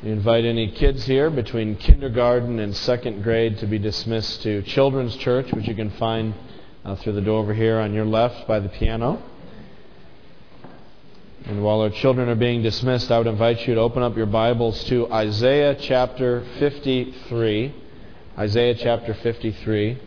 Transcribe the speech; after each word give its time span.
We 0.00 0.12
invite 0.12 0.44
any 0.44 0.70
kids 0.70 1.06
here 1.06 1.28
between 1.28 1.74
kindergarten 1.74 2.60
and 2.60 2.76
second 2.76 3.24
grade 3.24 3.58
to 3.58 3.66
be 3.66 3.80
dismissed 3.80 4.42
to 4.42 4.62
Children's 4.62 5.16
Church, 5.16 5.50
which 5.50 5.66
you 5.66 5.74
can 5.74 5.90
find 5.90 6.34
uh, 6.84 6.94
through 6.94 7.14
the 7.14 7.20
door 7.20 7.40
over 7.40 7.52
here 7.52 7.80
on 7.80 7.92
your 7.92 8.04
left 8.04 8.46
by 8.46 8.60
the 8.60 8.68
piano. 8.68 9.20
And 11.46 11.64
while 11.64 11.80
our 11.80 11.90
children 11.90 12.28
are 12.28 12.36
being 12.36 12.62
dismissed, 12.62 13.10
I 13.10 13.18
would 13.18 13.26
invite 13.26 13.66
you 13.66 13.74
to 13.74 13.80
open 13.80 14.04
up 14.04 14.16
your 14.16 14.26
Bibles 14.26 14.84
to 14.84 15.12
Isaiah 15.12 15.74
chapter 15.74 16.46
53. 16.60 17.74
Isaiah 18.38 18.76
chapter 18.76 19.14
53. 19.14 19.98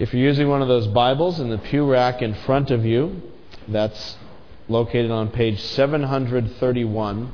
If 0.00 0.14
you're 0.14 0.22
using 0.24 0.48
one 0.48 0.62
of 0.62 0.68
those 0.68 0.88
Bibles 0.88 1.38
in 1.38 1.48
the 1.48 1.58
pew 1.58 1.88
rack 1.88 2.22
in 2.22 2.34
front 2.34 2.72
of 2.72 2.84
you, 2.84 3.22
that's 3.68 4.16
located 4.68 5.12
on 5.12 5.30
page 5.30 5.62
731. 5.62 7.32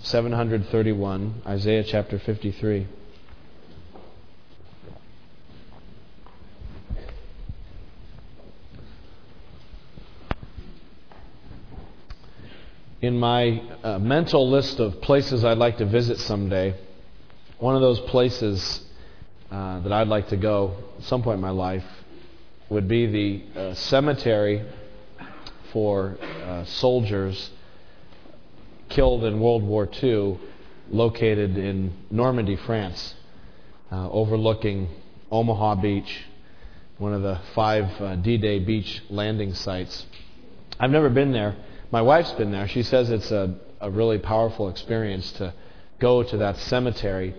731, 0.00 1.42
Isaiah 1.44 1.82
chapter 1.82 2.20
53. 2.20 2.86
In 13.00 13.18
my 13.18 13.60
uh, 13.82 13.98
mental 13.98 14.48
list 14.48 14.78
of 14.78 15.00
places 15.00 15.44
I'd 15.44 15.58
like 15.58 15.78
to 15.78 15.86
visit 15.86 16.18
someday, 16.20 16.74
one 17.58 17.74
of 17.74 17.80
those 17.80 17.98
places 18.00 18.80
uh, 19.50 19.80
that 19.80 19.92
I'd 19.92 20.08
like 20.08 20.28
to 20.28 20.36
go 20.36 20.76
at 20.98 21.04
some 21.04 21.22
point 21.24 21.36
in 21.36 21.40
my 21.40 21.50
life 21.50 21.84
would 22.68 22.86
be 22.86 23.06
the 23.06 23.60
uh, 23.60 23.74
cemetery 23.74 24.64
for 25.72 26.16
uh, 26.44 26.64
soldiers 26.64 27.50
killed 28.88 29.24
in 29.24 29.40
World 29.40 29.62
War 29.62 29.88
II, 30.02 30.38
located 30.90 31.56
in 31.56 31.92
Normandy, 32.10 32.56
France, 32.56 33.14
uh, 33.90 34.08
overlooking 34.10 34.88
Omaha 35.30 35.76
Beach, 35.76 36.24
one 36.98 37.12
of 37.12 37.22
the 37.22 37.40
five 37.54 37.88
uh, 38.00 38.16
D 38.16 38.38
Day 38.38 38.58
beach 38.58 39.02
landing 39.08 39.54
sites. 39.54 40.06
I've 40.80 40.90
never 40.90 41.10
been 41.10 41.32
there. 41.32 41.56
My 41.90 42.02
wife's 42.02 42.32
been 42.32 42.50
there. 42.50 42.68
She 42.68 42.82
says 42.82 43.10
it's 43.10 43.30
a, 43.30 43.56
a 43.80 43.90
really 43.90 44.18
powerful 44.18 44.68
experience 44.68 45.32
to 45.32 45.54
go 45.98 46.22
to 46.22 46.36
that 46.38 46.56
cemetery. 46.58 47.34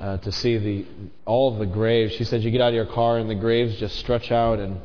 Uh, 0.00 0.16
to 0.16 0.32
see 0.32 0.56
the 0.56 0.86
all 1.26 1.52
of 1.52 1.58
the 1.58 1.66
graves. 1.66 2.14
She 2.14 2.24
said 2.24 2.42
you 2.42 2.50
get 2.50 2.62
out 2.62 2.68
of 2.68 2.74
your 2.74 2.86
car 2.86 3.18
and 3.18 3.28
the 3.28 3.34
graves 3.34 3.76
just 3.76 3.96
stretch 3.96 4.32
out 4.32 4.58
in 4.58 4.80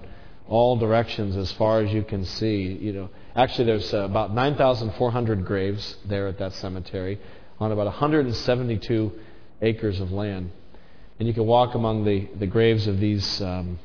all 0.49 0.75
directions 0.75 1.37
as 1.37 1.53
far 1.53 1.79
as 1.79 1.93
you 1.93 2.03
can 2.03 2.25
see. 2.25 2.63
You 2.63 2.91
know, 2.91 3.09
Actually, 3.35 3.65
there's 3.65 3.93
uh, 3.93 4.05
about 4.05 4.33
9,400 4.33 5.45
graves 5.45 5.97
there 6.05 6.27
at 6.27 6.39
that 6.39 6.53
cemetery 6.53 7.19
on 7.59 7.71
about 7.73 7.85
172 7.85 9.11
acres 9.61 9.99
of 9.99 10.11
land. 10.11 10.51
And 11.19 11.27
you 11.27 11.33
can 11.33 11.45
walk 11.45 11.75
among 11.75 12.05
the, 12.05 12.29
the 12.39 12.47
graves 12.47 12.87
of 12.87 12.99
these, 12.99 13.41
um, 13.41 13.77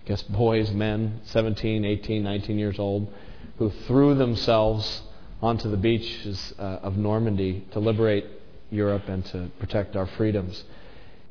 I 0.00 0.08
guess, 0.08 0.22
boys, 0.22 0.70
men, 0.70 1.20
17, 1.24 1.84
18, 1.84 2.22
19 2.22 2.58
years 2.58 2.78
old, 2.78 3.12
who 3.58 3.70
threw 3.70 4.14
themselves 4.14 5.02
onto 5.42 5.68
the 5.68 5.76
beaches 5.76 6.54
uh, 6.58 6.62
of 6.62 6.96
Normandy 6.96 7.66
to 7.72 7.80
liberate 7.80 8.26
Europe 8.70 9.08
and 9.08 9.24
to 9.26 9.50
protect 9.58 9.96
our 9.96 10.06
freedoms. 10.06 10.62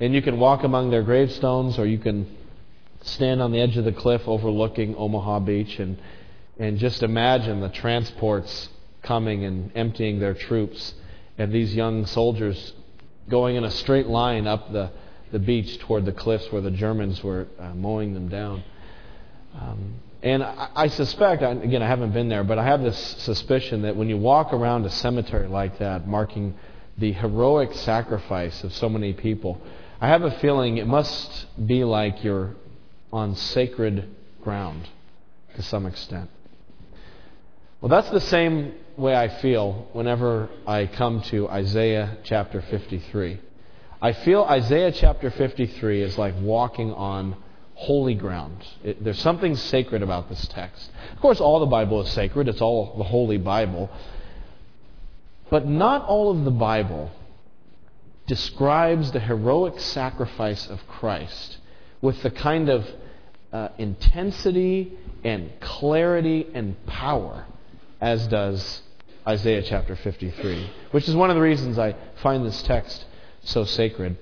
And 0.02 0.14
you 0.14 0.22
can 0.22 0.38
walk 0.38 0.64
among 0.64 0.92
their 0.92 1.04
gravestones, 1.04 1.80
or 1.80 1.86
you 1.86 1.98
can 1.98 2.36
stand 3.04 3.42
on 3.42 3.54
the 3.54 3.62
edge 3.62 3.78
of 3.78 3.86
the 3.86 3.94
cliff 3.94 4.22
overlooking 4.28 4.96
Omaha 4.96 5.40
Beach 5.40 5.80
and 5.80 5.98
and 6.60 6.78
just 6.78 7.04
imagine 7.04 7.62
the 7.62 7.70
transports 7.70 8.70
coming 9.04 9.46
and 9.46 9.72
emptying 9.76 10.20
their 10.20 10.34
troops, 10.34 10.94
and 11.38 11.52
these 11.52 11.74
young 11.74 12.06
soldiers 12.06 12.74
going 13.30 13.56
in 13.56 13.64
a 13.64 13.72
straight 13.72 14.08
line 14.08 14.48
up 14.48 14.72
the, 14.72 14.90
the 15.32 15.40
beach 15.40 15.80
toward 15.80 16.06
the 16.06 16.12
cliffs 16.12 16.52
where 16.52 16.62
the 16.62 16.72
Germans 16.72 17.24
were 17.24 17.48
uh, 17.60 17.74
mowing 17.74 18.14
them 18.14 18.30
down. 18.30 18.64
Um, 19.54 19.96
and 20.24 20.44
I, 20.44 20.70
I 20.76 20.88
suspect, 20.88 21.44
again, 21.44 21.82
I 21.82 21.88
haven't 21.88 22.12
been 22.12 22.30
there, 22.30 22.44
but 22.44 22.58
I 22.58 22.66
have 22.66 22.82
this 22.82 22.98
suspicion 22.98 23.84
that 23.84 23.96
when 23.96 24.10
you 24.10 24.18
walk 24.18 24.54
around 24.54 24.86
a 24.86 24.90
cemetery 24.90 25.48
like 25.48 25.80
that, 25.80 26.08
marking 26.08 26.56
the 26.98 27.12
heroic 27.12 27.74
sacrifice 27.74 28.64
of 28.64 28.74
so 28.74 28.90
many 28.90 29.14
people, 29.14 29.62
I 30.02 30.08
have 30.08 30.24
a 30.24 30.32
feeling 30.40 30.78
it 30.78 30.88
must 30.88 31.46
be 31.68 31.84
like 31.84 32.24
you're 32.24 32.56
on 33.14 33.36
sacred 33.36 34.10
ground 34.42 34.88
to 35.56 35.62
some 35.62 35.86
extent. 35.86 36.30
Well, 37.80 37.90
that's 37.90 38.10
the 38.10 38.22
same 38.22 38.74
way 38.96 39.16
I 39.16 39.28
feel 39.28 39.88
whenever 39.94 40.50
I 40.66 40.88
come 40.88 41.22
to 41.24 41.48
Isaiah 41.48 42.18
chapter 42.24 42.60
53. 42.60 43.40
I 44.02 44.14
feel 44.14 44.42
Isaiah 44.42 44.92
chapter 44.92 45.30
53 45.30 46.02
is 46.02 46.18
like 46.18 46.34
walking 46.42 46.92
on 46.92 47.36
holy 47.76 48.16
ground. 48.16 48.66
It, 48.84 49.04
there's 49.04 49.20
something 49.20 49.56
sacred 49.56 50.02
about 50.02 50.28
this 50.28 50.48
text. 50.48 50.90
Of 51.14 51.20
course, 51.20 51.40
all 51.40 51.60
the 51.60 51.68
Bible 51.68 52.02
is 52.02 52.10
sacred, 52.10 52.48
it's 52.48 52.62
all 52.62 52.96
the 52.98 53.04
Holy 53.04 53.38
Bible. 53.38 53.92
But 55.52 55.68
not 55.68 56.04
all 56.04 56.32
of 56.32 56.46
the 56.46 56.52
Bible 56.52 57.12
describes 58.26 59.12
the 59.12 59.20
heroic 59.20 59.80
sacrifice 59.80 60.66
of 60.66 60.88
Christ 60.88 61.60
with 62.02 62.24
the 62.24 62.32
kind 62.32 62.70
of 62.70 62.88
uh, 63.54 63.70
intensity 63.78 64.94
and 65.24 65.52
clarity 65.60 66.48
and 66.56 66.84
power 66.88 67.46
as 68.02 68.28
does 68.28 68.82
Isaiah 69.28 69.62
chapter 69.62 69.96
53, 69.96 70.70
which 70.92 71.08
is 71.08 71.16
one 71.16 71.30
of 71.30 71.36
the 71.36 71.42
reasons 71.42 71.78
I 71.78 71.96
find 72.22 72.46
this 72.46 72.62
text 72.64 73.06
so 73.44 73.66
sacred. 73.66 74.18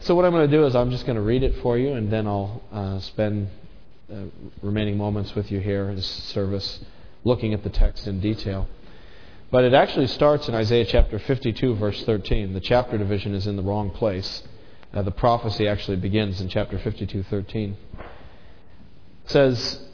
So, 0.00 0.14
what 0.14 0.24
I'm 0.24 0.32
going 0.32 0.48
to 0.48 0.56
do 0.56 0.64
is 0.66 0.74
I'm 0.74 0.90
just 0.90 1.06
going 1.06 1.16
to 1.16 1.22
read 1.22 1.42
it 1.42 1.56
for 1.62 1.78
you, 1.78 1.92
and 1.94 2.12
then 2.12 2.26
I'll 2.26 2.62
uh, 2.72 2.98
spend 3.00 3.48
uh, 4.12 4.24
remaining 4.62 4.96
moments 4.96 5.34
with 5.34 5.50
you 5.50 5.60
here 5.60 5.88
in 5.88 5.96
this 5.96 6.06
service 6.06 6.80
looking 7.24 7.54
at 7.54 7.64
the 7.64 7.70
text 7.70 8.06
in 8.06 8.20
detail. 8.20 8.68
But 9.50 9.64
it 9.64 9.74
actually 9.74 10.08
starts 10.08 10.48
in 10.48 10.54
Isaiah 10.54 10.84
chapter 10.84 11.18
52, 11.18 11.76
verse 11.76 12.02
13. 12.04 12.52
The 12.52 12.60
chapter 12.60 12.98
division 12.98 13.34
is 13.34 13.46
in 13.46 13.56
the 13.56 13.62
wrong 13.62 13.90
place. 13.90 14.42
Uh, 14.92 15.02
the 15.02 15.10
prophecy 15.10 15.68
actually 15.68 15.96
begins 15.96 16.40
in 16.40 16.48
chapter 16.48 16.78
52, 16.78 17.22
13. 17.24 17.76
It 19.24 19.30
says, 19.30 19.85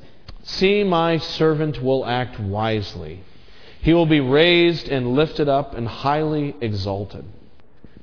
See, 0.42 0.82
my 0.82 1.18
servant 1.18 1.82
will 1.82 2.04
act 2.04 2.38
wisely. 2.40 3.22
He 3.80 3.94
will 3.94 4.06
be 4.06 4.20
raised 4.20 4.88
and 4.88 5.14
lifted 5.14 5.48
up 5.48 5.74
and 5.74 5.86
highly 5.86 6.54
exalted. 6.60 7.24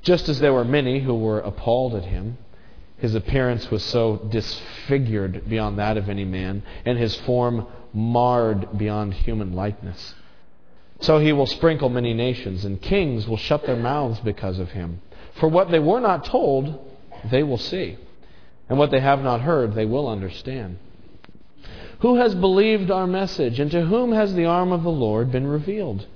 Just 0.02 0.28
as 0.28 0.40
there 0.40 0.52
were 0.52 0.64
many 0.64 1.00
who 1.00 1.14
were 1.14 1.40
appalled 1.40 1.94
at 1.94 2.04
him, 2.04 2.38
his 2.96 3.14
appearance 3.14 3.70
was 3.70 3.82
so 3.82 4.16
disfigured 4.30 5.48
beyond 5.48 5.78
that 5.78 5.96
of 5.96 6.08
any 6.08 6.24
man, 6.24 6.62
and 6.84 6.98
his 6.98 7.16
form 7.16 7.66
marred 7.94 8.76
beyond 8.78 9.14
human 9.14 9.54
likeness. 9.54 10.14
So 11.00 11.18
he 11.18 11.32
will 11.32 11.46
sprinkle 11.46 11.88
many 11.88 12.12
nations, 12.12 12.64
and 12.64 12.80
kings 12.80 13.26
will 13.26 13.38
shut 13.38 13.64
their 13.64 13.76
mouths 13.76 14.20
because 14.20 14.58
of 14.58 14.72
him. 14.72 15.00
For 15.34 15.48
what 15.48 15.70
they 15.70 15.78
were 15.78 16.00
not 16.00 16.26
told, 16.26 16.78
they 17.30 17.42
will 17.42 17.58
see, 17.58 17.96
and 18.68 18.78
what 18.78 18.90
they 18.90 19.00
have 19.00 19.22
not 19.22 19.40
heard, 19.40 19.74
they 19.74 19.86
will 19.86 20.08
understand. 20.08 20.78
Who 22.00 22.16
has 22.16 22.34
believed 22.34 22.90
our 22.90 23.06
message, 23.06 23.60
and 23.60 23.70
to 23.72 23.84
whom 23.84 24.12
has 24.12 24.34
the 24.34 24.46
arm 24.46 24.72
of 24.72 24.82
the 24.82 24.90
Lord 24.90 25.30
been 25.30 25.46
revealed? 25.46 26.06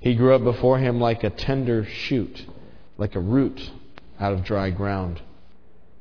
He 0.00 0.14
grew 0.14 0.34
up 0.34 0.42
before 0.42 0.78
him 0.78 0.98
like 0.98 1.22
a 1.22 1.30
tender 1.30 1.84
shoot, 1.84 2.46
like 2.96 3.14
a 3.14 3.20
root 3.20 3.70
out 4.18 4.32
of 4.32 4.44
dry 4.44 4.70
ground. 4.70 5.20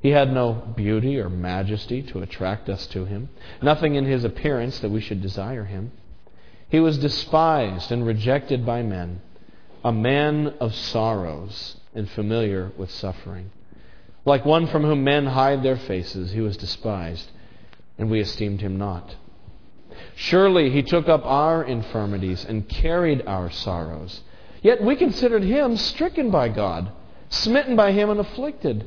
He 0.01 0.11
had 0.11 0.31
no 0.33 0.53
beauty 0.53 1.19
or 1.19 1.29
majesty 1.29 2.01
to 2.03 2.21
attract 2.21 2.69
us 2.69 2.87
to 2.87 3.03
him, 3.03 3.27
nothing 3.61 3.95
in 3.95 4.05
his 4.05 4.23
appearance 4.23 4.79
that 4.79 4.91
we 4.91 5.01
should 5.01 5.21
desire 5.21 5.65
him. 5.65 5.91
He 6.69 6.79
was 6.79 6.97
despised 6.97 7.91
and 7.91 8.05
rejected 8.05 8.65
by 8.65 8.83
men, 8.83 9.19
a 9.83 9.91
man 9.91 10.53
of 10.61 10.73
sorrows 10.73 11.75
and 11.93 12.09
familiar 12.09 12.71
with 12.77 12.89
suffering. 12.89 13.51
Like 14.23 14.45
one 14.45 14.67
from 14.67 14.83
whom 14.83 15.03
men 15.03 15.25
hide 15.25 15.61
their 15.61 15.75
faces, 15.75 16.31
he 16.31 16.39
was 16.39 16.55
despised 16.55 17.29
and 17.99 18.09
we 18.09 18.21
esteemed 18.21 18.61
him 18.61 18.77
not. 18.77 19.15
Surely 20.15 20.71
he 20.71 20.81
took 20.81 21.07
up 21.09 21.25
our 21.25 21.63
infirmities 21.63 22.45
and 22.45 22.67
carried 22.67 23.21
our 23.27 23.51
sorrows. 23.51 24.21
Yet 24.61 24.81
we 24.81 24.95
considered 24.95 25.43
him 25.43 25.77
stricken 25.77 26.31
by 26.31 26.49
God, 26.49 26.91
smitten 27.29 27.75
by 27.75 27.91
him 27.91 28.09
and 28.09 28.19
afflicted. 28.19 28.85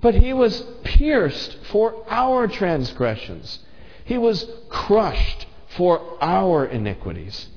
But 0.00 0.14
he 0.14 0.32
was 0.32 0.64
pierced 0.84 1.56
for 1.64 2.04
our 2.08 2.46
transgressions, 2.46 3.58
he 4.04 4.16
was 4.16 4.48
crushed 4.68 5.46
for 5.76 6.16
our 6.22 6.66
iniquities. 6.66 7.48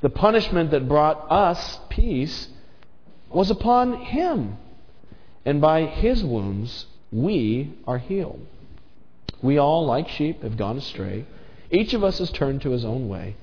The 0.00 0.10
punishment 0.10 0.70
that 0.70 0.88
brought 0.88 1.26
us 1.30 1.80
peace 1.90 2.48
was 3.30 3.50
upon 3.50 3.94
him, 4.04 4.56
and 5.44 5.60
by 5.60 5.86
his 5.86 6.22
wounds 6.24 6.86
we 7.10 7.74
are 7.86 7.98
healed. 7.98 8.46
We 9.42 9.58
all, 9.58 9.86
like 9.86 10.08
sheep, 10.08 10.42
have 10.42 10.56
gone 10.56 10.78
astray. 10.78 11.26
Each 11.70 11.94
of 11.94 12.02
us 12.02 12.18
has 12.18 12.30
turned 12.30 12.62
to 12.62 12.70
his 12.70 12.84
own 12.84 13.08
way, 13.08 13.36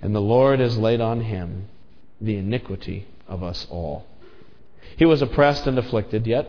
and 0.00 0.14
the 0.14 0.20
Lord 0.20 0.60
has 0.60 0.78
laid 0.78 1.00
on 1.00 1.20
him 1.20 1.68
the 2.20 2.36
iniquity 2.36 3.06
of 3.28 3.42
us 3.42 3.66
all. 3.70 4.06
He 4.96 5.04
was 5.04 5.22
oppressed 5.22 5.66
and 5.66 5.78
afflicted, 5.78 6.26
yet 6.26 6.48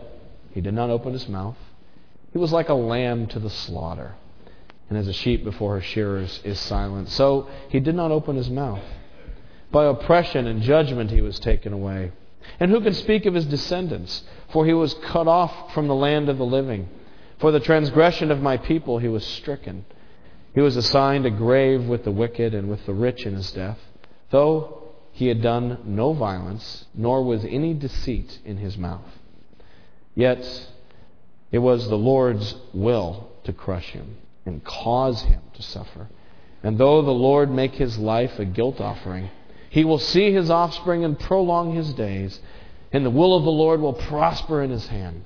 he 0.52 0.62
did 0.62 0.74
not 0.74 0.90
open 0.90 1.14
his 1.14 1.28
mouth. 1.28 1.58
He 2.32 2.40
was 2.40 2.52
like 2.52 2.70
a 2.70 2.74
lamb 2.74 3.28
to 3.28 3.40
the 3.40 3.50
slaughter, 3.50 4.16
and 4.90 4.98
as 4.98 5.08
a 5.08 5.14
sheep 5.14 5.44
before 5.44 5.76
her 5.76 5.82
shearers 5.82 6.42
is 6.44 6.60
silent. 6.60 7.10
So 7.10 7.48
he 7.70 7.80
did 7.80 7.96
not 7.96 8.12
open 8.12 8.36
his 8.36 8.50
mouth. 8.50 8.84
By 9.72 9.86
oppression 9.86 10.48
and 10.48 10.62
judgment 10.62 11.12
he 11.12 11.22
was 11.22 11.40
taken 11.40 11.74
away. 11.74 12.12
And 12.60 12.70
who 12.70 12.82
can 12.82 12.94
speak 12.94 13.26
of 13.26 13.34
his 13.34 13.46
descendants? 13.46 14.24
For 14.50 14.66
he 14.66 14.74
was 14.74 14.94
cut 14.96 15.28
off 15.28 15.74
from 15.74 15.88
the 15.88 15.96
land 15.96 16.30
of 16.30 16.38
the 16.38 16.46
living. 16.46 16.90
For 17.44 17.52
the 17.52 17.60
transgression 17.60 18.32
of 18.32 18.42
my 18.42 18.56
people 18.56 19.00
he 19.00 19.10
was 19.10 19.26
stricken. 19.26 19.84
He 20.56 20.62
was 20.62 20.78
assigned 20.78 21.26
a 21.26 21.30
grave 21.30 21.84
with 21.90 22.06
the 22.06 22.12
wicked 22.12 22.54
and 22.54 22.70
with 22.70 22.86
the 22.86 22.94
rich 22.94 23.26
in 23.26 23.36
his 23.36 23.52
death, 23.52 23.80
though 24.30 24.84
he 25.12 25.28
had 25.28 25.42
done 25.42 25.80
no 25.84 26.14
violence, 26.14 26.86
nor 26.96 27.22
was 27.22 27.44
any 27.44 27.74
deceit 27.74 28.40
in 28.46 28.56
his 28.56 28.78
mouth. 28.78 29.20
Yet 30.16 30.70
it 31.52 31.60
was 31.60 31.90
the 31.90 31.98
Lord's 31.98 32.56
will 32.74 33.28
to 33.44 33.52
crush 33.52 33.90
him 33.90 34.16
and 34.46 34.64
cause 34.64 35.24
him 35.24 35.42
to 35.56 35.62
suffer. 35.62 36.08
And 36.64 36.78
though 36.78 37.02
the 37.02 37.12
Lord 37.12 37.52
make 37.52 37.74
his 37.74 37.98
life 37.98 38.40
a 38.40 38.46
guilt 38.46 38.80
offering, 38.80 39.30
he 39.70 39.84
will 39.84 40.00
see 40.00 40.32
his 40.32 40.50
offspring 40.50 41.04
and 41.04 41.20
prolong 41.20 41.76
his 41.76 41.94
days, 41.94 42.40
and 42.94 43.06
the 43.06 43.10
will 43.10 43.36
of 43.36 43.44
the 43.44 43.52
Lord 43.52 43.82
will 43.82 43.92
prosper 43.92 44.64
in 44.64 44.70
his 44.70 44.88
hand. 44.88 45.26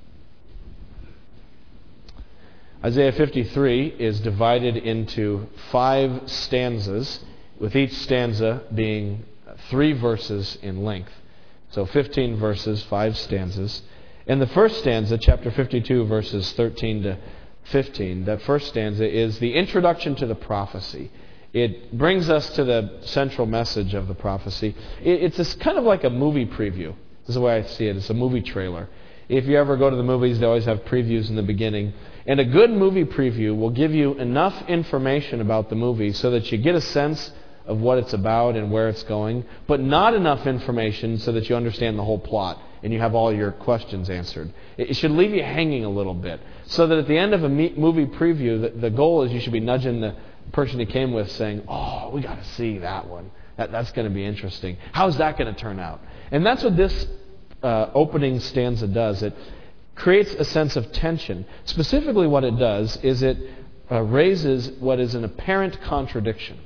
Isaiah 2.83 3.11
53 3.11 3.87
is 3.99 4.19
divided 4.21 4.75
into 4.75 5.47
five 5.69 6.23
stanzas, 6.25 7.19
with 7.59 7.75
each 7.75 7.93
stanza 7.93 8.63
being 8.73 9.23
three 9.69 9.93
verses 9.93 10.57
in 10.63 10.83
length. 10.83 11.11
So 11.69 11.85
15 11.85 12.37
verses, 12.37 12.81
five 12.83 13.15
stanzas. 13.19 13.83
In 14.25 14.39
the 14.39 14.47
first 14.47 14.79
stanza, 14.79 15.19
chapter 15.19 15.51
52, 15.51 16.05
verses 16.05 16.51
13 16.53 17.03
to 17.03 17.17
15, 17.65 18.25
that 18.25 18.41
first 18.41 18.69
stanza 18.69 19.07
is 19.07 19.37
the 19.37 19.53
introduction 19.53 20.15
to 20.15 20.25
the 20.25 20.33
prophecy. 20.33 21.11
It 21.53 21.95
brings 21.95 22.31
us 22.31 22.49
to 22.55 22.63
the 22.63 23.01
central 23.01 23.45
message 23.45 23.93
of 23.93 24.07
the 24.07 24.15
prophecy. 24.15 24.75
It's 25.01 25.53
kind 25.55 25.77
of 25.77 25.83
like 25.83 26.03
a 26.03 26.09
movie 26.09 26.47
preview. 26.47 26.95
This 27.21 27.29
is 27.29 27.35
the 27.35 27.41
way 27.41 27.57
I 27.57 27.61
see 27.61 27.85
it. 27.85 27.95
It's 27.95 28.09
a 28.09 28.15
movie 28.15 28.41
trailer. 28.41 28.89
If 29.29 29.45
you 29.45 29.57
ever 29.57 29.77
go 29.77 29.91
to 29.91 29.95
the 29.95 30.03
movies, 30.03 30.39
they 30.39 30.47
always 30.47 30.65
have 30.65 30.79
previews 30.85 31.29
in 31.29 31.35
the 31.35 31.43
beginning. 31.43 31.93
And 32.25 32.39
a 32.39 32.45
good 32.45 32.69
movie 32.69 33.05
preview 33.05 33.57
will 33.57 33.69
give 33.71 33.93
you 33.93 34.13
enough 34.13 34.69
information 34.69 35.41
about 35.41 35.69
the 35.69 35.75
movie 35.75 36.13
so 36.13 36.31
that 36.31 36.51
you 36.51 36.57
get 36.57 36.75
a 36.75 36.81
sense 36.81 37.31
of 37.65 37.79
what 37.79 37.97
it's 37.97 38.13
about 38.13 38.55
and 38.55 38.71
where 38.71 38.89
it's 38.89 39.03
going, 39.03 39.45
but 39.67 39.79
not 39.79 40.13
enough 40.13 40.45
information 40.45 41.17
so 41.19 41.31
that 41.31 41.49
you 41.49 41.55
understand 41.55 41.97
the 41.97 42.03
whole 42.03 42.19
plot 42.19 42.59
and 42.83 42.91
you 42.91 42.99
have 42.99 43.13
all 43.13 43.33
your 43.33 43.51
questions 43.51 44.09
answered. 44.09 44.51
It 44.77 44.95
should 44.95 45.11
leave 45.11 45.31
you 45.31 45.43
hanging 45.43 45.85
a 45.85 45.89
little 45.89 46.13
bit 46.13 46.41
so 46.65 46.87
that 46.87 46.97
at 46.97 47.07
the 47.07 47.17
end 47.17 47.33
of 47.33 47.43
a 47.43 47.49
movie 47.49 48.05
preview, 48.05 48.79
the, 48.79 48.89
goal 48.89 49.23
is 49.23 49.31
you 49.31 49.39
should 49.39 49.53
be 49.53 49.59
nudging 49.59 50.01
the 50.01 50.15
person 50.51 50.79
you 50.79 50.85
came 50.85 51.13
with 51.13 51.31
saying, 51.31 51.63
Oh, 51.67 52.09
we 52.09 52.21
got 52.21 52.37
to 52.37 52.49
see 52.51 52.79
that 52.79 53.07
one. 53.07 53.31
That, 53.57 53.71
that's 53.71 53.91
going 53.91 54.07
to 54.07 54.13
be 54.13 54.25
interesting. 54.25 54.77
How's 54.91 55.17
that 55.17 55.37
going 55.37 55.53
to 55.53 55.59
turn 55.59 55.79
out? 55.79 56.01
And 56.31 56.45
that's 56.45 56.63
what 56.63 56.75
this 56.75 57.07
uh, 57.61 57.91
opening 57.93 58.39
stanza 58.39 58.87
does. 58.87 59.21
It 59.21 59.35
creates 60.01 60.33
a 60.33 60.43
sense 60.43 60.75
of 60.75 60.91
tension. 60.91 61.45
Specifically, 61.65 62.27
what 62.27 62.43
it 62.43 62.57
does 62.57 62.97
is 62.97 63.23
it 63.23 63.37
uh, 63.91 64.01
raises 64.01 64.69
what 64.79 64.99
is 64.99 65.15
an 65.15 65.23
apparent 65.23 65.79
contradiction 65.81 66.57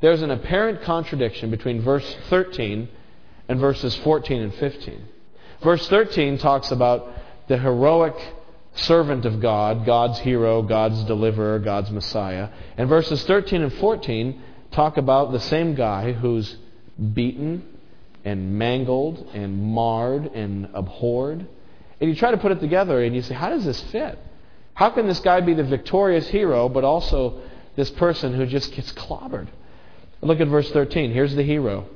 there's 0.00 0.22
an 0.22 0.30
apparent 0.30 0.82
contradiction 0.82 1.50
between 1.50 1.82
verse 1.82 2.16
13 2.28 2.88
and 3.48 3.60
verses 3.60 3.96
14 3.96 4.42
and 4.42 4.54
15. 4.54 5.08
Verse 5.62 5.88
13 5.88 6.38
talks 6.38 6.70
about 6.70 7.12
the 7.48 7.58
heroic 7.58 8.14
servant 8.74 9.24
of 9.24 9.40
God, 9.40 9.84
God's 9.84 10.20
hero, 10.20 10.62
God's 10.62 11.02
deliverer, 11.04 11.58
God's 11.58 11.90
Messiah. 11.90 12.50
And 12.76 12.88
verses 12.88 13.24
13 13.24 13.62
and 13.62 13.72
14 13.74 14.40
talk 14.70 14.98
about 14.98 15.32
the 15.32 15.40
same 15.40 15.74
guy 15.74 16.12
who's 16.12 16.56
beaten 17.12 17.66
and 18.24 18.56
mangled 18.56 19.28
and 19.34 19.60
marred 19.60 20.26
and 20.26 20.68
abhorred. 20.74 21.48
And 22.00 22.08
you 22.08 22.16
try 22.16 22.30
to 22.30 22.36
put 22.36 22.52
it 22.52 22.60
together 22.60 23.02
and 23.02 23.14
you 23.14 23.22
say, 23.22 23.34
how 23.34 23.50
does 23.50 23.64
this 23.64 23.80
fit? 23.84 24.18
How 24.74 24.90
can 24.90 25.06
this 25.06 25.20
guy 25.20 25.40
be 25.40 25.54
the 25.54 25.64
victorious 25.64 26.28
hero, 26.28 26.68
but 26.68 26.84
also 26.84 27.40
this 27.74 27.90
person 27.90 28.34
who 28.34 28.46
just 28.46 28.72
gets 28.72 28.92
clobbered? 28.92 29.48
Look 30.20 30.40
at 30.40 30.48
verse 30.48 30.70
13. 30.70 31.12
Here's 31.12 31.34
the 31.34 31.42
hero. 31.42 31.88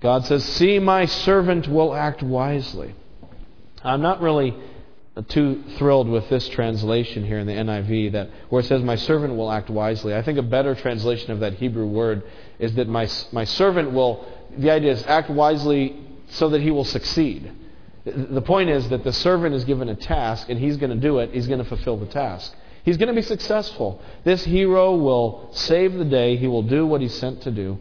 God 0.00 0.26
says, 0.26 0.44
See, 0.44 0.78
my 0.78 1.06
servant 1.06 1.68
will 1.68 1.94
act 1.94 2.22
wisely. 2.22 2.94
I'm 3.84 4.02
not 4.02 4.20
really 4.20 4.54
too 5.28 5.62
thrilled 5.76 6.08
with 6.08 6.28
this 6.30 6.48
translation 6.48 7.24
here 7.24 7.38
in 7.38 7.46
the 7.46 7.52
NIV 7.52 8.12
that 8.12 8.30
where 8.48 8.60
it 8.60 8.66
says 8.66 8.82
my 8.82 8.96
servant 8.96 9.36
will 9.36 9.50
act 9.50 9.68
wisely. 9.68 10.14
I 10.14 10.22
think 10.22 10.38
a 10.38 10.42
better 10.42 10.74
translation 10.74 11.32
of 11.32 11.40
that 11.40 11.54
Hebrew 11.54 11.86
word 11.86 12.22
is 12.58 12.74
that 12.76 12.88
my 12.88 13.08
my 13.30 13.44
servant 13.44 13.92
will 13.92 14.26
the 14.56 14.70
idea 14.70 14.92
is 14.92 15.02
act 15.04 15.28
wisely 15.28 16.00
so 16.30 16.48
that 16.50 16.62
he 16.62 16.70
will 16.70 16.84
succeed. 16.84 17.52
The 18.04 18.42
point 18.42 18.68
is 18.68 18.88
that 18.88 19.04
the 19.04 19.12
servant 19.12 19.54
is 19.54 19.64
given 19.64 19.88
a 19.88 19.94
task 19.94 20.48
and 20.48 20.58
he's 20.58 20.76
going 20.76 20.90
to 20.90 20.96
do 20.96 21.18
it, 21.18 21.30
he's 21.32 21.46
going 21.46 21.60
to 21.60 21.64
fulfill 21.64 21.96
the 21.96 22.06
task. 22.06 22.52
He's 22.84 22.96
going 22.96 23.08
to 23.08 23.14
be 23.14 23.22
successful. 23.22 24.02
This 24.24 24.44
hero 24.44 24.96
will 24.96 25.50
save 25.52 25.92
the 25.94 26.04
day. 26.04 26.36
He 26.36 26.48
will 26.48 26.64
do 26.64 26.84
what 26.84 27.00
he's 27.00 27.14
sent 27.14 27.42
to 27.42 27.52
do. 27.52 27.78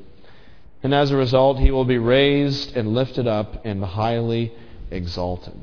And 0.84 0.94
as 0.94 1.12
a 1.12 1.18
result, 1.18 1.58
he 1.60 1.72
will 1.72 1.86
be 1.86 1.98
raised 1.98 2.76
and 2.78 2.94
lifted 2.94 3.28
up 3.28 3.66
and 3.66 3.84
highly 3.84 4.54
exalted. 4.92 5.56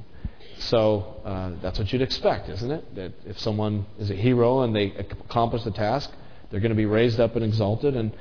So 0.59 1.21
uh, 1.25 1.53
that's 1.63 1.79
what 1.79 1.93
you'd 1.93 2.03
expect, 2.03 2.49
isn't 2.49 2.71
it? 2.71 2.95
That 2.97 3.13
if 3.27 3.39
someone 3.39 3.87
is 3.99 4.11
a 4.11 4.15
hero 4.15 4.63
and 4.63 4.75
they 4.75 4.93
accomplish 4.93 5.63
the 5.63 5.71
task, 5.71 6.11
they're 6.51 6.61
going 6.61 6.71
to 6.71 6.77
be 6.77 6.87
raised 6.87 7.21
up 7.21 7.37
and 7.37 7.45
exalted. 7.45 7.95
And, 7.95 8.13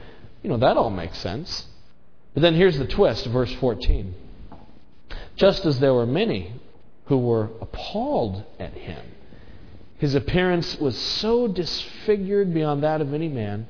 you 0.44 0.50
know, 0.52 0.58
that 0.58 0.78
all 0.78 0.92
makes 0.92 1.18
sense. 1.18 1.66
But 2.36 2.42
then 2.42 2.54
here's 2.54 2.78
the 2.78 2.86
twist, 2.86 3.26
verse 3.26 3.54
14. 3.56 4.14
Just 5.38 5.66
as 5.66 5.80
there 5.80 5.94
were 5.94 6.06
many 6.06 6.54
who 7.06 7.18
were 7.18 7.50
appalled 7.62 8.44
at 8.60 8.74
him 8.74 9.02
his 9.98 10.14
appearance 10.14 10.80
was 10.80 10.98
so 10.98 11.48
disfigured 11.48 12.54
beyond 12.54 12.84
that 12.84 13.02
of 13.02 13.14
any 13.14 13.28
man, 13.28 13.68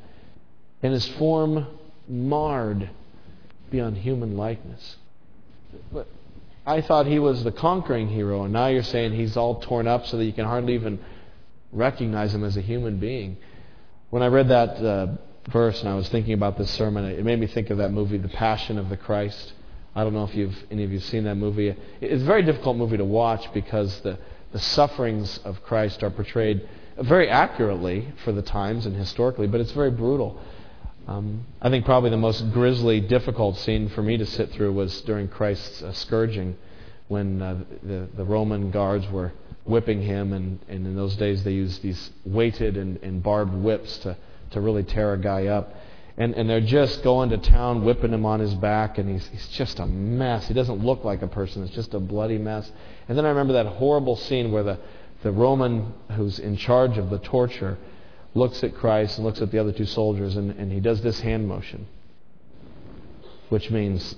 and 0.84 0.94
his 0.94 1.08
form 1.08 1.66
marred 2.08 2.90
beyond 3.72 3.98
human 3.98 4.36
likeness. 4.36 4.98
But 5.92 6.08
I 6.66 6.82
thought 6.82 7.06
he 7.06 7.20
was 7.20 7.44
the 7.44 7.52
conquering 7.52 8.10
hero, 8.10 8.44
and 8.44 8.52
now 8.52 8.68
you're 8.68 8.84
saying 8.84 9.14
he's 9.14 9.38
all 9.38 9.62
torn 9.62 9.88
up 9.88 10.06
so 10.06 10.18
that 10.18 10.26
you 10.26 10.34
can 10.34 10.46
hardly 10.46 10.74
even 10.74 11.00
recognize 11.72 12.34
him 12.34 12.44
as 12.44 12.58
a 12.58 12.62
human 12.62 12.98
being. 12.98 13.38
When 14.10 14.22
I 14.22 14.28
read 14.28 14.50
that 14.50 14.70
uh, 14.84 15.08
verse 15.50 15.80
and 15.80 15.90
I 15.90 15.96
was 15.96 16.10
thinking 16.10 16.34
about 16.34 16.58
this 16.58 16.70
sermon, 16.72 17.06
it 17.06 17.24
made 17.24 17.40
me 17.40 17.48
think 17.48 17.70
of 17.70 17.78
that 17.78 17.92
movie, 17.92 18.18
The 18.18 18.28
Passion 18.28 18.78
of 18.78 18.90
the 18.90 18.98
Christ. 18.98 19.54
I 19.98 20.04
don't 20.04 20.14
know 20.14 20.26
if 20.26 20.36
you've 20.36 20.56
any 20.70 20.84
of 20.84 20.92
you 20.92 21.00
have 21.00 21.08
seen 21.08 21.24
that 21.24 21.36
movie. 21.36 21.76
It's 22.02 22.22
a 22.22 22.26
very 22.26 22.44
difficult 22.44 22.78
movie 22.78 22.98
to 22.98 23.06
watch 23.06 23.52
because 23.52 24.00
the 24.02 24.20
the 24.52 24.60
sufferings 24.60 25.40
of 25.40 25.64
Christ 25.64 26.04
are 26.04 26.12
portrayed 26.12 26.70
very 27.00 27.30
accurately 27.30 28.08
for 28.24 28.32
the 28.32 28.44
times 28.44 28.86
and 28.86 28.96
historically, 28.96 29.48
but 29.48 29.60
it's 29.60 29.72
very 29.72 29.90
brutal. 29.90 30.40
Um, 31.08 31.46
I 31.62 31.72
think 31.72 31.84
probably 31.86 32.12
the 32.12 32.18
most 32.18 32.52
grisly, 32.52 33.00
difficult 33.00 33.58
scene 33.58 33.90
for 33.90 34.04
me 34.04 34.18
to 34.18 34.26
sit 34.26 34.52
through 34.52 34.74
was 34.74 35.02
during 35.02 35.30
Christ's 35.30 35.82
uh, 35.82 35.94
scourging 35.94 36.56
when 37.08 37.42
uh, 37.42 37.64
the, 37.82 38.08
the 38.16 38.24
Roman 38.24 38.70
guards 38.70 39.10
were 39.10 39.32
whipping 39.66 40.04
him, 40.04 40.32
and, 40.32 40.60
and 40.68 40.86
in 40.86 40.96
those 40.96 41.16
days 41.16 41.44
they 41.44 41.54
used 41.54 41.82
these 41.82 42.12
weighted 42.24 42.78
and, 42.78 43.02
and 43.02 43.24
barbed 43.24 43.54
whips 43.54 43.98
to, 44.00 44.16
to 44.52 44.62
really 44.62 44.84
tear 44.84 45.14
a 45.14 45.18
guy 45.18 45.48
up. 45.48 45.74
And, 46.20 46.34
and 46.34 46.50
they're 46.50 46.62
just 46.62 47.04
going 47.04 47.30
to 47.30 47.38
town, 47.38 47.84
whipping 47.86 48.12
him 48.12 48.26
on 48.26 48.40
his 48.40 48.54
back, 48.56 48.98
and 48.98 49.08
he's, 49.08 49.28
he's 49.28 49.48
just 49.50 49.78
a 49.80 49.86
mess. 49.86 50.48
He 50.48 50.54
doesn't 50.56 50.84
look 50.84 51.04
like 51.04 51.22
a 51.22 51.28
person, 51.28 51.64
it's 51.64 51.76
just 51.76 51.94
a 51.94 52.00
bloody 52.00 52.40
mess. 52.40 52.72
And 53.08 53.18
then 53.18 53.26
I 53.26 53.30
remember 53.30 53.54
that 53.54 53.68
horrible 53.68 54.16
scene 54.16 54.52
where 54.52 54.64
the, 54.64 54.80
the 55.22 55.32
Roman 55.32 55.94
who's 56.16 56.40
in 56.40 56.58
charge 56.58 56.98
of 56.98 57.12
the 57.12 57.20
torture 57.20 57.78
looks 58.34 58.64
at 58.64 58.74
Christ 58.76 59.18
and 59.18 59.26
looks 59.26 59.42
at 59.42 59.52
the 59.52 59.60
other 59.60 59.72
two 59.72 59.86
soldiers, 59.86 60.38
and, 60.38 60.52
and 60.52 60.72
he 60.72 60.80
does 60.80 61.02
this 61.02 61.20
hand 61.20 61.48
motion, 61.48 61.88
which 63.50 63.70
means 63.70 64.16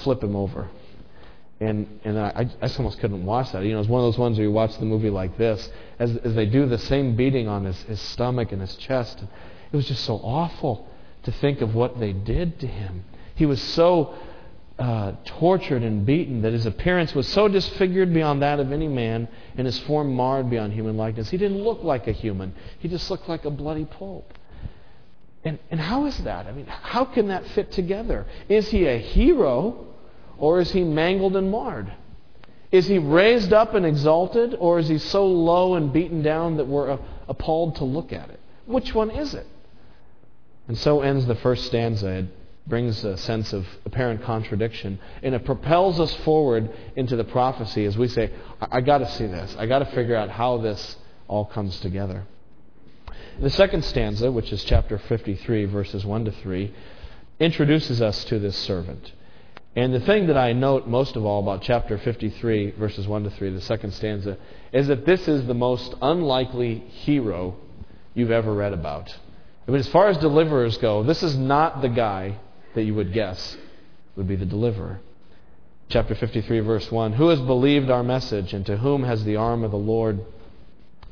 flip 0.00 0.22
him 0.22 0.34
over. 0.34 0.68
And, 1.60 2.00
and 2.04 2.18
I, 2.18 2.48
I 2.60 2.66
just 2.66 2.78
almost 2.78 2.98
couldn't 2.98 3.24
watch 3.24 3.52
that. 3.52 3.62
You 3.62 3.74
know, 3.74 3.80
it's 3.80 3.88
one 3.88 4.00
of 4.02 4.06
those 4.06 4.18
ones 4.18 4.38
where 4.38 4.46
you 4.46 4.52
watch 4.52 4.76
the 4.78 4.84
movie 4.86 5.10
like 5.10 5.36
this, 5.36 5.70
as, 5.98 6.16
as 6.18 6.34
they 6.34 6.46
do 6.46 6.66
the 6.66 6.78
same 6.78 7.14
beating 7.14 7.46
on 7.46 7.66
his, 7.66 7.80
his 7.82 8.00
stomach 8.00 8.52
and 8.52 8.60
his 8.62 8.74
chest. 8.76 9.22
It 9.72 9.76
was 9.76 9.86
just 9.86 10.04
so 10.04 10.16
awful 10.16 10.88
to 11.26 11.32
think 11.32 11.60
of 11.60 11.74
what 11.74 11.98
they 11.98 12.12
did 12.12 12.60
to 12.60 12.68
him. 12.68 13.04
He 13.34 13.46
was 13.46 13.60
so 13.60 14.14
uh, 14.78 15.12
tortured 15.24 15.82
and 15.82 16.06
beaten 16.06 16.42
that 16.42 16.52
his 16.52 16.66
appearance 16.66 17.16
was 17.16 17.26
so 17.26 17.48
disfigured 17.48 18.14
beyond 18.14 18.42
that 18.42 18.60
of 18.60 18.70
any 18.70 18.86
man 18.86 19.26
and 19.56 19.66
his 19.66 19.76
form 19.80 20.14
marred 20.14 20.48
beyond 20.48 20.72
human 20.72 20.96
likeness. 20.96 21.28
He 21.28 21.36
didn't 21.36 21.58
look 21.58 21.82
like 21.82 22.06
a 22.06 22.12
human, 22.12 22.54
he 22.78 22.88
just 22.88 23.10
looked 23.10 23.28
like 23.28 23.44
a 23.44 23.50
bloody 23.50 23.84
pulp. 23.84 24.38
And, 25.42 25.58
and 25.68 25.80
how 25.80 26.06
is 26.06 26.16
that? 26.18 26.46
I 26.46 26.52
mean, 26.52 26.66
how 26.66 27.04
can 27.04 27.28
that 27.28 27.44
fit 27.48 27.72
together? 27.72 28.26
Is 28.48 28.68
he 28.68 28.86
a 28.86 28.96
hero 28.96 29.86
or 30.38 30.60
is 30.60 30.70
he 30.70 30.84
mangled 30.84 31.34
and 31.34 31.50
marred? 31.50 31.92
Is 32.70 32.86
he 32.86 32.98
raised 32.98 33.52
up 33.52 33.74
and 33.74 33.84
exalted 33.84 34.54
or 34.56 34.78
is 34.78 34.88
he 34.88 34.98
so 34.98 35.26
low 35.26 35.74
and 35.74 35.92
beaten 35.92 36.22
down 36.22 36.58
that 36.58 36.68
we're 36.68 36.98
appalled 37.28 37.76
to 37.76 37.84
look 37.84 38.12
at 38.12 38.30
it? 38.30 38.38
Which 38.66 38.94
one 38.94 39.10
is 39.10 39.34
it? 39.34 39.46
And 40.68 40.76
so 40.78 41.00
ends 41.00 41.26
the 41.26 41.34
first 41.36 41.66
stanza. 41.66 42.08
It 42.08 42.26
brings 42.66 43.04
a 43.04 43.16
sense 43.16 43.52
of 43.52 43.66
apparent 43.84 44.22
contradiction 44.24 44.98
and 45.22 45.34
it 45.34 45.44
propels 45.44 46.00
us 46.00 46.12
forward 46.24 46.68
into 46.96 47.14
the 47.16 47.24
prophecy 47.24 47.84
as 47.84 47.96
we 47.96 48.08
say, 48.08 48.32
I, 48.60 48.78
I 48.78 48.80
got 48.80 48.98
to 48.98 49.10
see 49.12 49.26
this. 49.26 49.54
I 49.58 49.66
got 49.66 49.78
to 49.80 49.86
figure 49.86 50.16
out 50.16 50.30
how 50.30 50.58
this 50.58 50.96
all 51.28 51.44
comes 51.44 51.78
together. 51.80 52.24
The 53.40 53.50
second 53.50 53.84
stanza, 53.84 54.32
which 54.32 54.52
is 54.52 54.64
chapter 54.64 54.98
53, 54.98 55.66
verses 55.66 56.04
1 56.04 56.24
to 56.24 56.32
3, 56.32 56.74
introduces 57.38 58.00
us 58.00 58.24
to 58.24 58.38
this 58.38 58.56
servant. 58.56 59.12
And 59.76 59.92
the 59.92 60.00
thing 60.00 60.28
that 60.28 60.38
I 60.38 60.54
note 60.54 60.88
most 60.88 61.16
of 61.16 61.26
all 61.26 61.42
about 61.42 61.60
chapter 61.60 61.98
53, 61.98 62.72
verses 62.72 63.06
1 63.06 63.24
to 63.24 63.30
3, 63.30 63.50
the 63.50 63.60
second 63.60 63.92
stanza, 63.92 64.38
is 64.72 64.86
that 64.86 65.04
this 65.04 65.28
is 65.28 65.46
the 65.46 65.54
most 65.54 65.94
unlikely 66.00 66.78
hero 66.78 67.56
you've 68.14 68.30
ever 68.30 68.54
read 68.54 68.72
about. 68.72 69.14
Mean, 69.66 69.80
as 69.80 69.88
far 69.88 70.08
as 70.08 70.16
deliverers 70.18 70.78
go, 70.78 71.02
this 71.02 71.22
is 71.22 71.36
not 71.36 71.82
the 71.82 71.88
guy 71.88 72.38
that 72.74 72.84
you 72.84 72.94
would 72.94 73.12
guess 73.12 73.56
would 74.14 74.28
be 74.28 74.36
the 74.36 74.46
deliverer. 74.46 75.00
Chapter 75.88 76.14
53, 76.14 76.60
verse 76.60 76.90
1 76.90 77.14
Who 77.14 77.28
has 77.28 77.40
believed 77.40 77.90
our 77.90 78.02
message, 78.02 78.52
and 78.52 78.64
to 78.66 78.76
whom 78.76 79.02
has 79.02 79.24
the 79.24 79.36
arm 79.36 79.64
of 79.64 79.70
the 79.70 79.76
Lord 79.76 80.24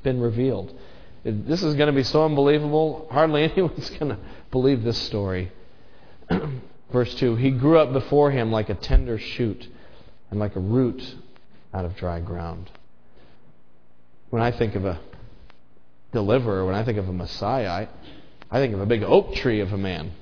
been 0.03 0.21
revealed? 0.21 0.73
This 1.25 1.63
is 1.63 1.75
going 1.75 1.87
to 1.87 1.93
be 1.93 2.03
so 2.03 2.25
unbelievable, 2.25 3.09
hardly 3.11 3.45
anyone's 3.51 3.91
going 3.91 4.11
to 4.11 4.19
believe 4.51 4.83
this 4.83 4.99
story. 4.99 5.51
Verse 6.93 7.15
2 7.15 7.37
He 7.37 7.51
grew 7.51 7.79
up 7.79 7.93
before 7.93 8.31
him 8.31 8.53
like 8.53 8.69
a 8.69 8.75
tender 8.75 9.19
shoot 9.19 9.67
and 10.31 10.39
like 10.39 10.55
a 10.55 10.61
root 10.61 11.17
out 11.73 11.85
of 11.85 11.97
dry 11.97 12.21
ground. 12.21 12.71
When 14.31 14.43
I 14.43 14.51
think 14.51 14.75
of 14.75 14.85
a 14.85 15.01
deliverer, 16.13 16.65
when 16.67 16.75
I 16.75 16.85
think 16.85 16.99
of 16.99 17.09
a 17.09 17.13
Messiah, 17.13 17.69
I, 17.69 17.89
I 18.55 18.59
think 18.59 18.73
of 18.73 18.81
a 18.81 18.87
big 18.87 19.03
oak 19.03 19.35
tree 19.35 19.59
of 19.59 19.73
a 19.73 19.77
man, 19.77 20.13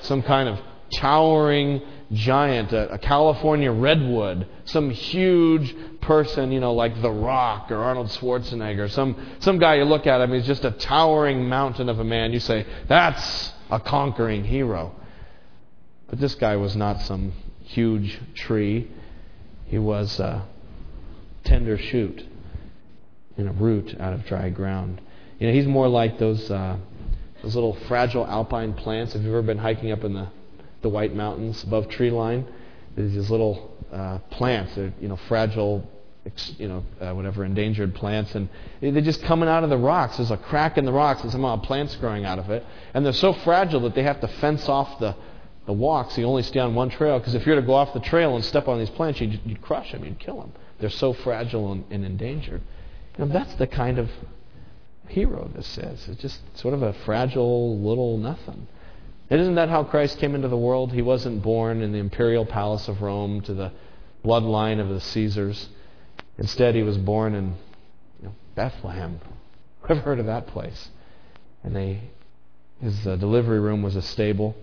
some 0.00 0.22
kind 0.22 0.48
of 0.48 0.58
towering 0.96 1.82
giant, 2.10 2.72
a, 2.72 2.94
a, 2.94 2.98
California 2.98 3.70
redwood, 3.70 4.46
some 4.64 4.88
huge 4.88 5.76
person, 6.00 6.52
you 6.52 6.60
know, 6.60 6.72
like 6.72 7.02
The 7.02 7.10
Rock 7.10 7.70
or 7.70 7.76
Arnold 7.76 8.06
Schwarzenegger, 8.06 8.90
some, 8.90 9.14
some 9.40 9.58
guy 9.58 9.74
you 9.74 9.84
look 9.84 10.06
at 10.06 10.22
him, 10.22 10.32
he's 10.32 10.46
just 10.46 10.64
a 10.64 10.70
towering 10.70 11.50
mountain 11.50 11.90
of 11.90 11.98
a 11.98 12.04
man. 12.04 12.32
You 12.32 12.40
say, 12.40 12.64
that's 12.88 13.52
a 13.70 13.78
conquering 13.78 14.44
hero. 14.44 14.94
But 16.08 16.18
this 16.18 16.34
guy 16.34 16.56
was 16.56 16.76
not 16.76 17.02
some 17.02 17.34
huge 17.64 18.18
tree. 18.34 18.90
He 19.66 19.76
was 19.76 20.18
a 20.18 20.46
tender 21.44 21.76
shoot 21.76 22.24
in 23.36 23.48
a 23.48 23.52
root 23.52 23.94
out 24.00 24.14
of 24.14 24.24
dry 24.24 24.48
ground. 24.48 25.02
You 25.38 25.48
know, 25.48 25.52
he's 25.52 25.66
more 25.66 25.88
like 25.88 26.18
those 26.18 26.50
uh, 26.50 26.78
those 27.42 27.54
little 27.54 27.74
fragile 27.86 28.26
alpine 28.26 28.72
plants. 28.74 29.12
Have 29.12 29.22
you 29.22 29.30
ever 29.30 29.42
been 29.42 29.58
hiking 29.58 29.92
up 29.92 30.04
in 30.04 30.14
the 30.14 30.28
the 30.86 30.88
White 30.88 31.14
Mountains 31.14 31.62
above 31.64 31.88
tree 31.88 32.10
line. 32.10 32.46
There's 32.94 33.12
these 33.12 33.30
little 33.30 33.76
uh, 33.92 34.18
plants, 34.30 34.74
they're 34.76 34.92
you 35.00 35.08
know 35.08 35.16
fragile, 35.28 35.84
you 36.58 36.68
know 36.68 36.84
uh, 37.00 37.12
whatever 37.12 37.44
endangered 37.44 37.94
plants, 37.94 38.34
and 38.34 38.48
they're 38.80 39.00
just 39.00 39.22
coming 39.22 39.48
out 39.48 39.64
of 39.64 39.70
the 39.70 39.76
rocks. 39.76 40.16
There's 40.16 40.30
a 40.30 40.36
crack 40.36 40.78
in 40.78 40.84
the 40.84 40.92
rocks, 40.92 41.22
and 41.22 41.32
somehow 41.32 41.54
a 41.54 41.58
plant's 41.58 41.96
growing 41.96 42.24
out 42.24 42.38
of 42.38 42.50
it, 42.50 42.64
and 42.94 43.04
they're 43.04 43.12
so 43.12 43.32
fragile 43.32 43.80
that 43.80 43.94
they 43.94 44.04
have 44.04 44.20
to 44.20 44.28
fence 44.28 44.68
off 44.68 44.98
the 45.00 45.14
the 45.66 45.72
walks. 45.72 46.16
You 46.16 46.24
only 46.24 46.44
stay 46.44 46.60
on 46.60 46.74
one 46.76 46.90
trail 46.90 47.18
because 47.18 47.34
if 47.34 47.44
you 47.44 47.52
were 47.52 47.60
to 47.60 47.66
go 47.66 47.74
off 47.74 47.92
the 47.92 48.00
trail 48.00 48.36
and 48.36 48.44
step 48.44 48.68
on 48.68 48.78
these 48.78 48.90
plants, 48.90 49.20
you'd, 49.20 49.40
you'd 49.44 49.60
crush 49.60 49.90
them, 49.90 50.04
you'd 50.04 50.20
kill 50.20 50.38
them. 50.38 50.52
They're 50.78 50.90
so 50.90 51.12
fragile 51.12 51.72
and, 51.72 51.84
and 51.90 52.04
endangered. 52.04 52.62
You 53.18 53.24
know, 53.24 53.32
that's 53.32 53.52
the 53.54 53.66
kind 53.66 53.98
of 53.98 54.08
hero 55.08 55.50
this 55.54 55.78
is. 55.78 56.08
It's 56.08 56.20
just 56.20 56.40
sort 56.58 56.74
of 56.74 56.82
a 56.82 56.92
fragile 56.92 57.78
little 57.78 58.18
nothing. 58.18 58.66
And 59.28 59.40
isn't 59.40 59.56
that 59.56 59.68
how 59.68 59.84
Christ 59.84 60.18
came 60.18 60.34
into 60.34 60.48
the 60.48 60.56
world? 60.56 60.92
He 60.92 61.02
wasn't 61.02 61.42
born 61.42 61.82
in 61.82 61.92
the 61.92 61.98
imperial 61.98 62.46
palace 62.46 62.88
of 62.88 63.02
Rome 63.02 63.40
to 63.42 63.54
the 63.54 63.72
bloodline 64.24 64.80
of 64.80 64.88
the 64.88 65.00
Caesars. 65.00 65.68
Instead, 66.38 66.74
he 66.74 66.82
was 66.82 66.96
born 66.98 67.34
in 67.34 67.54
you 68.20 68.28
know, 68.28 68.34
Bethlehem. 68.54 69.20
I've 69.88 69.98
heard 69.98 70.20
of 70.20 70.26
that 70.26 70.46
place. 70.48 70.90
And 71.64 71.74
they, 71.74 72.00
his 72.80 73.06
uh, 73.06 73.16
delivery 73.16 73.58
room 73.58 73.82
was 73.82 73.96
a 73.96 74.02
stable. 74.02 74.54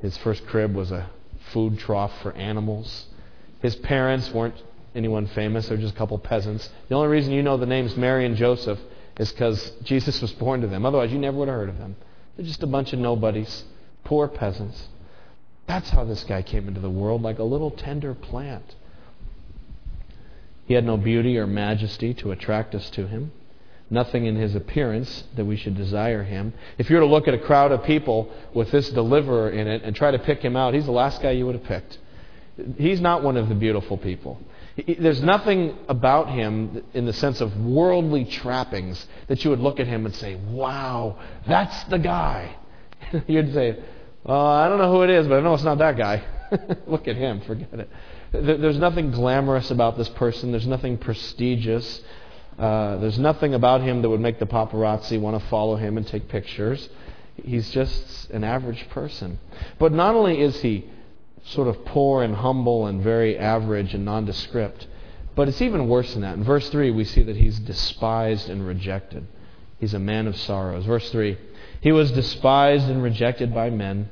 His 0.00 0.16
first 0.16 0.46
crib 0.46 0.74
was 0.74 0.90
a 0.90 1.08
food 1.52 1.78
trough 1.78 2.12
for 2.22 2.32
animals. 2.32 3.06
His 3.60 3.76
parents 3.76 4.32
weren't 4.32 4.60
anyone 4.94 5.26
famous. 5.28 5.68
They're 5.68 5.76
just 5.76 5.94
a 5.94 5.96
couple 5.96 6.18
peasants. 6.18 6.68
The 6.88 6.96
only 6.96 7.08
reason 7.08 7.32
you 7.32 7.42
know 7.42 7.56
the 7.56 7.66
names 7.66 7.96
Mary 7.96 8.26
and 8.26 8.36
Joseph 8.36 8.80
is 9.18 9.32
because 9.32 9.72
Jesus 9.82 10.20
was 10.20 10.32
born 10.32 10.60
to 10.62 10.66
them. 10.66 10.86
Otherwise, 10.86 11.12
you 11.12 11.18
never 11.18 11.36
would 11.38 11.48
have 11.48 11.56
heard 11.56 11.68
of 11.68 11.78
them. 11.78 11.96
They're 12.36 12.46
just 12.46 12.62
a 12.62 12.66
bunch 12.66 12.92
of 12.92 12.98
nobodies 12.98 13.64
poor 14.04 14.28
peasants. 14.28 14.88
That's 15.66 15.90
how 15.90 16.04
this 16.04 16.24
guy 16.24 16.42
came 16.42 16.68
into 16.68 16.80
the 16.80 16.90
world, 16.90 17.22
like 17.22 17.38
a 17.38 17.44
little 17.44 17.70
tender 17.70 18.14
plant. 18.14 18.74
He 20.66 20.74
had 20.74 20.84
no 20.84 20.96
beauty 20.96 21.38
or 21.38 21.46
majesty 21.46 22.14
to 22.14 22.32
attract 22.32 22.74
us 22.74 22.90
to 22.90 23.06
him, 23.06 23.32
nothing 23.90 24.26
in 24.26 24.36
his 24.36 24.54
appearance 24.54 25.24
that 25.36 25.44
we 25.44 25.56
should 25.56 25.76
desire 25.76 26.22
him. 26.24 26.52
If 26.78 26.90
you 26.90 26.96
were 26.96 27.02
to 27.02 27.08
look 27.08 27.28
at 27.28 27.34
a 27.34 27.38
crowd 27.38 27.72
of 27.72 27.84
people 27.84 28.30
with 28.54 28.70
this 28.70 28.90
deliverer 28.90 29.50
in 29.50 29.66
it 29.66 29.82
and 29.82 29.94
try 29.94 30.10
to 30.10 30.18
pick 30.18 30.40
him 30.42 30.56
out, 30.56 30.74
he's 30.74 30.86
the 30.86 30.92
last 30.92 31.22
guy 31.22 31.32
you 31.32 31.46
would 31.46 31.56
have 31.56 31.64
picked. 31.64 31.98
He's 32.76 33.00
not 33.00 33.22
one 33.22 33.36
of 33.36 33.48
the 33.48 33.54
beautiful 33.54 33.96
people. 33.96 34.40
There's 34.76 35.22
nothing 35.22 35.76
about 35.88 36.30
him 36.30 36.82
in 36.94 37.04
the 37.04 37.12
sense 37.12 37.40
of 37.40 37.54
worldly 37.58 38.24
trappings 38.24 39.06
that 39.28 39.44
you 39.44 39.50
would 39.50 39.60
look 39.60 39.80
at 39.80 39.86
him 39.86 40.06
and 40.06 40.14
say, 40.14 40.36
wow, 40.36 41.18
that's 41.46 41.84
the 41.84 41.98
guy. 41.98 42.56
You'd 43.26 43.52
say, 43.52 43.78
uh, 44.26 44.46
I 44.46 44.68
don't 44.68 44.78
know 44.78 44.90
who 44.90 45.02
it 45.02 45.10
is, 45.10 45.26
but 45.26 45.38
I 45.38 45.40
know 45.42 45.54
it's 45.54 45.62
not 45.62 45.78
that 45.78 45.96
guy. 45.96 46.24
Look 46.86 47.08
at 47.08 47.16
him, 47.16 47.40
forget 47.42 47.68
it. 47.72 47.90
There's 48.32 48.78
nothing 48.78 49.10
glamorous 49.10 49.70
about 49.70 49.98
this 49.98 50.08
person, 50.10 50.52
there's 50.52 50.66
nothing 50.66 50.96
prestigious. 50.96 52.02
Uh, 52.58 52.98
there's 52.98 53.18
nothing 53.18 53.54
about 53.54 53.80
him 53.80 54.02
that 54.02 54.10
would 54.10 54.20
make 54.20 54.38
the 54.38 54.46
paparazzi 54.46 55.18
want 55.18 55.40
to 55.40 55.48
follow 55.48 55.76
him 55.76 55.96
and 55.96 56.06
take 56.06 56.28
pictures. 56.28 56.88
He's 57.42 57.70
just 57.70 58.30
an 58.30 58.44
average 58.44 58.88
person. 58.90 59.38
But 59.78 59.92
not 59.92 60.14
only 60.14 60.40
is 60.40 60.60
he 60.60 60.88
sort 61.44 61.68
of 61.68 61.84
poor 61.84 62.22
and 62.22 62.36
humble 62.36 62.86
and 62.86 63.02
very 63.02 63.38
average 63.38 63.94
and 63.94 64.04
nondescript, 64.04 64.86
but 65.34 65.48
it's 65.48 65.62
even 65.62 65.88
worse 65.88 66.12
than 66.12 66.22
that. 66.22 66.36
In 66.36 66.44
verse 66.44 66.68
3, 66.68 66.90
we 66.90 67.04
see 67.04 67.22
that 67.22 67.36
he's 67.36 67.58
despised 67.58 68.48
and 68.48 68.66
rejected. 68.66 69.26
He's 69.80 69.94
a 69.94 69.98
man 69.98 70.26
of 70.26 70.36
sorrows. 70.36 70.84
Verse 70.84 71.10
3 71.10 71.36
he 71.82 71.90
was 71.90 72.12
despised 72.12 72.88
and 72.88 73.02
rejected 73.02 73.52
by 73.52 73.68
men. 73.68 74.08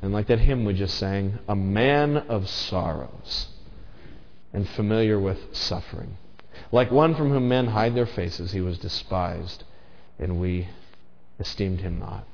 And 0.00 0.14
like 0.14 0.28
that 0.28 0.40
hymn 0.40 0.64
we 0.64 0.72
just 0.72 0.96
sang, 0.98 1.38
a 1.46 1.54
man 1.54 2.16
of 2.16 2.48
sorrows 2.48 3.48
and 4.52 4.66
familiar 4.66 5.20
with 5.20 5.54
suffering. 5.54 6.16
Like 6.72 6.90
one 6.90 7.14
from 7.14 7.30
whom 7.30 7.48
men 7.48 7.66
hide 7.66 7.94
their 7.94 8.06
faces, 8.06 8.52
he 8.52 8.62
was 8.62 8.78
despised, 8.78 9.64
and 10.18 10.40
we 10.40 10.68
esteemed 11.38 11.82
him 11.82 11.98
not. 11.98 12.26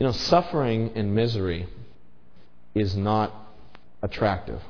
You 0.00 0.06
know, 0.06 0.12
suffering 0.12 0.90
and 0.96 1.14
misery 1.14 1.68
is 2.80 2.96
not 2.96 3.32
attractive. 4.02 4.60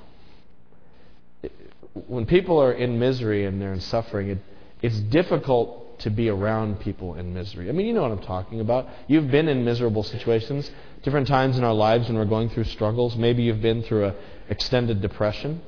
When 2.06 2.26
people 2.26 2.62
are 2.62 2.72
in 2.72 2.98
misery 2.98 3.44
and 3.44 3.60
they're 3.60 3.72
in 3.72 3.80
suffering, 3.80 4.28
it, 4.28 4.38
it's 4.82 4.98
difficult 4.98 6.00
to 6.00 6.10
be 6.10 6.28
around 6.28 6.80
people 6.80 7.14
in 7.14 7.34
misery. 7.34 7.68
I 7.68 7.72
mean, 7.72 7.86
you 7.86 7.92
know 7.92 8.02
what 8.02 8.12
I'm 8.12 8.22
talking 8.22 8.60
about. 8.60 8.86
You've 9.08 9.30
been 9.30 9.48
in 9.48 9.64
miserable 9.64 10.04
situations, 10.04 10.70
different 11.02 11.26
times 11.26 11.58
in 11.58 11.64
our 11.64 11.74
lives 11.74 12.08
when 12.08 12.16
we're 12.16 12.24
going 12.24 12.50
through 12.50 12.64
struggles. 12.64 13.16
Maybe 13.16 13.42
you've 13.42 13.62
been 13.62 13.82
through 13.82 14.06
an 14.06 14.14
extended 14.48 15.00
depression, 15.00 15.60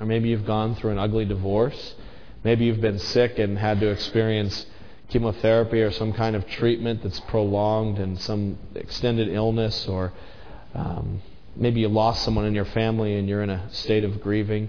or 0.00 0.06
maybe 0.06 0.30
you've 0.30 0.46
gone 0.46 0.74
through 0.76 0.92
an 0.92 0.98
ugly 0.98 1.26
divorce. 1.26 1.94
Maybe 2.42 2.64
you've 2.64 2.80
been 2.80 2.98
sick 2.98 3.38
and 3.38 3.58
had 3.58 3.80
to 3.80 3.88
experience 3.88 4.64
chemotherapy 5.08 5.82
or 5.82 5.90
some 5.90 6.12
kind 6.12 6.36
of 6.36 6.46
treatment 6.48 7.02
that's 7.02 7.20
prolonged 7.20 7.98
and 7.98 8.20
some 8.20 8.58
extended 8.74 9.28
illness 9.28 9.88
or 9.88 10.12
um, 10.74 11.20
maybe 11.56 11.80
you 11.80 11.88
lost 11.88 12.24
someone 12.24 12.44
in 12.44 12.54
your 12.54 12.64
family 12.66 13.16
and 13.16 13.28
you're 13.28 13.42
in 13.42 13.50
a 13.50 13.72
state 13.72 14.04
of 14.04 14.20
grieving. 14.20 14.68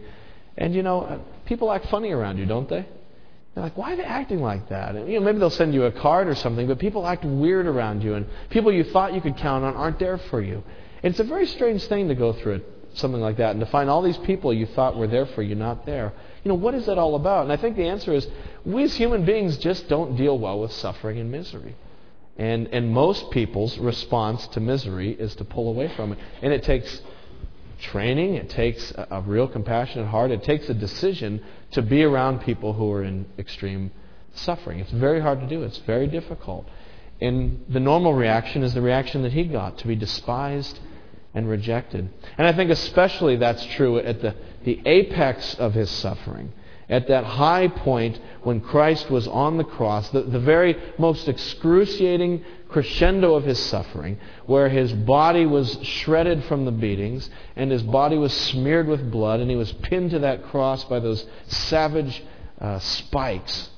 And 0.58 0.74
you 0.74 0.84
know, 0.84 1.22
people 1.46 1.72
act 1.72 1.88
funny 1.88 2.12
around 2.12 2.38
you, 2.38 2.46
don't 2.46 2.68
they? 2.68 2.86
They're 3.56 3.64
like, 3.64 3.78
why 3.78 3.94
are 3.94 3.96
they 3.98 4.04
acting 4.04 4.42
like 4.42 4.70
that? 4.70 4.96
And, 4.96 5.12
you 5.12 5.20
know, 5.20 5.26
maybe 5.26 5.40
they'll 5.40 5.50
send 5.50 5.74
you 5.74 5.86
a 5.86 5.92
card 5.92 6.28
or 6.28 6.36
something, 6.36 6.68
but 6.68 6.80
people 6.80 7.06
act 7.08 7.26
weird 7.26 7.66
around 7.66 8.04
you, 8.04 8.14
and 8.14 8.28
people 8.50 8.72
you 8.72 8.84
thought 8.84 9.14
you 9.14 9.22
could 9.22 9.38
count 9.38 9.66
on 9.66 9.76
aren't 9.76 10.00
there 10.00 10.18
for 10.18 10.42
you. 10.42 10.64
And 11.02 11.12
it's 11.12 11.20
a 11.20 11.24
very 11.24 11.48
strange 11.48 11.84
thing 11.86 12.10
to 12.10 12.16
go 12.16 12.34
through 12.34 12.56
it, 12.56 12.74
something 12.94 13.22
like 13.22 13.38
that, 13.38 13.52
and 13.52 13.60
to 13.60 13.66
find 13.66 13.90
all 13.90 14.02
these 14.02 14.18
people 14.18 14.54
you 14.54 14.68
thought 14.68 14.96
were 14.96 15.08
there 15.08 15.26
for 15.26 15.42
you 15.42 15.56
not 15.56 15.86
there. 15.86 16.14
You 16.44 16.50
know, 16.50 16.56
what 16.56 16.76
is 16.76 16.86
that 16.86 16.98
all 16.98 17.16
about? 17.16 17.44
And 17.44 17.52
I 17.52 17.58
think 17.58 17.76
the 17.76 17.88
answer 17.88 18.14
is 18.14 18.28
we 18.66 18.84
as 18.84 18.96
human 18.96 19.26
beings 19.26 19.58
just 19.58 19.90
don't 19.90 20.16
deal 20.16 20.38
well 20.38 20.60
with 20.60 20.72
suffering 20.72 21.18
and 21.18 21.32
misery. 21.32 21.76
And, 22.39 22.67
and 22.67 22.89
most 22.89 23.31
people's 23.31 23.77
response 23.77 24.48
to 24.48 24.62
misery 24.62 25.12
is 25.12 25.36
to 25.36 25.43
pull 25.43 25.67
away 25.67 25.89
from 25.89 26.13
it. 26.13 26.19
And 26.41 26.53
it 26.53 26.63
takes 26.63 27.01
training, 27.81 28.36
it 28.36 28.50
takes 28.50 28.91
a, 28.91 29.08
a 29.12 29.22
real 29.22 29.46
compassionate 29.46 30.08
heart, 30.08 30.31
it 30.31 30.43
takes 30.43 30.69
a 30.69 30.74
decision 30.74 31.43
to 31.72 31.81
be 31.81 32.01
around 32.01 32.39
people 32.39 32.72
who 32.72 32.89
are 32.93 33.03
in 33.03 33.25
extreme 33.38 33.91
suffering. 34.36 34.79
It's 34.79 34.91
very 34.91 35.19
hard 35.19 35.41
to 35.41 35.48
do, 35.48 35.63
it's 35.63 35.79
very 35.79 36.08
difficult. 36.08 36.65
And 37.19 37.65
the 37.67 37.81
normal 37.81 38.13
reaction 38.13 38.63
is 38.63 38.74
the 38.74 38.81
reaction 38.81 39.24
that 39.24 39.34
he 39.34 39.43
got 39.43 39.77
to 39.79 39.88
be 39.88 39.98
despised 39.98 40.79
and 41.34 41.50
rejected. 41.50 42.10
And 42.38 42.48
I 42.48 42.53
think 42.53 42.72
especially 42.72 43.36
that's 43.36 43.65
true 43.65 44.00
at 44.00 44.22
the, 44.22 44.34
the 44.63 44.81
apex 44.86 45.55
of 45.55 45.74
his 45.74 45.89
suffering 45.89 46.53
at 46.89 47.08
that 47.08 47.24
high 47.24 47.67
point 47.67 48.19
when 48.41 48.60
Christ 48.60 49.12
was 49.12 49.27
on 49.27 49.58
the 49.58 49.63
cross, 49.63 50.10
the, 50.10 50.24
the 50.24 50.39
very 50.39 50.75
most 50.98 51.27
excruciating 51.27 52.43
crescendo 52.67 53.36
of 53.36 53.43
his 53.43 53.60
suffering, 53.60 54.17
where 54.46 54.69
his 54.69 54.91
body 54.91 55.46
was 55.46 55.77
shredded 55.84 56.43
from 56.46 56.65
the 56.65 56.72
beatings 56.72 57.29
and 57.55 57.72
his 57.72 57.84
body 57.84 58.17
was 58.17 58.34
smeared 58.34 58.88
with 58.88 59.12
blood 59.12 59.39
and 59.39 59.50
he 59.50 59.55
was 59.55 59.72
pinned 59.72 60.12
to 60.12 60.19
that 60.19 60.43
cross 60.46 60.84
by 60.86 61.00
those 61.00 61.25
savage 61.48 62.24
uh, 62.60 62.79
spikes. 62.79 63.69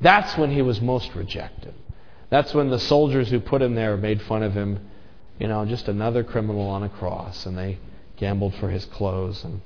That's 0.00 0.36
when 0.36 0.52
he 0.52 0.62
was 0.62 0.80
most 0.80 1.14
rejected. 1.14 1.74
That's 2.30 2.54
when 2.54 2.70
the 2.70 2.78
soldiers 2.78 3.28
who 3.28 3.40
put 3.40 3.60
him 3.60 3.74
there 3.74 3.96
made 3.96 4.22
fun 4.22 4.44
of 4.44 4.54
him, 4.54 4.78
you 5.38 5.48
know, 5.48 5.64
just 5.64 5.88
another 5.88 6.22
criminal 6.22 6.68
on 6.68 6.84
a 6.84 6.88
cross, 6.88 7.44
and 7.46 7.58
they 7.58 7.78
gambled 8.16 8.54
for 8.54 8.70
his 8.70 8.84
clothes 8.84 9.42
and 9.42 9.60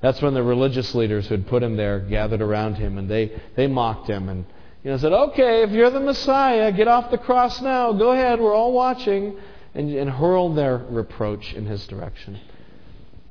that's 0.00 0.22
when 0.22 0.34
the 0.34 0.42
religious 0.42 0.94
leaders 0.94 1.26
who 1.26 1.34
had 1.34 1.46
put 1.46 1.62
him 1.62 1.76
there 1.76 2.00
gathered 2.00 2.40
around 2.40 2.76
him 2.76 2.98
and 2.98 3.08
they, 3.08 3.38
they 3.54 3.66
mocked 3.66 4.08
him 4.08 4.28
and 4.28 4.46
you 4.82 4.90
know, 4.90 4.96
said, 4.96 5.12
Okay, 5.12 5.62
if 5.62 5.70
you're 5.70 5.90
the 5.90 6.00
Messiah, 6.00 6.72
get 6.72 6.88
off 6.88 7.10
the 7.10 7.18
cross 7.18 7.60
now. 7.60 7.92
Go 7.92 8.12
ahead, 8.12 8.40
we're 8.40 8.54
all 8.54 8.72
watching. 8.72 9.36
And, 9.72 9.88
and 9.94 10.10
hurled 10.10 10.56
their 10.56 10.78
reproach 10.78 11.54
in 11.54 11.64
his 11.64 11.86
direction. 11.86 12.40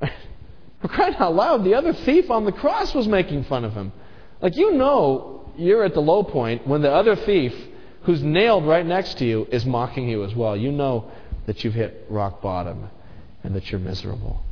For 0.00 0.88
crying 0.88 1.14
out 1.16 1.34
loud, 1.34 1.64
the 1.64 1.74
other 1.74 1.92
thief 1.92 2.30
on 2.30 2.46
the 2.46 2.52
cross 2.52 2.94
was 2.94 3.06
making 3.06 3.44
fun 3.44 3.64
of 3.64 3.74
him. 3.74 3.92
Like, 4.40 4.56
you 4.56 4.72
know, 4.72 5.52
you're 5.58 5.84
at 5.84 5.92
the 5.92 6.00
low 6.00 6.22
point 6.22 6.66
when 6.66 6.80
the 6.80 6.90
other 6.90 7.14
thief, 7.14 7.52
who's 8.04 8.22
nailed 8.22 8.66
right 8.66 8.86
next 8.86 9.18
to 9.18 9.26
you, 9.26 9.46
is 9.50 9.66
mocking 9.66 10.08
you 10.08 10.24
as 10.24 10.34
well. 10.34 10.56
You 10.56 10.72
know 10.72 11.10
that 11.44 11.62
you've 11.62 11.74
hit 11.74 12.06
rock 12.08 12.40
bottom 12.40 12.88
and 13.42 13.54
that 13.54 13.70
you're 13.70 13.80
miserable. 13.80 14.42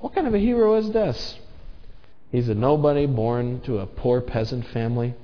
What 0.00 0.14
kind 0.14 0.26
of 0.26 0.34
a 0.34 0.38
hero 0.38 0.74
is 0.74 0.90
this? 0.90 1.38
He's 2.30 2.48
a 2.48 2.54
nobody 2.54 3.06
born 3.06 3.60
to 3.62 3.78
a 3.78 3.86
poor 3.86 4.20
peasant 4.20 4.66
family. 4.68 5.14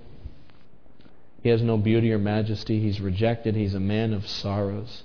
He 1.42 1.48
has 1.48 1.60
no 1.60 1.76
beauty 1.76 2.12
or 2.12 2.18
majesty. 2.18 2.80
He's 2.80 3.00
rejected. 3.00 3.54
He's 3.54 3.74
a 3.74 3.80
man 3.80 4.14
of 4.14 4.26
sorrows. 4.26 5.02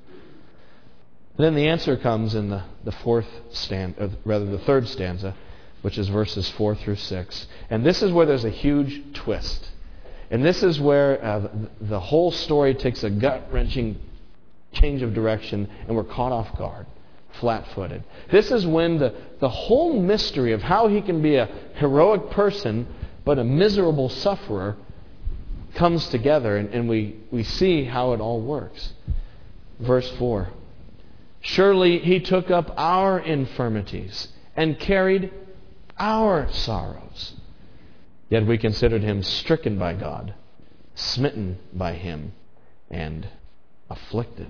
And 1.38 1.46
then 1.46 1.56
the 1.56 1.68
answer 1.68 1.98
comes 1.98 2.36
in 2.36 2.50
the, 2.50 2.64
the 2.84 2.92
fourth 2.92 3.28
stanza, 3.52 4.12
rather 4.24 4.46
the 4.46 4.60
third 4.60 4.88
stanza, 4.88 5.36
which 5.82 5.98
is 5.98 6.08
verses 6.08 6.50
4 6.50 6.76
through 6.76 6.96
6. 6.96 7.48
And 7.70 7.86
this 7.86 8.02
is 8.02 8.12
where 8.12 8.26
there's 8.26 8.46
a 8.46 8.50
huge 8.50 9.14
twist. 9.14 9.70
And 10.30 10.44
this 10.44 10.64
is 10.64 10.80
where 10.80 11.24
uh, 11.24 11.48
the 11.82 12.00
whole 12.00 12.32
story 12.32 12.74
takes 12.74 13.04
a 13.04 13.10
gut 13.10 13.48
wrenching 13.52 14.00
change 14.72 15.02
of 15.02 15.14
direction, 15.14 15.70
and 15.88 15.96
we're 15.96 16.04
caught 16.04 16.32
off 16.32 16.58
guard 16.58 16.86
flat 17.40 17.68
footed. 17.74 18.04
This 18.32 18.52
is 18.52 18.66
when 18.66 18.98
the, 18.98 19.14
the 19.40 19.50
whole 19.50 20.00
mystery 20.00 20.54
of 20.54 20.62
how 20.62 20.88
he 20.88 21.02
can 21.02 21.22
be 21.22 21.36
a 21.36 21.50
heroic 21.76 22.30
person 22.32 22.88
but 23.26 23.40
a 23.40 23.44
miserable 23.44 24.08
sufferer 24.08 24.78
comes 25.76 26.08
together 26.08 26.56
and, 26.56 26.74
and 26.74 26.88
we, 26.88 27.18
we 27.30 27.44
see 27.44 27.84
how 27.84 28.14
it 28.14 28.22
all 28.22 28.42
works. 28.42 28.94
Verse 29.80 30.10
4 30.18 30.48
Surely 31.42 32.00
he 32.00 32.20
took 32.20 32.50
up 32.50 32.74
our 32.78 33.20
infirmities 33.20 34.30
and 34.56 34.80
carried 34.80 35.32
our 36.00 36.52
sorrows. 36.52 37.34
Yet 38.30 38.46
we 38.46 38.58
considered 38.58 39.04
him 39.04 39.24
stricken 39.24 39.78
by 39.78 39.94
God, 39.94 40.34
smitten 40.96 41.58
by 41.74 41.94
him, 41.94 42.34
and 42.90 43.28
afflicted. 43.90 44.48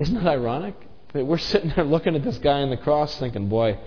Isn't 0.00 0.14
that 0.14 0.26
ironic? 0.26 0.74
We're 1.14 1.38
sitting 1.38 1.72
there 1.76 1.84
looking 1.84 2.16
at 2.16 2.24
this 2.24 2.38
guy 2.38 2.62
on 2.62 2.70
the 2.70 2.76
cross 2.76 3.18
thinking, 3.18 3.48
boy, 3.48 3.78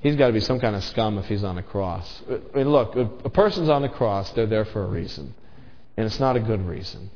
he's 0.00 0.16
got 0.16 0.26
to 0.26 0.32
be 0.32 0.40
some 0.40 0.58
kind 0.58 0.74
of 0.74 0.82
scum 0.84 1.16
if 1.18 1.26
he's 1.26 1.44
on 1.44 1.58
a 1.58 1.62
cross. 1.62 2.22
I 2.28 2.58
mean, 2.58 2.70
look, 2.70 2.96
a 2.96 3.30
person's 3.30 3.68
on 3.68 3.82
the 3.82 3.88
cross, 3.88 4.30
they're 4.32 4.46
there 4.46 4.64
for 4.64 4.82
a 4.82 4.88
reason. 4.88 5.34
And 5.96 6.06
it's 6.06 6.18
not 6.18 6.36
a 6.36 6.40
good 6.40 6.66
reason. 6.66 7.10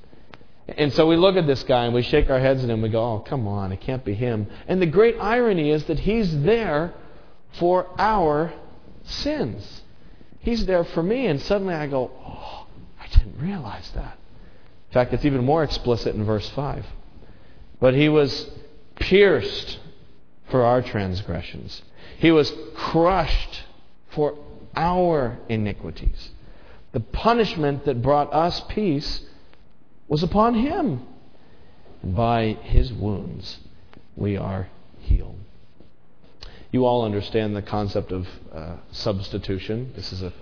And 0.68 0.92
so 0.92 1.06
we 1.06 1.16
look 1.16 1.36
at 1.36 1.48
this 1.48 1.64
guy 1.64 1.86
and 1.86 1.94
we 1.94 2.02
shake 2.02 2.30
our 2.30 2.38
heads 2.38 2.62
at 2.62 2.70
him 2.70 2.80
we 2.80 2.90
go, 2.90 3.02
oh, 3.02 3.18
come 3.20 3.48
on, 3.48 3.72
it 3.72 3.80
can't 3.80 4.04
be 4.04 4.14
him. 4.14 4.46
And 4.68 4.80
the 4.80 4.86
great 4.86 5.16
irony 5.18 5.70
is 5.70 5.84
that 5.86 5.98
he's 5.98 6.42
there 6.42 6.94
for 7.54 7.88
our 7.98 8.52
sins. 9.02 9.82
He's 10.38 10.64
there 10.66 10.84
for 10.84 11.02
me. 11.02 11.26
And 11.26 11.40
suddenly 11.42 11.74
I 11.74 11.88
go, 11.88 12.12
oh, 12.24 12.66
I 13.00 13.08
didn't 13.08 13.40
realize 13.40 13.90
that. 13.96 14.16
In 14.90 14.94
fact, 14.94 15.12
it's 15.12 15.24
even 15.24 15.44
more 15.44 15.64
explicit 15.64 16.14
in 16.14 16.24
verse 16.24 16.48
5. 16.50 16.86
But 17.80 17.94
he 17.94 18.08
was 18.08 18.48
pierced 18.96 19.78
for 20.50 20.64
our 20.64 20.82
transgressions, 20.82 21.82
he 22.18 22.30
was 22.30 22.52
crushed 22.74 23.62
for 24.10 24.36
our 24.76 25.38
iniquities. 25.48 26.30
The 26.92 27.00
punishment 27.00 27.84
that 27.84 28.02
brought 28.02 28.32
us 28.32 28.60
peace 28.68 29.22
was 30.08 30.22
upon 30.22 30.54
him. 30.54 31.06
And 32.02 32.16
by 32.16 32.58
his 32.62 32.92
wounds, 32.92 33.58
we 34.16 34.36
are 34.36 34.68
healed. 34.98 35.38
You 36.72 36.84
all 36.84 37.04
understand 37.04 37.54
the 37.54 37.62
concept 37.62 38.12
of 38.12 38.28
uh, 38.52 38.76
substitution. 38.90 39.92
This 39.94 40.12
is 40.12 40.22
a 40.22 40.32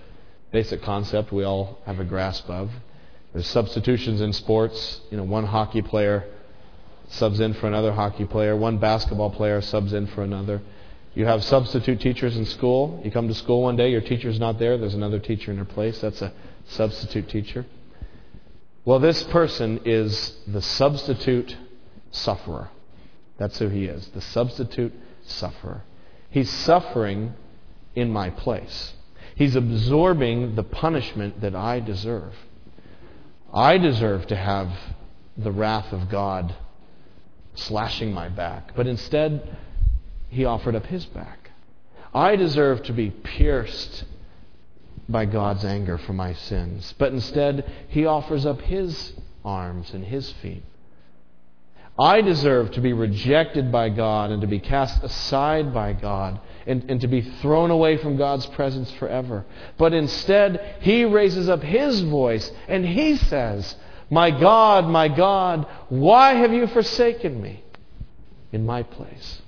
basic 0.51 0.81
concept 0.81 1.31
we 1.31 1.43
all 1.43 1.79
have 1.85 1.99
a 1.99 2.03
grasp 2.03 2.49
of. 2.49 2.71
There's 3.33 3.47
substitutions 3.47 4.21
in 4.21 4.33
sports. 4.33 5.01
You 5.11 5.17
know, 5.17 5.23
one 5.23 5.45
hockey 5.45 5.81
player 5.81 6.25
subs 7.09 7.39
in 7.39 7.53
for 7.55 7.67
another 7.67 7.91
hockey 7.91 8.25
player. 8.25 8.55
One 8.55 8.77
basketball 8.77 9.31
player 9.31 9.61
subs 9.61 9.93
in 9.93 10.07
for 10.07 10.23
another. 10.23 10.61
You 11.15 11.25
have 11.25 11.43
substitute 11.43 11.99
teachers 11.99 12.37
in 12.37 12.45
school. 12.45 13.01
You 13.03 13.11
come 13.11 13.27
to 13.27 13.33
school 13.33 13.63
one 13.63 13.75
day, 13.75 13.91
your 13.91 14.01
teacher's 14.01 14.39
not 14.39 14.59
there, 14.59 14.77
there's 14.77 14.93
another 14.93 15.19
teacher 15.19 15.51
in 15.51 15.57
her 15.57 15.65
place. 15.65 15.99
That's 15.99 16.21
a 16.21 16.31
substitute 16.67 17.29
teacher. 17.29 17.65
Well, 18.85 18.99
this 18.99 19.23
person 19.23 19.81
is 19.85 20.37
the 20.47 20.61
substitute 20.61 21.55
sufferer. 22.11 22.69
That's 23.37 23.57
who 23.59 23.69
he 23.69 23.85
is, 23.85 24.07
the 24.09 24.21
substitute 24.21 24.93
sufferer. 25.23 25.83
He's 26.29 26.49
suffering 26.49 27.33
in 27.95 28.11
my 28.11 28.29
place. 28.29 28.93
He's 29.35 29.55
absorbing 29.55 30.55
the 30.55 30.63
punishment 30.63 31.41
that 31.41 31.55
I 31.55 31.79
deserve. 31.79 32.33
I 33.53 33.77
deserve 33.77 34.27
to 34.27 34.35
have 34.35 34.69
the 35.37 35.51
wrath 35.51 35.91
of 35.91 36.09
God 36.09 36.53
slashing 37.55 38.13
my 38.13 38.29
back. 38.29 38.71
But 38.75 38.87
instead, 38.87 39.57
he 40.29 40.45
offered 40.45 40.75
up 40.75 40.85
his 40.85 41.05
back. 41.05 41.51
I 42.13 42.35
deserve 42.35 42.83
to 42.83 42.93
be 42.93 43.11
pierced 43.11 44.05
by 45.07 45.25
God's 45.25 45.65
anger 45.65 45.97
for 45.97 46.13
my 46.13 46.33
sins. 46.33 46.93
But 46.97 47.13
instead, 47.13 47.69
he 47.89 48.05
offers 48.05 48.45
up 48.45 48.61
his 48.61 49.13
arms 49.43 49.91
and 49.93 50.05
his 50.05 50.31
feet. 50.33 50.63
I 51.99 52.21
deserve 52.21 52.71
to 52.71 52.81
be 52.81 52.93
rejected 52.93 53.71
by 53.71 53.89
God 53.89 54.31
and 54.31 54.41
to 54.41 54.47
be 54.47 54.59
cast 54.59 55.03
aside 55.03 55.73
by 55.73 55.91
God 55.93 56.39
and, 56.65 56.89
and 56.89 57.01
to 57.01 57.07
be 57.07 57.21
thrown 57.21 57.71
away 57.71 57.97
from 57.97 58.15
God's 58.15 58.45
presence 58.45 58.89
forever. 58.93 59.45
But 59.77 59.93
instead, 59.93 60.77
he 60.79 61.03
raises 61.03 61.49
up 61.49 61.61
his 61.61 61.99
voice 62.01 62.49
and 62.69 62.85
he 62.85 63.17
says, 63.17 63.75
my 64.09 64.31
God, 64.31 64.87
my 64.87 65.07
God, 65.07 65.67
why 65.89 66.33
have 66.35 66.53
you 66.53 66.67
forsaken 66.67 67.41
me 67.41 67.63
in 68.51 68.65
my 68.65 68.83
place? 68.83 69.41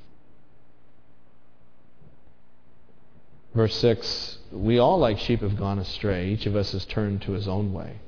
Verse 3.54 3.76
6 3.78 4.38
We 4.52 4.78
all, 4.78 5.00
like 5.00 5.20
sheep, 5.20 5.42
have 5.42 5.58
gone 5.58 5.80
astray. 5.80 6.30
Each 6.30 6.46
of 6.46 6.56
us 6.56 6.72
has 6.72 6.86
turned 6.86 7.22
to 7.24 7.32
his 7.32 7.48
own 7.48 7.74
way. 7.74 8.00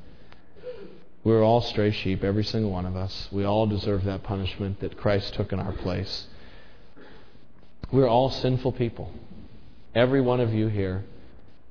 We're 1.24 1.44
all 1.44 1.62
stray 1.62 1.92
sheep, 1.92 2.24
every 2.24 2.44
single 2.44 2.72
one 2.72 2.86
of 2.86 2.98
us. 2.98 3.30
We 3.32 3.46
all 3.46 3.66
deserve 3.66 4.04
that 4.06 4.24
punishment 4.24 4.82
that 4.82 4.98
Christ 4.98 5.34
took 5.34 5.54
in 5.54 5.60
our 5.60 5.72
place. 5.72 6.28
We're 7.92 8.10
all 8.10 8.30
sinful 8.30 8.74
people. 8.74 9.12
Every 9.96 10.20
one 10.20 10.42
of 10.42 10.54
you 10.54 10.68
here 10.68 11.06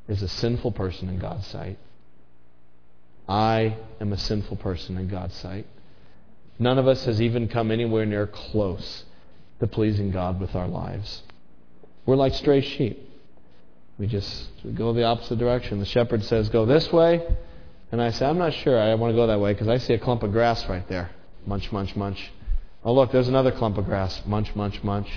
is 0.09 0.23
a 0.23 0.29
sinful 0.29 0.73
person 0.73 1.09
in 1.09 1.18
God's 1.18 1.47
sight. 1.47 1.79
I 3.33 3.79
am 3.99 4.12
a 4.12 4.18
sinful 4.18 4.59
person 4.59 4.99
in 4.99 5.09
God's 5.09 5.35
sight. 5.37 5.66
None 6.59 6.79
of 6.79 6.87
us 6.87 7.07
has 7.07 7.23
even 7.23 7.49
come 7.49 7.71
anywhere 7.71 8.05
near 8.05 8.27
close 8.27 9.05
to 9.59 9.66
pleasing 9.66 10.11
God 10.11 10.38
with 10.38 10.55
our 10.55 10.68
lives. 10.68 11.23
We're 12.05 12.16
like 12.16 12.35
stray 12.35 12.61
sheep. 12.61 13.09
We 13.99 14.07
just 14.07 14.51
we 14.62 14.73
go 14.73 14.92
the 14.92 15.05
opposite 15.05 15.38
direction. 15.38 15.79
The 15.79 15.87
shepherd 15.87 16.23
says, 16.25 16.51
Go 16.51 16.66
this 16.66 16.92
way. 16.92 17.27
And 17.90 18.03
I 18.03 18.11
say, 18.11 18.27
I'm 18.27 18.37
not 18.37 18.53
sure 18.53 18.79
I 18.79 18.95
want 18.97 19.12
to 19.12 19.16
go 19.16 19.27
that 19.27 19.40
way 19.40 19.55
because 19.55 19.68
I 19.68 19.79
see 19.79 19.95
a 19.95 19.99
clump 19.99 20.23
of 20.23 20.33
grass 20.33 20.68
right 20.68 20.87
there. 20.88 21.11
Munch, 21.47 21.73
munch, 21.73 21.97
munch. 21.97 22.31
Oh, 22.85 22.92
look, 22.92 23.12
there's 23.12 23.29
another 23.29 23.53
clump 23.53 23.79
of 23.79 23.87
grass. 23.87 24.21
Munch, 24.27 24.55
munch, 24.55 24.85
munch. 24.85 25.09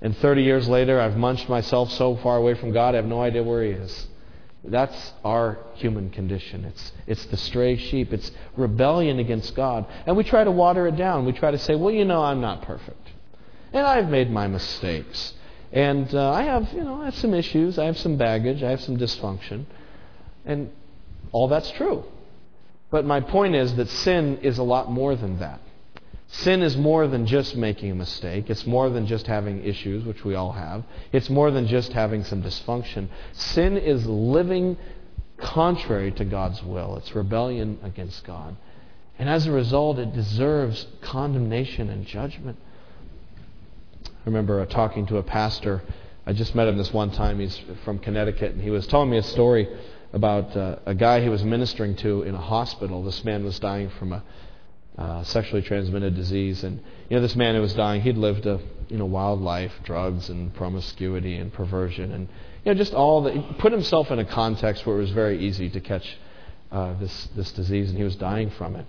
And 0.00 0.16
30 0.16 0.42
years 0.42 0.68
later, 0.68 1.00
I've 1.00 1.16
munched 1.16 1.48
myself 1.48 1.92
so 1.92 2.16
far 2.16 2.38
away 2.38 2.54
from 2.54 2.72
God, 2.72 2.94
I 2.94 2.96
have 2.96 3.06
no 3.06 3.22
idea 3.22 3.44
where 3.44 3.62
He 3.62 3.70
is. 3.70 4.08
That's 4.64 5.12
our 5.24 5.58
human 5.74 6.10
condition. 6.10 6.64
It's, 6.64 6.92
it's 7.06 7.24
the 7.26 7.36
stray 7.36 7.76
sheep. 7.76 8.12
It's 8.12 8.30
rebellion 8.56 9.18
against 9.18 9.56
God. 9.56 9.86
And 10.06 10.16
we 10.16 10.22
try 10.22 10.44
to 10.44 10.52
water 10.52 10.86
it 10.86 10.96
down. 10.96 11.26
We 11.26 11.32
try 11.32 11.50
to 11.50 11.58
say, 11.58 11.74
well, 11.74 11.92
you 11.92 12.04
know, 12.04 12.22
I'm 12.22 12.40
not 12.40 12.62
perfect. 12.62 13.10
And 13.72 13.84
I've 13.84 14.08
made 14.08 14.30
my 14.30 14.46
mistakes. 14.46 15.34
And 15.72 16.14
uh, 16.14 16.30
I 16.30 16.42
have, 16.42 16.72
you 16.72 16.84
know, 16.84 17.00
I 17.00 17.06
have 17.06 17.16
some 17.16 17.34
issues. 17.34 17.78
I 17.78 17.86
have 17.86 17.98
some 17.98 18.16
baggage. 18.16 18.62
I 18.62 18.70
have 18.70 18.80
some 18.80 18.96
dysfunction. 18.96 19.64
And 20.44 20.70
all 21.32 21.48
that's 21.48 21.70
true. 21.72 22.04
But 22.90 23.04
my 23.04 23.20
point 23.20 23.56
is 23.56 23.74
that 23.76 23.88
sin 23.88 24.38
is 24.42 24.58
a 24.58 24.62
lot 24.62 24.90
more 24.90 25.16
than 25.16 25.38
that. 25.40 25.60
Sin 26.32 26.62
is 26.62 26.78
more 26.78 27.06
than 27.06 27.26
just 27.26 27.56
making 27.56 27.90
a 27.90 27.94
mistake. 27.94 28.48
It's 28.48 28.66
more 28.66 28.88
than 28.88 29.06
just 29.06 29.26
having 29.26 29.62
issues, 29.64 30.02
which 30.02 30.24
we 30.24 30.34
all 30.34 30.52
have. 30.52 30.82
It's 31.12 31.28
more 31.28 31.50
than 31.50 31.66
just 31.66 31.92
having 31.92 32.24
some 32.24 32.42
dysfunction. 32.42 33.08
Sin 33.32 33.76
is 33.76 34.06
living 34.06 34.78
contrary 35.36 36.10
to 36.12 36.24
God's 36.24 36.62
will. 36.62 36.96
It's 36.96 37.14
rebellion 37.14 37.78
against 37.82 38.24
God. 38.24 38.56
And 39.18 39.28
as 39.28 39.46
a 39.46 39.52
result, 39.52 39.98
it 39.98 40.14
deserves 40.14 40.86
condemnation 41.02 41.90
and 41.90 42.06
judgment. 42.06 42.56
I 44.06 44.24
remember 44.24 44.58
uh, 44.60 44.66
talking 44.66 45.04
to 45.08 45.18
a 45.18 45.22
pastor. 45.22 45.82
I 46.24 46.32
just 46.32 46.54
met 46.54 46.66
him 46.66 46.78
this 46.78 46.94
one 46.94 47.10
time. 47.10 47.40
He's 47.40 47.60
from 47.84 47.98
Connecticut, 47.98 48.52
and 48.52 48.62
he 48.62 48.70
was 48.70 48.86
telling 48.86 49.10
me 49.10 49.18
a 49.18 49.22
story 49.22 49.68
about 50.14 50.56
uh, 50.56 50.76
a 50.86 50.94
guy 50.94 51.20
he 51.20 51.28
was 51.28 51.44
ministering 51.44 51.94
to 51.96 52.22
in 52.22 52.34
a 52.34 52.40
hospital. 52.40 53.04
This 53.04 53.22
man 53.22 53.44
was 53.44 53.58
dying 53.58 53.90
from 53.90 54.14
a 54.14 54.22
uh, 54.98 55.24
sexually 55.24 55.62
transmitted 55.62 56.14
disease. 56.14 56.64
And 56.64 56.80
you 57.08 57.16
know, 57.16 57.22
this 57.22 57.36
man 57.36 57.54
who 57.54 57.60
was 57.60 57.74
dying, 57.74 58.02
he'd 58.02 58.16
lived 58.16 58.46
a 58.46 58.60
you 58.88 58.98
know 58.98 59.06
wild 59.06 59.40
life, 59.40 59.72
drugs 59.84 60.28
and 60.28 60.54
promiscuity 60.54 61.36
and 61.36 61.52
perversion, 61.52 62.12
and 62.12 62.28
you 62.64 62.72
know 62.72 62.74
just 62.74 62.92
all. 62.94 63.26
He 63.26 63.40
put 63.54 63.72
himself 63.72 64.10
in 64.10 64.18
a 64.18 64.24
context 64.24 64.86
where 64.86 64.96
it 64.96 65.00
was 65.00 65.10
very 65.10 65.38
easy 65.38 65.70
to 65.70 65.80
catch 65.80 66.18
uh, 66.70 66.98
this 66.98 67.28
this 67.36 67.52
disease, 67.52 67.88
and 67.88 67.96
he 67.96 68.04
was 68.04 68.16
dying 68.16 68.50
from 68.50 68.76
it. 68.76 68.86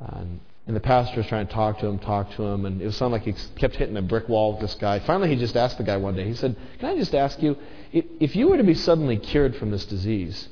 and, 0.00 0.40
and 0.66 0.76
the 0.76 0.80
pastor 0.80 1.16
was 1.16 1.26
trying 1.26 1.46
to 1.46 1.52
talk 1.52 1.78
to 1.78 1.86
him, 1.86 1.98
talk 1.98 2.30
to 2.36 2.42
him, 2.42 2.66
and 2.66 2.82
it 2.82 2.92
sounded 2.92 3.16
like 3.16 3.24
he 3.24 3.34
kept 3.58 3.76
hitting 3.76 3.96
a 3.96 4.02
brick 4.02 4.28
wall 4.28 4.52
with 4.52 4.60
this 4.60 4.74
guy. 4.74 4.98
Finally, 5.00 5.30
he 5.30 5.36
just 5.36 5.56
asked 5.56 5.78
the 5.78 5.84
guy 5.84 5.96
one 5.96 6.14
day. 6.14 6.26
He 6.26 6.34
said, 6.34 6.56
"Can 6.78 6.90
I 6.90 6.96
just 6.96 7.14
ask 7.14 7.42
you, 7.42 7.56
if 7.92 8.36
you 8.36 8.48
were 8.48 8.56
to 8.56 8.64
be 8.64 8.74
suddenly 8.74 9.18
cured 9.18 9.56
from 9.56 9.70
this 9.70 9.84
disease, 9.84 10.48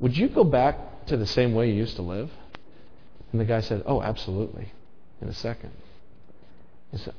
would 0.00 0.16
you 0.16 0.28
go 0.28 0.44
back 0.44 1.06
to 1.06 1.16
the 1.16 1.26
same 1.26 1.54
way 1.54 1.68
you 1.68 1.74
used 1.74 1.96
to 1.96 2.02
live?" 2.02 2.30
And 3.32 3.40
the 3.40 3.44
guy 3.44 3.60
said, 3.60 3.82
Oh, 3.86 4.02
absolutely, 4.02 4.72
in 5.20 5.28
a 5.28 5.32
second. 5.32 5.70
He 6.90 6.98
said, 6.98 7.14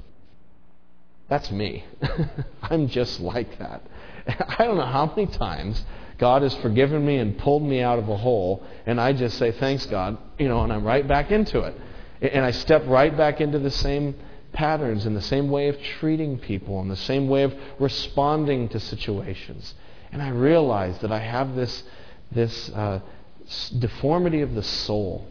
That's 1.28 1.52
me. 1.52 1.86
I'm 2.62 2.88
just 2.88 3.20
like 3.20 3.58
that. 3.60 3.82
I 4.28 4.64
don't 4.64 4.78
know 4.78 4.86
how 4.86 5.12
many 5.16 5.26
times 5.26 5.84
God 6.20 6.44
has 6.44 6.54
forgiven 6.56 7.06
me 7.06 7.18
and 7.18 7.38
pulled 7.38 7.64
me 7.64 7.82
out 7.82 8.00
of 8.00 8.08
a 8.08 8.16
hole, 8.16 8.64
and 8.86 9.02
I 9.02 9.14
just 9.14 9.38
say, 9.38 9.52
Thanks, 9.52 9.86
God, 9.88 10.18
you 10.38 10.48
know, 10.48 10.62
and 10.62 10.72
I'm 10.72 10.84
right 10.84 11.08
back 11.08 11.32
into 11.32 11.62
it. 11.62 11.76
And 12.22 12.46
I 12.46 12.52
step 12.52 12.84
right 12.88 13.16
back 13.16 13.42
into 13.42 13.60
the 13.60 13.72
same 13.72 14.16
patterns 14.54 15.06
and 15.08 15.18
the 15.18 15.22
same 15.22 15.50
way 15.50 15.68
of 15.68 15.82
treating 16.00 16.38
people 16.38 16.80
and 16.80 16.90
the 16.90 16.96
same 16.96 17.28
way 17.28 17.44
of 17.44 17.54
responding 17.80 18.70
to 18.70 18.80
situations. 18.80 19.74
And 20.12 20.22
I 20.22 20.30
realize 20.30 21.00
that 21.00 21.12
I 21.12 21.20
have 21.20 21.56
this, 21.56 21.84
this 22.32 22.70
uh, 22.70 23.00
deformity 23.80 24.42
of 24.42 24.54
the 24.54 24.64
soul 24.64 25.28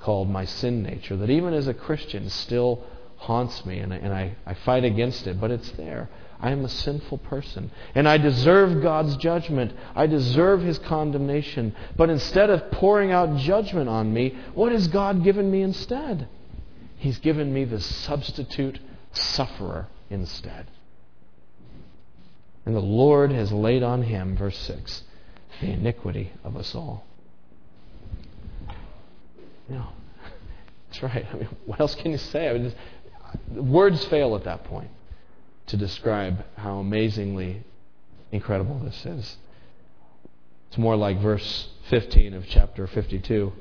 called 0.00 0.28
my 0.28 0.44
sin 0.44 0.82
nature 0.82 1.16
that 1.16 1.30
even 1.30 1.54
as 1.54 1.68
a 1.68 1.74
Christian 1.74 2.28
still 2.30 2.82
haunts 3.16 3.66
me 3.66 3.78
and, 3.78 3.92
I, 3.92 3.96
and 3.96 4.12
I, 4.12 4.36
I 4.46 4.54
fight 4.54 4.84
against 4.84 5.26
it, 5.26 5.40
but 5.40 5.50
it's 5.50 5.70
there. 5.72 6.08
I 6.40 6.52
am 6.52 6.64
a 6.64 6.70
sinful 6.70 7.18
person. 7.18 7.70
And 7.94 8.08
I 8.08 8.16
deserve 8.16 8.82
God's 8.82 9.16
judgment. 9.18 9.72
I 9.94 10.06
deserve 10.06 10.62
His 10.62 10.78
condemnation. 10.78 11.74
But 11.96 12.08
instead 12.08 12.48
of 12.48 12.70
pouring 12.70 13.12
out 13.12 13.36
judgment 13.36 13.90
on 13.90 14.12
me, 14.12 14.36
what 14.54 14.72
has 14.72 14.88
God 14.88 15.22
given 15.22 15.50
me 15.50 15.60
instead? 15.60 16.28
He's 16.96 17.18
given 17.18 17.52
me 17.52 17.64
the 17.64 17.80
substitute 17.80 18.78
sufferer 19.12 19.88
instead. 20.08 20.66
And 22.64 22.74
the 22.74 22.80
Lord 22.80 23.32
has 23.32 23.52
laid 23.52 23.82
on 23.82 24.02
Him, 24.02 24.36
verse 24.36 24.58
6, 24.58 25.02
the 25.60 25.72
iniquity 25.72 26.32
of 26.42 26.56
us 26.56 26.74
all. 26.74 27.06
No. 29.70 29.86
That's 30.88 31.02
right. 31.02 31.26
I 31.32 31.36
mean, 31.36 31.48
what 31.66 31.80
else 31.80 31.94
can 31.94 32.10
you 32.10 32.18
say? 32.18 32.48
I 32.48 32.52
mean, 32.52 32.64
just, 32.64 32.76
uh, 33.56 33.62
words 33.62 34.04
fail 34.06 34.34
at 34.36 34.44
that 34.44 34.64
point 34.64 34.90
to 35.68 35.76
describe 35.76 36.44
how 36.56 36.78
amazingly 36.78 37.62
incredible 38.32 38.78
this 38.80 39.06
is. 39.06 39.36
It's 40.68 40.78
more 40.78 40.96
like 40.96 41.20
verse 41.20 41.68
15 41.88 42.34
of 42.34 42.46
chapter 42.48 42.86
52, 42.86 43.52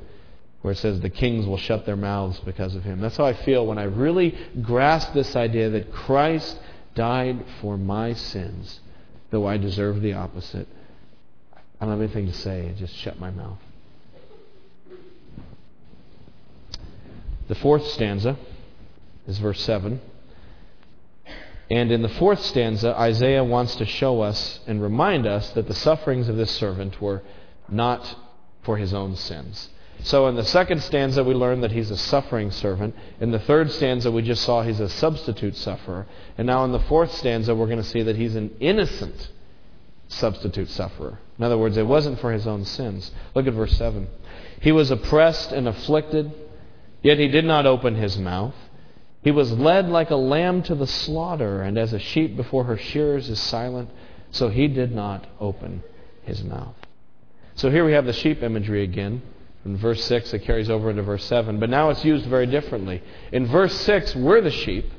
where 0.62 0.74
it 0.74 0.78
says, 0.78 1.00
The 1.02 1.10
kings 1.10 1.46
will 1.46 1.58
shut 1.58 1.86
their 1.86 1.96
mouths 1.96 2.40
because 2.40 2.76
of 2.76 2.84
him. 2.84 3.00
That's 3.00 3.18
how 3.18 3.26
I 3.26 3.34
feel 3.34 3.66
when 3.66 3.78
I 3.78 3.84
really 3.84 4.38
grasp 4.62 5.14
this 5.14 5.36
idea 5.36 5.70
that 5.70 5.92
Christ 5.92 6.60
died 6.96 7.46
for 7.62 7.78
my 7.78 8.14
sins, 8.14 8.80
though 9.30 9.48
I 9.48 9.58
deserve 9.58 10.02
the 10.02 10.14
opposite. 10.14 10.68
I 11.80 11.86
don't 11.86 11.92
have 11.92 12.02
anything 12.02 12.28
to 12.28 12.34
say. 12.34 12.70
I 12.70 12.74
just 12.74 12.96
shut 12.96 13.20
my 13.20 13.32
mouth. 13.32 13.60
The 17.50 17.56
fourth 17.56 17.88
stanza 17.88 18.38
is 19.28 19.40
verse 19.40 19.60
7. 19.62 20.00
And 21.72 21.92
in 21.92 22.04
the 22.04 22.10
fourth 22.10 22.44
stanza, 22.46 22.96
Isaiah 22.96 23.44
wants 23.44 23.76
to 23.78 23.86
show 23.86 24.22
us 24.22 24.60
and 24.68 24.82
remind 24.82 25.26
us 25.26 25.50
that 25.52 25.68
the 25.68 25.74
sufferings 25.74 26.30
of 26.30 26.36
this 26.36 26.52
servant 26.52 27.02
were 27.02 27.24
not 27.68 28.16
for 28.62 28.78
his 28.78 28.94
own 28.94 29.16
sins. 29.16 29.70
So 30.04 30.28
in 30.28 30.36
the 30.36 30.46
second 30.46 30.84
stanza, 30.84 31.24
we 31.24 31.34
learn 31.34 31.62
that 31.62 31.72
he's 31.72 31.90
a 31.90 31.98
suffering 31.98 32.52
servant. 32.52 32.96
In 33.20 33.32
the 33.32 33.40
third 33.40 33.72
stanza, 33.72 34.12
we 34.12 34.22
just 34.22 34.44
saw 34.44 34.62
he's 34.62 34.80
a 34.80 34.88
substitute 34.88 35.58
sufferer. 35.58 36.06
And 36.38 36.46
now 36.46 36.64
in 36.66 36.72
the 36.72 36.80
fourth 36.80 37.14
stanza, 37.16 37.56
we're 37.56 37.66
going 37.66 37.78
to 37.78 37.84
see 37.84 38.04
that 38.04 38.16
he's 38.16 38.36
an 38.36 38.56
innocent 38.60 39.30
substitute 40.08 40.70
sufferer. 40.70 41.18
In 41.40 41.44
other 41.44 41.58
words, 41.58 41.78
it 41.78 41.88
wasn't 41.88 42.20
for 42.20 42.32
his 42.32 42.46
own 42.46 42.64
sins. 42.64 43.12
Look 43.34 43.48
at 43.48 43.54
verse 43.54 43.76
7. 43.76 44.08
He 44.62 44.72
was 44.72 44.92
oppressed 44.92 45.52
and 45.52 45.68
afflicted 45.68 46.32
Yet 47.02 47.18
he 47.18 47.28
did 47.28 47.46
not 47.46 47.66
open 47.66 47.96
his 47.96 48.18
mouth. 48.18 48.56
He 49.24 49.32
was 49.32 49.52
led 49.52 49.90
like 49.90 50.12
a 50.12 50.16
lamb 50.16 50.64
to 50.64 50.76
the 50.76 50.88
slaughter, 50.88 51.62
and 51.62 51.78
as 51.78 51.94
a 51.94 52.00
sheep 52.00 52.36
before 52.36 52.66
her 52.66 52.78
shearers 52.78 53.30
is 53.30 53.40
silent, 53.40 53.90
so 54.32 54.50
he 54.50 54.68
did 54.68 54.94
not 54.94 55.28
open 55.40 55.84
his 56.24 56.44
mouth. 56.44 56.76
So 57.56 57.70
here 57.70 57.84
we 57.86 57.94
have 57.94 58.06
the 58.06 58.14
sheep 58.14 58.42
imagery 58.42 58.84
again. 58.84 59.22
In 59.66 59.76
verse 59.76 60.04
6, 60.06 60.34
it 60.34 60.44
carries 60.44 60.70
over 60.70 60.90
into 60.90 61.04
verse 61.04 61.26
7. 61.26 61.60
But 61.60 61.70
now 61.70 61.90
it's 61.90 62.06
used 62.06 62.26
very 62.28 62.46
differently. 62.46 63.04
In 63.34 63.46
verse 63.46 63.76
6, 63.82 64.16
we're 64.16 64.42
the 64.42 64.52
sheep, 64.52 64.90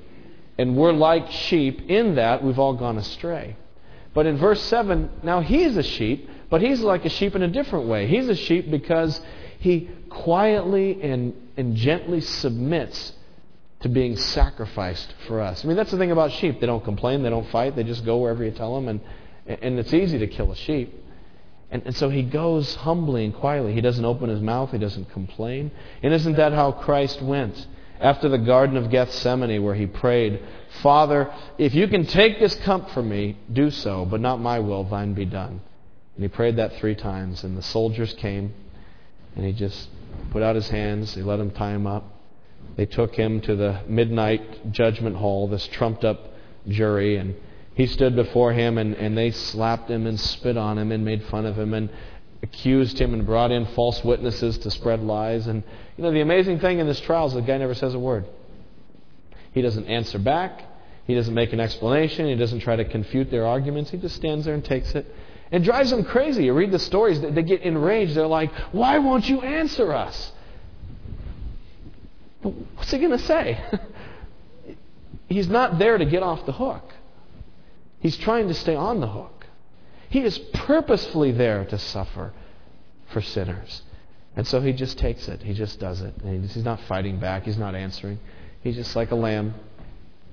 and 0.59 0.77
we're 0.77 0.93
like 0.93 1.31
sheep 1.31 1.89
in 1.89 2.17
that 2.17 2.45
we've 2.45 2.59
all 2.59 2.75
gone 2.75 2.99
astray. 2.99 3.57
But 4.13 4.27
in 4.27 4.37
verse 4.37 4.63
7, 4.65 5.09
now 5.23 5.41
he's 5.41 5.77
a 5.77 5.83
sheep, 5.83 6.29
but 6.51 6.61
he's 6.61 6.81
like 6.81 7.05
a 7.05 7.09
sheep 7.09 7.35
in 7.35 7.43
a 7.43 7.49
different 7.49 7.87
way. 7.87 8.07
He's 8.07 8.29
a 8.29 8.35
sheep 8.35 8.71
because 8.71 9.21
he 9.61 9.89
quietly 10.11 11.01
and, 11.03 11.33
and 11.61 11.77
gently 11.77 12.20
submits 12.20 13.12
to 13.81 13.88
being 13.88 14.16
sacrificed 14.16 15.14
for 15.27 15.40
us. 15.40 15.64
I 15.64 15.68
mean, 15.68 15.77
that's 15.77 15.90
the 15.90 15.99
thing 15.99 16.11
about 16.11 16.33
sheep. 16.33 16.61
They 16.61 16.66
don't 16.66 16.85
complain, 16.85 17.23
they 17.23 17.31
don't 17.31 17.49
fight, 17.51 17.77
they 17.77 17.85
just 17.85 18.05
go 18.05 18.18
wherever 18.18 18.44
you 18.44 18.51
tell 18.51 18.75
them, 18.75 18.88
and, 18.88 19.01
and 19.46 19.79
it's 19.79 19.94
easy 19.94 20.18
to 20.18 20.27
kill 20.27 20.51
a 20.53 20.57
sheep. 20.57 20.92
And, 21.70 21.83
and 21.87 21.96
so 21.96 22.11
he 22.11 22.23
goes 22.23 22.75
humbly 22.75 23.25
and 23.25 23.35
quietly. 23.35 23.73
He 23.73 23.81
doesn't 23.81 24.05
open 24.05 24.29
his 24.29 24.40
mouth, 24.40 24.73
he 24.73 24.79
doesn't 24.79 25.11
complain. 25.12 25.70
And 26.03 26.12
isn't 26.12 26.37
that 26.37 26.53
how 26.53 26.73
Christ 26.73 27.23
went? 27.23 27.66
After 28.01 28.29
the 28.29 28.38
Garden 28.38 28.77
of 28.77 28.90
Gethsemane, 28.90 29.62
where 29.62 29.75
he 29.75 29.87
prayed, 29.87 30.42
Father, 30.83 31.33
if 31.59 31.75
you 31.75 31.87
can 31.87 32.07
take 32.07 32.40
this 32.40 32.55
cup 32.57 32.90
from 32.90 33.09
me, 33.09 33.37
do 33.53 33.70
so, 33.70 34.07
but 34.07 34.20
not 34.20 34.40
my 34.40 34.59
will, 34.59 34.85
thine 34.85 35.12
be 35.12 35.27
done. 35.27 35.61
And 36.16 36.25
he 36.25 36.29
prayed 36.29 36.57
that 36.57 36.77
three 36.77 36.94
times, 36.94 37.44
and 37.44 37.57
the 37.57 37.62
soldiers 37.62 38.14
came 38.14 38.55
and 39.37 39.44
he 39.44 39.53
just 39.53 39.88
put 40.31 40.42
out 40.42 40.55
his 40.55 40.68
hands, 40.68 41.14
they 41.14 41.23
let 41.23 41.40
him 41.40 41.51
tie 41.51 41.73
him 41.73 41.87
up. 41.87 42.05
They 42.77 42.87
took 42.87 43.14
him 43.14 43.40
to 43.42 43.57
the 43.57 43.81
midnight 43.87 44.73
judgment 44.73 45.16
hall, 45.16 45.49
this 45.49 45.66
trumped 45.68 46.05
up 46.05 46.33
jury, 46.68 47.16
and 47.16 47.35
he 47.75 47.87
stood 47.87 48.16
before 48.16 48.53
him, 48.53 48.79
and, 48.79 48.94
and 48.94 49.16
they 49.16 49.31
slapped 49.31 49.90
him 49.90 50.07
and 50.07 50.18
spit 50.18 50.57
on 50.57 50.79
him 50.79 50.92
and 50.92 51.05
made 51.05 51.25
fun 51.25 51.46
of 51.46 51.59
him 51.59 51.75
and 51.75 51.90
accused 52.42 52.99
him 52.99 53.12
and 53.12 53.27
brought 53.27 53.51
in 53.51 53.66
false 53.66 54.03
witnesses 54.05 54.59
to 54.59 54.70
spread 54.70 55.03
lies. 55.03 55.46
And, 55.46 55.62
you 55.96 56.05
know, 56.05 56.11
the 56.11 56.20
amazing 56.20 56.61
thing 56.61 56.79
in 56.79 56.87
this 56.87 57.01
trial 57.01 57.27
is 57.27 57.35
the 57.35 57.42
guy 57.42 57.59
never 57.59 57.75
says 57.75 57.94
a 57.94 57.99
word. 57.99 58.27
He 59.53 59.62
doesn't 59.62 59.87
answer 59.87 60.18
back. 60.18 60.62
He 61.07 61.14
doesn't 61.14 61.35
make 61.35 61.53
an 61.53 61.61
explanation. 61.61 62.27
He 62.27 62.37
doesn't 62.37 62.61
try 62.61 62.77
to 62.77 62.85
confute 62.85 63.31
their 63.31 63.46
arguments. 63.46 63.90
He 63.90 63.99
just 63.99 64.16
stands 64.16 64.44
there 64.44 64.55
and 64.55 64.64
takes 64.64 64.94
it. 64.94 65.12
It 65.51 65.65
drives 65.65 65.91
them 65.91 66.05
crazy. 66.05 66.45
You 66.45 66.55
read 66.55 66.71
the 66.71 66.79
stories, 66.79 67.21
they 67.21 67.43
get 67.43 67.63
enraged. 67.63 68.15
They're 68.15 68.27
like, 68.27 68.53
Why 68.73 68.99
won't 68.99 69.29
you 69.29 69.41
answer 69.41 69.93
us? 69.93 70.33
What's 72.43 72.91
he 72.91 72.99
going 72.99 73.11
to 73.11 73.19
say? 73.19 73.63
He's 75.29 75.49
not 75.49 75.79
there 75.79 75.99
to 75.99 76.05
get 76.05 76.23
off 76.23 76.47
the 76.47 76.53
hook. 76.53 76.93
He's 78.01 78.17
trying 78.17 78.49
to 78.49 78.55
stay 78.55 78.75
on 78.75 79.01
the 79.01 79.07
hook. 79.07 79.47
He 80.09 80.21
is 80.21 80.39
purposefully 80.39 81.33
there 81.33 81.65
to 81.67 81.79
suffer 81.79 82.33
for 83.09 83.21
sinners. 83.21 83.83
And 84.37 84.47
so 84.47 84.61
he 84.61 84.73
just 84.73 84.99
takes 84.99 85.29
it. 85.29 85.43
He 85.43 85.53
just 85.53 85.79
does 85.79 86.01
it. 86.01 86.15
And 86.25 86.49
he's 86.49 86.65
not 86.65 86.81
fighting 86.83 87.19
back. 87.19 87.45
He's 87.45 87.59
not 87.59 87.75
answering. 87.75 88.19
He's 88.63 88.77
just 88.77 88.97
like 88.97 89.11
a 89.11 89.17
lamb 89.17 89.55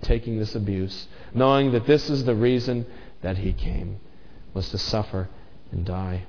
taking 0.02 0.38
this 0.38 0.56
abuse, 0.56 1.08
knowing 1.34 1.72
that 1.72 1.86
this 1.86 2.10
is 2.10 2.24
the 2.24 2.36
reason 2.36 2.86
that 3.22 3.38
he 3.38 3.54
came, 3.54 4.00
was 4.58 4.70
to 4.72 4.78
suffer 4.78 5.30
and 5.72 5.86
die. 5.86 6.24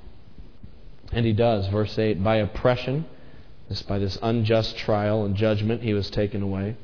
And 1.11 1.25
he 1.25 1.33
does. 1.33 1.67
Verse 1.67 1.99
8 1.99 2.23
By 2.23 2.37
oppression, 2.37 3.05
this 3.67 3.81
by 3.81 3.99
this 3.99 4.17
unjust 4.21 4.77
trial 4.77 5.25
and 5.25 5.35
judgment, 5.35 5.81
he 5.81 5.93
was 5.93 6.09
taken 6.09 6.41
away. 6.41 6.77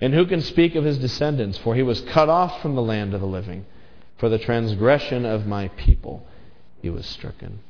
And 0.00 0.14
who 0.14 0.26
can 0.26 0.42
speak 0.42 0.76
of 0.76 0.84
his 0.84 0.98
descendants? 0.98 1.58
For 1.58 1.74
he 1.74 1.82
was 1.82 2.00
cut 2.02 2.28
off 2.28 2.62
from 2.62 2.74
the 2.74 2.82
land 2.82 3.14
of 3.14 3.20
the 3.20 3.26
living. 3.26 3.66
For 4.18 4.28
the 4.28 4.38
transgression 4.38 5.24
of 5.24 5.46
my 5.46 5.68
people 5.68 6.26
he 6.80 6.90
was 6.90 7.06
stricken. 7.06 7.60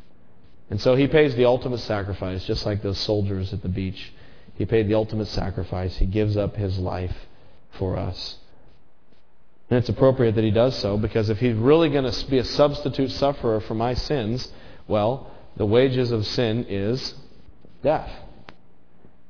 And 0.68 0.80
so 0.80 0.94
he 0.94 1.08
pays 1.08 1.34
the 1.34 1.44
ultimate 1.44 1.78
sacrifice, 1.78 2.44
just 2.44 2.66
like 2.66 2.82
those 2.82 2.98
soldiers 2.98 3.52
at 3.52 3.62
the 3.62 3.68
beach. 3.68 4.12
He 4.54 4.66
paid 4.66 4.88
the 4.88 4.94
ultimate 4.94 5.28
sacrifice. 5.28 5.96
He 5.96 6.06
gives 6.06 6.36
up 6.36 6.56
his 6.56 6.78
life 6.78 7.26
for 7.70 7.96
us. 7.96 8.36
And 9.70 9.78
it's 9.78 9.88
appropriate 9.88 10.34
that 10.34 10.42
he 10.42 10.50
does 10.50 10.76
so 10.76 10.96
because 10.96 11.30
if 11.30 11.38
he's 11.38 11.54
really 11.54 11.88
going 11.90 12.10
to 12.10 12.26
be 12.26 12.38
a 12.38 12.44
substitute 12.44 13.12
sufferer 13.12 13.60
for 13.60 13.74
my 13.74 13.94
sins, 13.94 14.50
well, 14.88 15.30
the 15.56 15.64
wages 15.64 16.10
of 16.10 16.26
sin 16.26 16.66
is 16.68 17.14
death. 17.82 18.10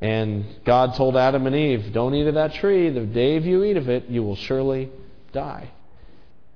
And 0.00 0.46
God 0.64 0.94
told 0.94 1.16
Adam 1.16 1.46
and 1.46 1.54
Eve, 1.54 1.92
Don't 1.92 2.14
eat 2.14 2.26
of 2.26 2.34
that 2.34 2.54
tree. 2.54 2.88
The 2.88 3.04
day 3.04 3.38
you 3.38 3.62
eat 3.64 3.76
of 3.76 3.90
it, 3.90 4.08
you 4.08 4.22
will 4.22 4.36
surely 4.36 4.90
die. 5.32 5.70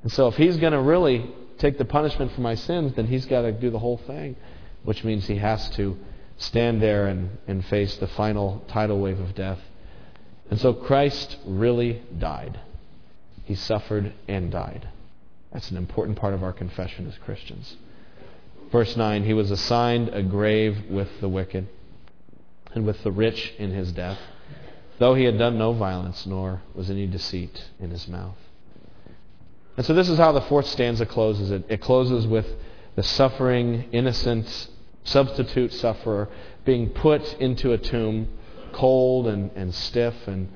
And 0.03 0.11
so 0.11 0.29
if 0.29 0.37
he's 0.37 0.57
going 0.57 0.73
to 0.73 0.81
really 0.81 1.31
take 1.59 1.77
the 1.77 1.85
punishment 1.85 2.33
for 2.33 2.41
my 2.41 2.55
sins, 2.55 2.95
then 2.95 3.07
he's 3.07 3.27
got 3.27 3.43
to 3.43 3.53
do 3.53 3.69
the 3.69 3.79
whole 3.79 3.99
thing, 3.99 4.37
which 4.83 5.05
means 5.05 5.27
he 5.27 5.37
has 5.37 5.69
to 5.71 5.97
stand 6.39 6.83
there 6.83 7.07
and, 7.07 7.39
and 7.47 7.65
face 7.67 7.97
the 7.97 8.09
final 8.09 8.65
tidal 8.69 8.99
wave 8.99 9.21
of 9.21 9.35
death. 9.35 9.61
And 10.51 10.59
so 10.59 10.73
Christ 10.73 11.37
really 11.45 12.03
died. 12.19 12.59
He 13.45 13.55
suffered 13.55 14.13
and 14.27 14.51
died. 14.51 14.89
That's 15.53 15.71
an 15.71 15.77
important 15.77 16.19
part 16.19 16.35
of 16.35 16.43
our 16.43 16.53
confession 16.53 17.07
as 17.07 17.17
Christians. 17.19 17.77
Verse 18.73 18.97
9 18.97 19.25
He 19.25 19.35
was 19.35 19.51
assigned 19.51 20.09
a 20.09 20.23
grave 20.23 20.91
with 20.91 21.21
the 21.21 21.29
wicked 21.29 21.69
and 22.75 22.85
with 22.85 23.03
the 23.03 23.13
rich 23.13 23.55
in 23.59 23.71
his 23.71 23.93
death, 23.93 24.19
though 24.99 25.15
he 25.15 25.25
had 25.25 25.39
done 25.39 25.57
no 25.59 25.73
violence, 25.73 26.27
nor 26.27 26.63
was 26.75 26.91
any 26.91 27.07
deceit 27.07 27.65
in 27.79 27.91
his 27.91 28.09
mouth. 28.09 28.37
And 29.77 29.85
so 29.85 29.95
this 29.95 30.09
is 30.09 30.19
how 30.19 30.33
the 30.33 30.41
fourth 30.41 30.67
stanza 30.67 31.07
closes. 31.07 31.51
It, 31.51 31.65
it 31.69 31.81
closes 31.81 32.27
with 32.27 32.47
the 32.97 33.03
suffering, 33.03 33.89
innocent, 33.93 34.69
substitute 35.05 35.73
sufferer 35.73 36.29
being 36.65 36.91
put 36.91 37.35
into 37.41 37.73
a 37.73 37.79
tomb, 37.79 38.29
cold 38.73 39.27
and, 39.27 39.51
and 39.55 39.75
stiff. 39.75 40.15
And, 40.27 40.49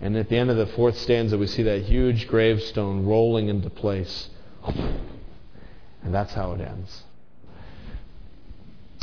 and 0.00 0.16
at 0.16 0.28
the 0.28 0.36
end 0.36 0.50
of 0.50 0.56
the 0.56 0.66
fourth 0.66 0.98
stanza, 0.98 1.38
we 1.38 1.46
see 1.46 1.62
that 1.62 1.82
huge 1.82 2.26
gravestone 2.26 3.06
rolling 3.06 3.48
into 3.48 3.70
place. 3.70 4.28
And 6.02 6.14
that's 6.14 6.34
how 6.34 6.52
it 6.52 6.60
ends. 6.60 7.04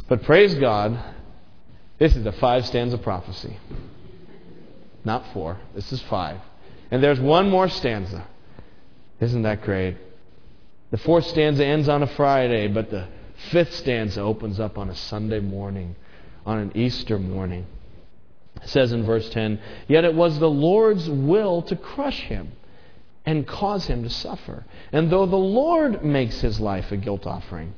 But 0.07 0.23
praise 0.23 0.53
God, 0.55 0.99
this 1.97 2.15
is 2.15 2.25
a 2.25 2.31
five 2.33 2.65
stanza 2.65 2.97
prophecy. 2.97 3.57
Not 5.03 5.25
four. 5.33 5.57
This 5.73 5.91
is 5.91 6.01
five. 6.03 6.39
And 6.91 7.01
there's 7.01 7.19
one 7.19 7.49
more 7.49 7.69
stanza. 7.69 8.27
Isn't 9.19 9.43
that 9.43 9.61
great? 9.61 9.97
The 10.91 10.97
fourth 10.97 11.25
stanza 11.27 11.65
ends 11.65 11.87
on 11.87 12.03
a 12.03 12.07
Friday, 12.07 12.67
but 12.67 12.89
the 12.89 13.07
fifth 13.49 13.73
stanza 13.75 14.21
opens 14.21 14.59
up 14.59 14.77
on 14.77 14.89
a 14.89 14.95
Sunday 14.95 15.39
morning, 15.39 15.95
on 16.45 16.59
an 16.59 16.71
Easter 16.75 17.17
morning. 17.17 17.65
Says 18.65 18.91
in 18.91 19.03
verse 19.03 19.29
10 19.29 19.59
Yet 19.87 20.05
it 20.05 20.13
was 20.13 20.39
the 20.39 20.49
Lord's 20.49 21.09
will 21.09 21.61
to 21.63 21.75
crush 21.75 22.21
him 22.21 22.51
and 23.25 23.47
cause 23.47 23.85
him 23.85 24.03
to 24.03 24.09
suffer. 24.09 24.65
And 24.91 25.09
though 25.09 25.25
the 25.25 25.35
Lord 25.35 26.03
makes 26.03 26.41
his 26.41 26.59
life 26.59 26.91
a 26.91 26.97
guilt 26.97 27.25
offering, 27.27 27.73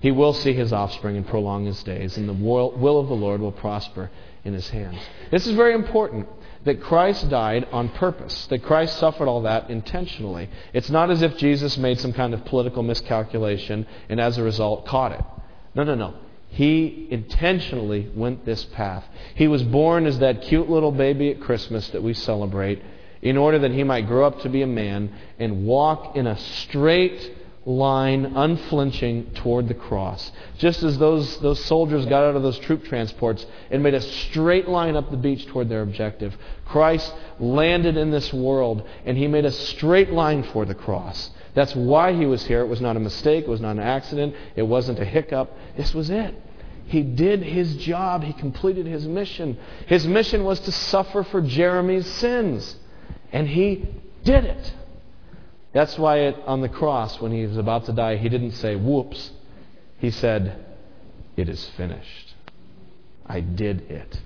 he 0.00 0.10
will 0.10 0.32
see 0.32 0.54
his 0.54 0.72
offspring 0.72 1.16
and 1.16 1.26
prolong 1.26 1.66
his 1.66 1.82
days, 1.82 2.16
and 2.16 2.28
the 2.28 2.32
will 2.32 3.00
of 3.00 3.08
the 3.08 3.14
Lord 3.14 3.40
will 3.40 3.52
prosper 3.52 4.10
in 4.44 4.54
his 4.54 4.68
hands. 4.70 4.98
This 5.30 5.46
is 5.46 5.54
very 5.54 5.74
important 5.74 6.26
that 6.64 6.80
Christ 6.80 7.28
died 7.28 7.68
on 7.72 7.90
purpose, 7.90 8.46
that 8.46 8.62
Christ 8.62 8.96
suffered 8.98 9.28
all 9.28 9.42
that 9.42 9.70
intentionally. 9.70 10.48
It's 10.72 10.90
not 10.90 11.10
as 11.10 11.22
if 11.22 11.36
Jesus 11.36 11.76
made 11.76 12.00
some 12.00 12.12
kind 12.12 12.32
of 12.32 12.44
political 12.46 12.82
miscalculation 12.82 13.86
and 14.08 14.20
as 14.20 14.38
a 14.38 14.42
result 14.42 14.86
caught 14.86 15.12
it. 15.12 15.24
No, 15.74 15.84
no, 15.84 15.94
no. 15.94 16.14
He 16.50 17.06
intentionally 17.10 18.10
went 18.14 18.44
this 18.44 18.64
path. 18.64 19.04
He 19.34 19.48
was 19.48 19.62
born 19.62 20.06
as 20.06 20.18
that 20.18 20.42
cute 20.42 20.68
little 20.68 20.92
baby 20.92 21.30
at 21.30 21.40
Christmas 21.40 21.88
that 21.88 22.02
we 22.02 22.12
celebrate 22.12 22.82
in 23.22 23.36
order 23.36 23.58
that 23.60 23.70
he 23.70 23.84
might 23.84 24.06
grow 24.06 24.26
up 24.26 24.40
to 24.40 24.48
be 24.48 24.62
a 24.62 24.66
man 24.66 25.12
and 25.38 25.64
walk 25.64 26.16
in 26.16 26.26
a 26.26 26.36
straight 26.38 27.32
line, 27.66 28.32
unflinching 28.34 29.30
toward 29.34 29.68
the 29.68 29.74
cross. 29.74 30.32
Just 30.58 30.82
as 30.82 30.98
those, 30.98 31.38
those 31.38 31.62
soldiers 31.64 32.06
got 32.06 32.24
out 32.24 32.36
of 32.36 32.42
those 32.42 32.58
troop 32.58 32.84
transports 32.84 33.46
and 33.70 33.82
made 33.82 33.94
a 33.94 34.00
straight 34.00 34.68
line 34.68 34.96
up 34.96 35.10
the 35.10 35.16
beach 35.16 35.46
toward 35.46 35.68
their 35.68 35.82
objective, 35.82 36.36
Christ 36.64 37.12
landed 37.38 37.96
in 37.96 38.10
this 38.10 38.32
world 38.32 38.88
and 39.04 39.16
he 39.16 39.28
made 39.28 39.44
a 39.44 39.52
straight 39.52 40.10
line 40.10 40.42
for 40.42 40.64
the 40.64 40.74
cross. 40.74 41.30
That's 41.54 41.74
why 41.74 42.12
he 42.12 42.26
was 42.26 42.44
here. 42.46 42.60
It 42.60 42.68
was 42.68 42.80
not 42.80 42.96
a 42.96 43.00
mistake, 43.00 43.44
it 43.44 43.50
was 43.50 43.60
not 43.60 43.72
an 43.72 43.80
accident, 43.80 44.34
it 44.56 44.62
wasn't 44.62 44.98
a 44.98 45.04
hiccup. 45.04 45.50
This 45.76 45.94
was 45.94 46.10
it. 46.10 46.34
He 46.86 47.02
did 47.02 47.42
his 47.42 47.76
job. 47.76 48.24
He 48.24 48.32
completed 48.32 48.86
his 48.86 49.06
mission. 49.06 49.58
His 49.86 50.06
mission 50.06 50.42
was 50.42 50.58
to 50.60 50.72
suffer 50.72 51.22
for 51.22 51.40
Jeramie's 51.40 52.06
sins. 52.06 52.76
And 53.32 53.48
he 53.48 53.88
did 54.24 54.44
it. 54.44 54.74
That's 55.72 55.96
why 55.96 56.18
it, 56.18 56.36
on 56.46 56.62
the 56.62 56.68
cross, 56.68 57.20
when 57.20 57.30
he 57.30 57.46
was 57.46 57.56
about 57.56 57.84
to 57.86 57.92
die, 57.92 58.16
he 58.16 58.28
didn't 58.28 58.52
say, 58.52 58.74
whoops. 58.74 59.30
He 59.98 60.10
said, 60.10 60.64
It 61.36 61.48
is 61.48 61.64
finished. 61.76 62.34
I 63.24 63.40
did 63.40 63.82
it. 63.82 64.20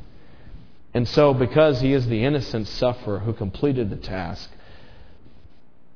And 0.95 1.07
so, 1.07 1.35
because 1.35 1.83
he 1.83 1.93
is 1.93 2.07
the 2.07 2.25
innocent 2.25 2.69
sufferer 2.69 3.19
who 3.19 3.35
completed 3.35 3.91
the 3.91 3.97
task, 3.97 4.49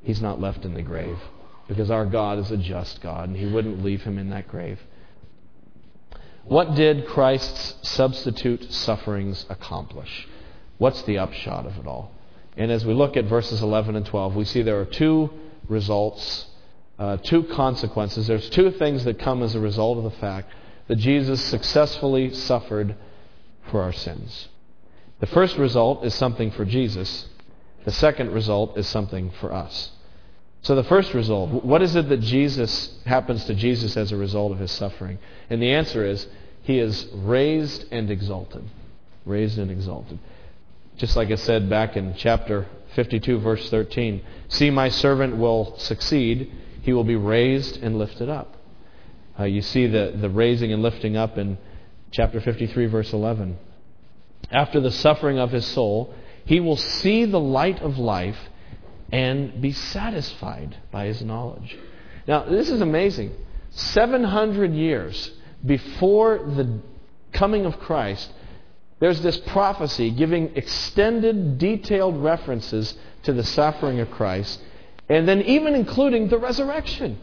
he's 0.09 0.23
not 0.23 0.41
left 0.41 0.65
in 0.65 0.73
the 0.73 0.81
grave. 0.81 1.19
Because 1.69 1.91
our 1.91 2.07
God 2.07 2.39
is 2.39 2.51
a 2.51 2.57
just 2.57 3.03
God, 3.03 3.29
and 3.29 3.37
he 3.37 3.45
wouldn't 3.45 3.85
leave 3.85 4.03
him 4.05 4.17
in 4.17 4.31
that 4.31 4.49
grave. 4.49 4.81
What 6.45 6.75
did 6.75 7.07
Christ's 7.07 7.87
substitute 7.87 8.73
sufferings 8.73 9.45
accomplish? 9.51 10.27
What's 10.79 11.03
the 11.03 11.19
upshot 11.19 11.67
of 11.67 11.77
it 11.77 11.87
all? 11.87 12.11
And 12.57 12.73
as 12.73 12.87
we 12.87 12.95
look 12.95 13.19
at 13.19 13.27
verses 13.27 13.61
11 13.61 13.97
and 13.97 14.07
12, 14.07 14.35
we 14.35 14.47
see 14.47 14.63
there 14.63 14.81
are 14.81 14.87
two 14.87 15.29
results, 15.69 16.47
uh, 16.99 17.19
two 17.19 17.43
consequences. 17.43 18.29
There's 18.29 18.49
two 18.49 18.71
things 18.71 19.05
that 19.05 19.19
come 19.19 19.43
as 19.43 19.55
a 19.55 19.61
result 19.61 19.99
of 19.99 20.05
the 20.05 20.19
fact 20.19 20.51
that 20.87 20.97
Jesus 20.97 21.45
successfully 21.45 22.33
suffered 22.33 22.97
for 23.71 23.83
our 23.83 23.93
sins. 23.93 24.49
The 25.21 25.27
first 25.27 25.59
result 25.59 26.03
is 26.07 26.15
something 26.15 26.51
for 26.51 26.65
Jesus, 26.65 27.27
the 27.85 27.93
second 27.93 28.33
result 28.33 28.79
is 28.79 28.87
something 28.87 29.31
for 29.41 29.53
us. 29.53 29.91
So, 30.63 30.75
the 30.75 30.85
first 30.85 31.15
result, 31.15 31.65
what 31.65 31.83
is 31.83 31.95
it 31.95 32.09
that 32.09 32.21
Jesus 32.21 32.99
happens 33.07 33.45
to 33.45 33.55
Jesus 33.55 33.97
as 33.97 34.11
a 34.13 34.17
result 34.17 34.53
of 34.53 34.59
his 34.59 34.73
suffering? 34.73 35.19
And 35.49 35.63
the 35.63 35.73
answer 35.73 36.05
is, 36.05 36.27
he 36.63 36.79
is 36.79 37.07
raised 37.15 37.87
and 37.91 38.11
exalted. 38.11 38.65
Raised 39.25 39.59
and 39.59 39.71
exalted. 39.71 40.19
Just 40.97 41.17
like 41.17 41.31
it 41.31 41.39
said 41.39 41.71
back 41.71 41.97
in 41.97 42.15
chapter 42.15 42.67
52, 42.97 43.39
verse 43.39 43.71
13 43.71 44.21
See, 44.49 44.71
my 44.71 44.89
servant 44.89 45.37
will 45.37 45.79
succeed, 45.79 46.53
he 46.83 46.93
will 46.93 47.05
be 47.05 47.17
raised 47.17 47.77
and 47.83 47.97
lifted 47.97 48.29
up. 48.29 48.55
Uh, 49.39 49.45
you 49.45 49.63
see 49.63 49.87
the, 49.87 50.15
the 50.21 50.29
raising 50.29 50.73
and 50.73 50.83
lifting 50.83 51.17
up 51.17 51.39
in 51.39 51.57
chapter 52.11 52.41
53, 52.41 52.87
verse 52.87 53.13
11. 53.13 53.57
after 54.51 54.81
the 54.81 54.91
suffering 54.91 55.39
of 55.39 55.53
his 55.53 55.67
soul, 55.67 56.13
he 56.45 56.59
will 56.59 56.77
see 56.77 57.25
the 57.25 57.39
light 57.41 57.81
of 57.81 57.99
life 57.99 58.39
and 59.11 59.61
be 59.61 59.73
satisfied 59.73 60.77
by 60.91 61.07
his 61.07 61.23
knowledge. 61.23 61.77
Now, 62.27 62.45
this 62.45 62.69
is 62.69 62.81
amazing. 62.81 63.33
700 63.71 64.73
years 64.73 65.33
before 65.65 66.39
the 66.39 66.81
coming 67.33 67.67
of 67.67 67.79
Christ, 67.81 68.31
there's 69.01 69.21
this 69.23 69.37
prophecy 69.39 70.11
giving 70.11 70.57
extended, 70.57 71.59
detailed 71.59 72.23
references 72.23 72.95
to 73.23 73.33
the 73.33 73.45
suffering 73.45 74.01
of 74.01 74.11
Christ, 74.11 74.61
and 75.09 75.27
then 75.27 75.43
even 75.43 75.75
including 75.75 76.29
the 76.29 76.39
resurrection. 76.39 77.19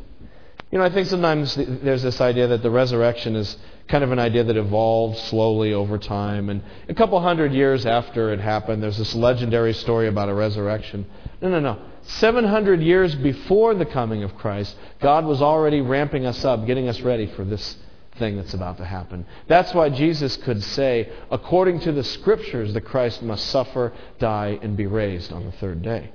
You 0.72 0.80
know, 0.80 0.86
I 0.86 0.90
think 0.90 1.08
sometimes 1.08 1.56
there's 1.56 2.02
this 2.02 2.20
idea 2.20 2.48
that 2.48 2.64
the 2.64 2.72
resurrection 2.72 3.36
is 3.36 3.56
kind 3.88 4.04
of 4.04 4.12
an 4.12 4.20
idea 4.20 4.44
that 4.44 4.58
evolved 4.58 5.18
slowly 5.18 5.74
over 5.74 5.98
time. 5.98 6.50
And 6.50 6.64
a 6.90 6.94
couple 6.94 7.20
hundred 7.22 7.54
years 7.54 7.86
after 7.86 8.34
it 8.34 8.40
happened, 8.40 8.82
there's 8.82 8.98
this 8.98 9.14
legendary 9.14 9.74
story 9.74 10.08
about 10.08 10.28
a 10.28 10.34
resurrection. 10.34 11.06
No, 11.46 11.60
no, 11.60 11.60
no. 11.60 11.80
700 12.02 12.82
years 12.82 13.14
before 13.14 13.76
the 13.76 13.86
coming 13.86 14.24
of 14.24 14.36
Christ, 14.36 14.76
God 15.00 15.26
was 15.26 15.44
already 15.44 15.80
ramping 15.80 16.26
us 16.26 16.44
up, 16.44 16.66
getting 16.66 16.88
us 16.88 17.00
ready 17.02 17.28
for 17.28 17.46
this 17.46 17.78
thing 18.18 18.36
that's 18.36 18.56
about 18.56 18.78
to 18.78 18.86
happen. 18.86 19.28
That's 19.48 19.72
why 19.72 19.90
Jesus 19.90 20.38
could 20.38 20.64
say, 20.64 21.08
according 21.30 21.82
to 21.82 21.92
the 21.92 22.04
Scriptures, 22.04 22.74
that 22.74 22.82
Christ 22.82 23.22
must 23.22 23.46
suffer, 23.46 23.94
die, 24.18 24.58
and 24.60 24.76
be 24.76 24.88
raised 24.88 25.32
on 25.32 25.46
the 25.46 25.52
third 25.52 25.84
day. 25.84 26.10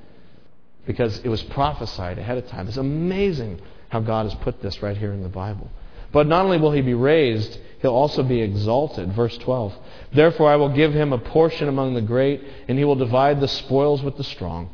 Because 0.85 1.21
it 1.21 1.29
was 1.29 1.45
prophesied 1.45 2.19
ahead 2.19 2.39
of 2.39 2.49
time. 2.49 2.67
It's 2.67 2.77
amazing 2.77 3.61
how 3.91 4.01
God 4.01 4.25
has 4.27 4.35
put 4.43 4.61
this 4.61 4.83
right 4.83 4.97
here 4.97 5.13
in 5.13 5.23
the 5.23 5.29
Bible. 5.29 5.71
But 6.11 6.27
not 6.27 6.45
only 6.45 6.59
will 6.59 6.73
he 6.73 6.81
be 6.81 6.95
raised, 6.95 7.57
he'll 7.83 7.95
also 7.95 8.25
be 8.25 8.41
exalted. 8.41 9.13
Verse 9.13 9.39
12. 9.39 9.77
Therefore, 10.13 10.51
I 10.51 10.57
will 10.57 10.75
give 10.75 10.93
him 10.93 11.13
a 11.13 11.19
portion 11.19 11.69
among 11.69 11.95
the 11.95 12.03
great, 12.03 12.43
and 12.67 12.77
he 12.77 12.85
will 12.85 12.97
divide 12.97 13.41
the 13.41 13.47
spoils 13.47 14.03
with 14.03 14.17
the 14.17 14.25
strong, 14.25 14.71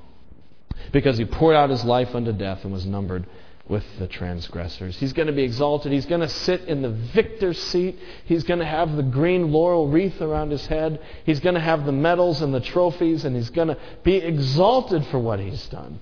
because 0.92 1.18
he 1.18 1.24
poured 1.24 1.56
out 1.56 1.70
his 1.70 1.84
life 1.84 2.14
unto 2.14 2.32
death 2.32 2.64
and 2.64 2.72
was 2.72 2.86
numbered 2.86 3.26
with 3.68 3.84
the 3.98 4.06
transgressors. 4.06 4.96
He's 4.96 5.12
going 5.12 5.26
to 5.26 5.32
be 5.32 5.42
exalted. 5.42 5.90
He's 5.90 6.06
going 6.06 6.20
to 6.20 6.28
sit 6.28 6.62
in 6.62 6.82
the 6.82 6.90
victor's 6.90 7.60
seat. 7.60 7.98
He's 8.24 8.44
going 8.44 8.60
to 8.60 8.66
have 8.66 8.94
the 8.96 9.02
green 9.02 9.50
laurel 9.50 9.88
wreath 9.88 10.20
around 10.20 10.50
his 10.50 10.64
head. 10.66 11.00
He's 11.24 11.40
going 11.40 11.56
to 11.56 11.60
have 11.60 11.84
the 11.84 11.92
medals 11.92 12.42
and 12.42 12.54
the 12.54 12.60
trophies, 12.60 13.24
and 13.24 13.34
he's 13.34 13.50
going 13.50 13.68
to 13.68 13.78
be 14.04 14.16
exalted 14.16 15.04
for 15.06 15.18
what 15.18 15.40
he's 15.40 15.66
done 15.66 15.98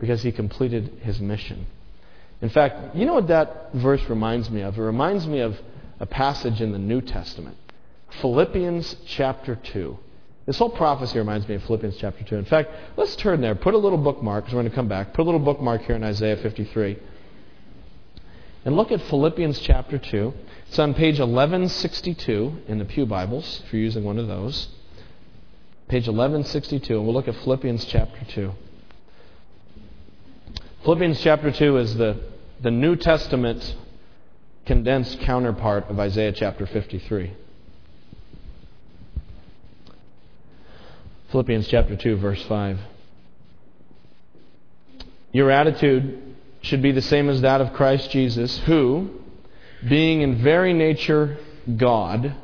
because 0.00 0.22
he 0.22 0.32
completed 0.32 1.00
his 1.02 1.20
mission. 1.20 1.66
In 2.42 2.48
fact, 2.48 2.96
you 2.96 3.06
know 3.06 3.14
what 3.14 3.28
that 3.28 3.72
verse 3.74 4.02
reminds 4.08 4.50
me 4.50 4.62
of? 4.62 4.76
It 4.76 4.82
reminds 4.82 5.26
me 5.26 5.38
of 5.38 5.56
a 6.00 6.06
passage 6.06 6.60
in 6.60 6.72
the 6.72 6.78
New 6.78 7.00
Testament 7.00 7.56
Philippians 8.20 8.96
chapter 9.06 9.56
2. 9.56 9.98
This 10.46 10.58
whole 10.58 10.70
prophecy 10.70 11.18
reminds 11.18 11.48
me 11.48 11.54
of 11.54 11.62
Philippians 11.64 11.96
chapter 11.96 12.22
2. 12.22 12.36
In 12.36 12.44
fact, 12.44 12.70
let's 12.96 13.16
turn 13.16 13.40
there. 13.40 13.54
Put 13.54 13.74
a 13.74 13.78
little 13.78 13.98
bookmark, 13.98 14.44
because 14.44 14.54
we're 14.54 14.62
going 14.62 14.70
to 14.70 14.76
come 14.76 14.88
back. 14.88 15.14
Put 15.14 15.22
a 15.22 15.24
little 15.24 15.40
bookmark 15.40 15.82
here 15.82 15.96
in 15.96 16.04
Isaiah 16.04 16.36
53. 16.36 16.98
And 18.66 18.76
look 18.76 18.92
at 18.92 19.00
Philippians 19.02 19.58
chapter 19.60 19.98
2. 19.98 20.34
It's 20.68 20.78
on 20.78 20.92
page 20.92 21.18
1162 21.18 22.62
in 22.68 22.78
the 22.78 22.84
Pew 22.84 23.06
Bibles, 23.06 23.62
if 23.64 23.72
you're 23.72 23.82
using 23.82 24.04
one 24.04 24.18
of 24.18 24.26
those. 24.26 24.68
Page 25.88 26.08
1162, 26.08 26.94
and 26.94 27.04
we'll 27.04 27.14
look 27.14 27.28
at 27.28 27.36
Philippians 27.36 27.84
chapter 27.86 28.24
2. 28.28 28.52
Philippians 30.82 31.20
chapter 31.20 31.50
2 31.50 31.76
is 31.78 31.94
the, 31.96 32.20
the 32.60 32.70
New 32.70 32.96
Testament 32.96 33.76
condensed 34.66 35.20
counterpart 35.20 35.84
of 35.88 35.98
Isaiah 35.98 36.32
chapter 36.32 36.66
53. 36.66 37.32
Philippians 41.34 41.66
chapter 41.66 41.96
2, 41.96 42.18
verse 42.18 42.40
5. 42.44 42.78
Your 45.32 45.50
attitude 45.50 46.36
should 46.62 46.80
be 46.80 46.92
the 46.92 47.02
same 47.02 47.28
as 47.28 47.40
that 47.40 47.60
of 47.60 47.72
Christ 47.72 48.12
Jesus, 48.12 48.56
who, 48.58 49.10
being 49.88 50.20
in 50.20 50.44
very 50.44 50.72
nature 50.72 51.38
God, 51.76 52.36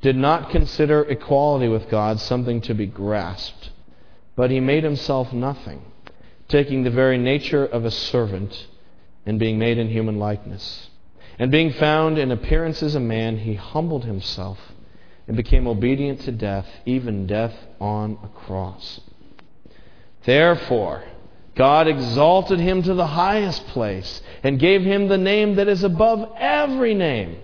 did 0.00 0.16
not 0.16 0.48
consider 0.48 1.02
equality 1.02 1.68
with 1.68 1.90
God 1.90 2.18
something 2.18 2.62
to 2.62 2.72
be 2.72 2.86
grasped, 2.86 3.68
but 4.34 4.50
he 4.50 4.60
made 4.60 4.82
himself 4.82 5.34
nothing 5.34 5.82
taking 6.48 6.84
the 6.84 6.90
very 6.90 7.18
nature 7.18 7.66
of 7.66 7.84
a 7.84 7.90
servant 7.90 8.66
and 9.26 9.38
being 9.38 9.58
made 9.58 9.76
in 9.76 9.90
human 9.90 10.18
likeness. 10.18 10.88
And 11.38 11.50
being 11.50 11.70
found 11.70 12.16
in 12.16 12.32
appearance 12.32 12.82
as 12.82 12.94
a 12.94 12.98
man, 12.98 13.40
he 13.40 13.56
humbled 13.56 14.06
himself 14.06 14.58
and 15.26 15.36
became 15.36 15.66
obedient 15.66 16.20
to 16.22 16.32
death, 16.32 16.66
even 16.84 17.26
death 17.26 17.54
on 17.80 18.18
a 18.22 18.28
cross. 18.28 19.00
Therefore, 20.24 21.04
God 21.54 21.88
exalted 21.88 22.60
him 22.60 22.82
to 22.82 22.94
the 22.94 23.06
highest 23.06 23.66
place 23.68 24.20
and 24.42 24.60
gave 24.60 24.82
him 24.82 25.08
the 25.08 25.18
name 25.18 25.56
that 25.56 25.68
is 25.68 25.82
above 25.82 26.32
every 26.36 26.94
name, 26.94 27.38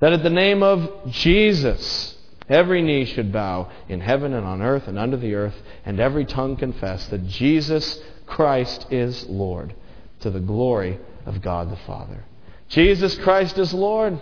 that 0.00 0.12
at 0.12 0.22
the 0.22 0.30
name 0.30 0.62
of 0.62 1.10
Jesus, 1.10 2.16
every 2.48 2.82
knee 2.82 3.06
should 3.06 3.32
bow 3.32 3.70
in 3.88 4.00
heaven 4.00 4.34
and 4.34 4.44
on 4.44 4.60
earth 4.60 4.86
and 4.88 4.98
under 4.98 5.16
the 5.16 5.34
earth, 5.34 5.54
and 5.86 5.98
every 5.98 6.26
tongue 6.26 6.56
confess 6.56 7.06
that 7.06 7.26
Jesus 7.26 8.02
Christ 8.26 8.86
is 8.90 9.26
Lord, 9.26 9.74
to 10.20 10.30
the 10.30 10.40
glory 10.40 10.98
of 11.24 11.40
God 11.40 11.70
the 11.70 11.76
Father. 11.76 12.24
Jesus 12.68 13.16
Christ 13.16 13.56
is 13.58 13.72
Lord. 13.72 14.18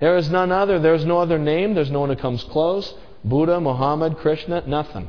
There 0.00 0.16
is 0.16 0.30
none 0.30 0.52
other. 0.52 0.78
There 0.78 0.94
is 0.94 1.04
no 1.04 1.18
other 1.18 1.38
name. 1.38 1.74
There's 1.74 1.90
no 1.90 2.00
one 2.00 2.10
who 2.10 2.16
comes 2.16 2.44
close. 2.44 2.94
Buddha, 3.24 3.60
Muhammad, 3.60 4.18
Krishna, 4.18 4.62
nothing. 4.66 5.08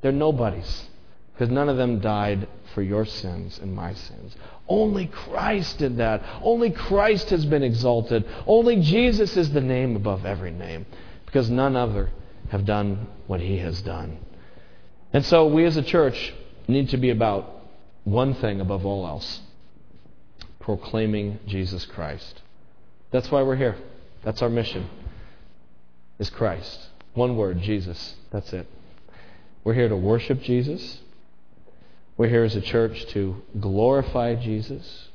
They're 0.00 0.12
nobodies. 0.12 0.86
Because 1.32 1.50
none 1.50 1.68
of 1.68 1.76
them 1.76 2.00
died 2.00 2.46
for 2.74 2.82
your 2.82 3.04
sins 3.04 3.58
and 3.58 3.74
my 3.74 3.94
sins. 3.94 4.36
Only 4.68 5.06
Christ 5.06 5.78
did 5.78 5.96
that. 5.96 6.22
Only 6.42 6.70
Christ 6.70 7.30
has 7.30 7.44
been 7.44 7.62
exalted. 7.62 8.24
Only 8.46 8.80
Jesus 8.80 9.36
is 9.36 9.52
the 9.52 9.60
name 9.60 9.96
above 9.96 10.24
every 10.24 10.52
name. 10.52 10.86
Because 11.26 11.50
none 11.50 11.76
other 11.76 12.10
have 12.50 12.64
done 12.64 13.08
what 13.26 13.40
he 13.40 13.58
has 13.58 13.82
done. 13.82 14.18
And 15.12 15.24
so 15.24 15.46
we 15.46 15.64
as 15.64 15.76
a 15.76 15.82
church 15.82 16.32
need 16.68 16.90
to 16.90 16.96
be 16.96 17.10
about 17.10 17.56
one 18.04 18.34
thing 18.34 18.60
above 18.60 18.86
all 18.86 19.06
else 19.06 19.40
proclaiming 20.60 21.38
Jesus 21.46 21.84
Christ. 21.86 22.42
That's 23.10 23.30
why 23.30 23.42
we're 23.42 23.56
here. 23.56 23.76
That's 24.22 24.42
our 24.42 24.48
mission. 24.48 24.88
Is 26.18 26.30
Christ. 26.30 26.88
One 27.14 27.36
word, 27.36 27.60
Jesus. 27.60 28.14
That's 28.30 28.52
it. 28.52 28.66
We're 29.64 29.74
here 29.74 29.88
to 29.88 29.96
worship 29.96 30.42
Jesus. 30.42 31.00
We're 32.16 32.28
here 32.28 32.44
as 32.44 32.54
a 32.54 32.60
church 32.60 33.06
to 33.08 33.42
glorify 33.58 34.34
Jesus. 34.34 35.08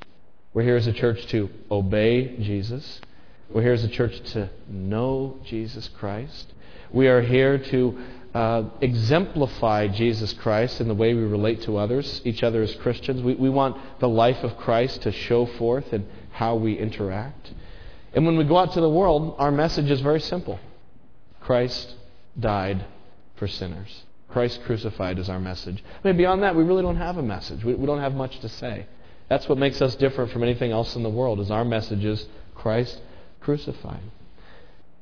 We're 0.53 0.63
here 0.63 0.75
as 0.75 0.88
a 0.88 0.93
church 0.93 1.25
to 1.27 1.49
obey 1.69 2.38
Jesus. 2.38 2.99
We're 3.49 3.62
here 3.62 3.73
as 3.73 3.84
a 3.84 3.89
church 3.89 4.19
to 4.31 4.49
know 4.67 5.39
Jesus 5.45 5.88
Christ. 5.99 6.51
We 6.91 7.08
are 7.08 7.21
here 7.21 7.58
to 7.58 7.99
uh, 8.34 8.63
exemplify 8.81 9.88
Jesus 9.88 10.34
Christ 10.34 10.81
in 10.81 10.88
the 10.88 10.93
way 10.93 11.13
we 11.13 11.23
relate 11.23 11.62
to 11.63 11.77
others, 11.77 12.21
each 12.25 12.43
other 12.43 12.62
as 12.62 12.75
Christians. 12.75 13.21
We, 13.21 13.36
we 13.36 13.49
want 13.49 13.77
the 13.99 14.10
life 14.10 14.43
of 14.43 14.58
Christ 14.58 15.03
to 15.03 15.12
show 15.12 15.45
forth 15.45 15.93
in 15.93 16.08
how 16.31 16.55
we 16.55 16.77
interact. 16.77 17.51
And 18.15 18.25
when 18.25 18.38
we 18.38 18.45
go 18.45 18.58
out 18.58 18.71
to 18.73 18.82
the 18.82 18.89
world, 18.89 19.36
our 19.38 19.51
message 19.51 19.91
is 19.91 20.01
very 20.01 20.21
simple 20.21 20.60
Christ 21.41 21.93
died 22.39 22.86
for 23.36 23.47
sinners. 23.47 24.04
Christ 24.30 24.62
crucified 24.65 25.19
is 25.19 25.30
our 25.30 25.39
message. 25.39 25.84
I 26.04 26.08
mean, 26.08 26.17
beyond 26.17 26.41
that, 26.43 26.56
we 26.56 26.63
really 26.63 26.82
don't 26.82 26.97
have 26.97 27.17
a 27.17 27.23
message. 27.23 27.63
We, 27.63 27.75
we 27.75 27.86
don't 27.86 27.99
have 27.99 28.15
much 28.15 28.39
to 28.39 28.49
say. 28.49 28.88
That's 29.30 29.47
what 29.47 29.58
makes 29.58 29.82
us 29.82 29.95
different 29.95 30.32
from 30.32 30.43
anything 30.43 30.71
else 30.71 30.95
in 30.95 31.04
the 31.04 31.10
world. 31.10 31.39
Is 31.39 31.51
our 31.51 31.65
message 31.65 32.04
is 32.04 32.25
Christ 32.56 32.99
crucified. 33.41 34.01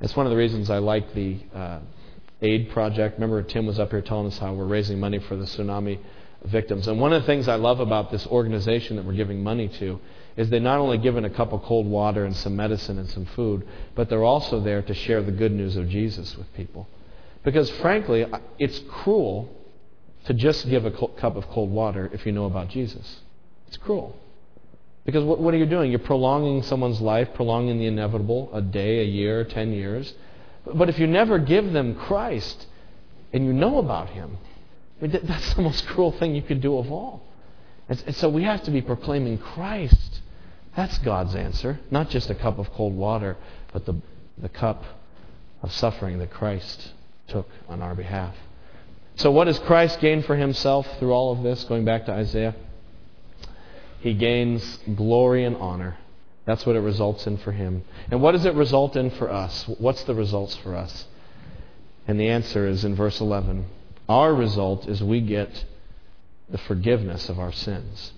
It's 0.02 0.16
one 0.16 0.26
of 0.26 0.32
the 0.32 0.38
reasons 0.38 0.70
I 0.70 0.80
like 0.80 1.14
the 1.14 1.40
uh, 1.54 1.80
aid 2.42 2.72
project. 2.72 3.16
Remember, 3.16 3.42
Tim 3.44 3.66
was 3.66 3.80
up 3.80 3.92
here 3.92 4.02
telling 4.02 4.28
us 4.28 4.38
how 4.38 4.54
we're 4.54 4.66
raising 4.66 5.00
money 5.00 5.20
for 5.20 5.36
the 5.36 5.46
tsunami 5.46 6.00
victims. 6.44 6.88
And 6.88 7.00
one 7.00 7.14
of 7.14 7.22
the 7.22 7.26
things 7.26 7.48
I 7.48 7.56
love 7.56 7.80
about 7.80 8.12
this 8.12 8.28
organization 8.28 8.98
that 8.98 9.06
we're 9.06 9.14
giving 9.14 9.44
money 9.44 9.70
to 9.80 10.00
is 10.36 10.50
they're 10.50 10.60
not 10.60 10.80
only 10.80 10.98
given 10.98 11.26
a 11.26 11.30
cup 11.30 11.54
of 11.54 11.62
cold 11.64 11.86
water 11.86 12.26
and 12.26 12.36
some 12.36 12.56
medicine 12.56 12.98
and 12.98 13.10
some 13.10 13.26
food, 13.26 13.68
but 13.96 14.10
they're 14.10 14.24
also 14.24 14.60
there 14.60 14.82
to 14.82 14.94
share 14.94 15.22
the 15.22 15.32
good 15.32 15.52
news 15.52 15.76
of 15.76 15.88
Jesus 15.90 16.36
with 16.36 16.52
people. 16.54 16.88
Because 17.44 17.70
frankly, 17.70 18.26
it's 18.58 18.80
cruel 18.90 19.50
to 20.26 20.34
just 20.34 20.70
give 20.70 20.86
a 20.86 20.92
cup 20.92 21.36
of 21.36 21.48
cold 21.50 21.70
water 21.70 22.10
if 22.14 22.26
you 22.26 22.32
know 22.32 22.46
about 22.46 22.70
Jesus. 22.70 23.22
It's 23.68 23.78
cruel. 23.78 24.16
Because 25.06 25.24
what, 25.24 25.40
what 25.40 25.54
are 25.54 25.58
you 25.58 25.66
doing? 25.66 25.92
You're 25.92 26.00
prolonging 26.00 26.64
someone's 26.64 27.02
life, 27.02 27.30
prolonging 27.34 27.78
the 27.80 27.88
inevitable, 27.88 28.50
a 28.54 28.62
day, 28.62 29.02
a 29.02 29.04
year, 29.04 29.44
ten 29.44 29.74
years. 29.74 30.14
But 30.66 30.88
if 30.88 30.98
you 30.98 31.08
never 31.08 31.40
give 31.40 31.74
them 31.74 31.96
Christ 31.96 32.68
and 33.34 33.46
you 33.46 33.52
know 33.52 33.80
about 33.80 34.10
Him, 34.10 34.38
I 35.02 35.08
mean, 35.08 35.20
that's 35.24 35.54
the 35.56 35.62
most 35.62 35.86
cruel 35.88 36.14
thing 36.14 36.36
you 36.36 36.42
could 36.42 36.62
do 36.62 36.78
of 36.78 36.90
all. 36.90 37.22
And 37.90 38.16
so 38.16 38.30
we 38.30 38.44
have 38.44 38.64
to 38.64 38.72
be 38.72 38.82
proclaiming 38.82 39.38
Christ. 39.38 40.22
That's 40.76 40.98
God's 41.00 41.36
answer. 41.36 41.80
Not 41.92 42.10
just 42.10 42.30
a 42.30 42.36
cup 42.36 42.58
of 42.58 42.72
cold 42.72 42.96
water, 42.96 43.38
but 43.72 43.86
the, 43.86 43.96
the 44.38 44.50
cup 44.50 44.84
of 45.62 45.72
suffering 45.72 46.20
that 46.20 46.32
Christ 46.32 46.94
took 47.28 47.48
on 47.70 47.82
our 47.82 47.96
behalf. 47.96 48.36
So, 49.16 49.32
what 49.32 49.46
does 49.46 49.60
Christ 49.60 50.00
gain 50.00 50.24
for 50.24 50.36
himself 50.36 50.88
through 50.98 51.12
all 51.12 51.32
of 51.32 51.44
this? 51.44 51.64
Going 51.66 51.86
back 51.86 52.06
to 52.06 52.12
Isaiah, 52.12 52.56
he 54.00 54.14
gains 54.14 54.80
glory 54.96 55.46
and 55.46 55.56
honor. 55.58 55.98
That's 56.46 56.66
what 56.66 56.76
it 56.76 56.82
results 56.82 57.26
in 57.28 57.38
for 57.38 57.52
him. 57.52 57.84
And 58.12 58.22
what 58.22 58.34
does 58.34 58.46
it 58.46 58.56
result 58.56 58.96
in 58.96 59.12
for 59.12 59.32
us? 59.32 59.66
What's 59.68 60.04
the 60.04 60.16
results 60.16 60.56
for 60.58 60.76
us? 60.76 61.06
And 62.08 62.20
the 62.20 62.28
answer 62.28 62.68
is 62.68 62.84
in 62.84 62.96
verse 62.96 63.22
11. 63.22 63.66
Our 64.10 64.34
result 64.34 64.88
is 64.90 65.02
we 65.02 65.22
get 65.22 65.64
the 66.50 66.58
forgiveness 66.58 67.30
of 67.30 67.40
our 67.40 67.54
sins. 67.54 68.12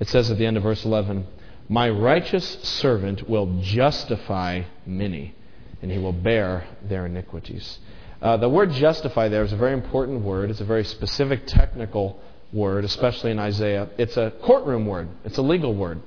It 0.00 0.08
says 0.08 0.30
at 0.30 0.38
the 0.38 0.46
end 0.46 0.56
of 0.56 0.64
verse 0.64 0.84
11, 0.84 1.26
My 1.70 1.88
righteous 1.88 2.58
servant 2.64 3.30
will 3.30 3.60
justify 3.60 4.62
many, 4.84 5.36
and 5.80 5.88
he 5.88 5.98
will 5.98 6.12
bear 6.12 6.66
their 6.82 7.06
iniquities. 7.06 7.78
Uh, 8.20 8.38
the 8.38 8.48
word 8.48 8.72
justify 8.72 9.28
there 9.28 9.44
is 9.44 9.52
a 9.52 9.56
very 9.56 9.72
important 9.72 10.22
word. 10.22 10.50
It's 10.50 10.60
a 10.60 10.64
very 10.64 10.82
specific 10.82 11.46
technical 11.46 12.20
word, 12.52 12.84
especially 12.84 13.30
in 13.30 13.38
Isaiah. 13.38 13.88
It's 13.98 14.16
a 14.16 14.32
courtroom 14.42 14.84
word, 14.84 15.10
it's 15.24 15.38
a 15.38 15.42
legal 15.42 15.72
word. 15.72 16.02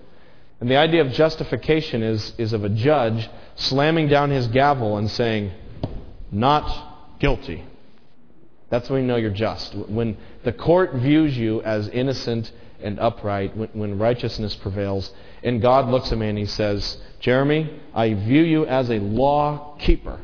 And 0.59 0.69
the 0.69 0.75
idea 0.75 0.99
of 0.99 1.13
justification 1.13 2.03
is, 2.03 2.33
is 2.37 2.51
of 2.51 2.65
a 2.65 2.69
judge 2.69 3.29
slamming 3.55 4.09
down 4.09 4.31
his 4.31 4.47
gavel 4.47 4.97
and 4.97 5.09
saying, 5.09 5.53
Not 6.29 7.19
guilty. 7.19 7.63
That's 8.69 8.89
when 8.89 9.03
you 9.03 9.07
know 9.07 9.15
you're 9.15 9.31
just. 9.31 9.73
When 9.75 10.17
the 10.43 10.51
court 10.51 10.93
views 10.95 11.37
you 11.37 11.61
as 11.61 11.87
innocent 11.87 12.51
and 12.83 12.99
upright, 12.99 13.55
when, 13.55 13.69
when 13.73 13.99
righteousness 13.99 14.55
prevails, 14.55 15.11
and 15.43 15.61
God 15.61 15.89
looks 15.89 16.11
at 16.11 16.17
me 16.17 16.29
and 16.29 16.37
he 16.37 16.45
says, 16.45 16.97
Jeramie, 17.19 17.79
I 17.93 18.13
view 18.13 18.43
you 18.43 18.65
as 18.65 18.89
a 18.89 18.99
law 18.99 19.75
keeper. 19.79 20.19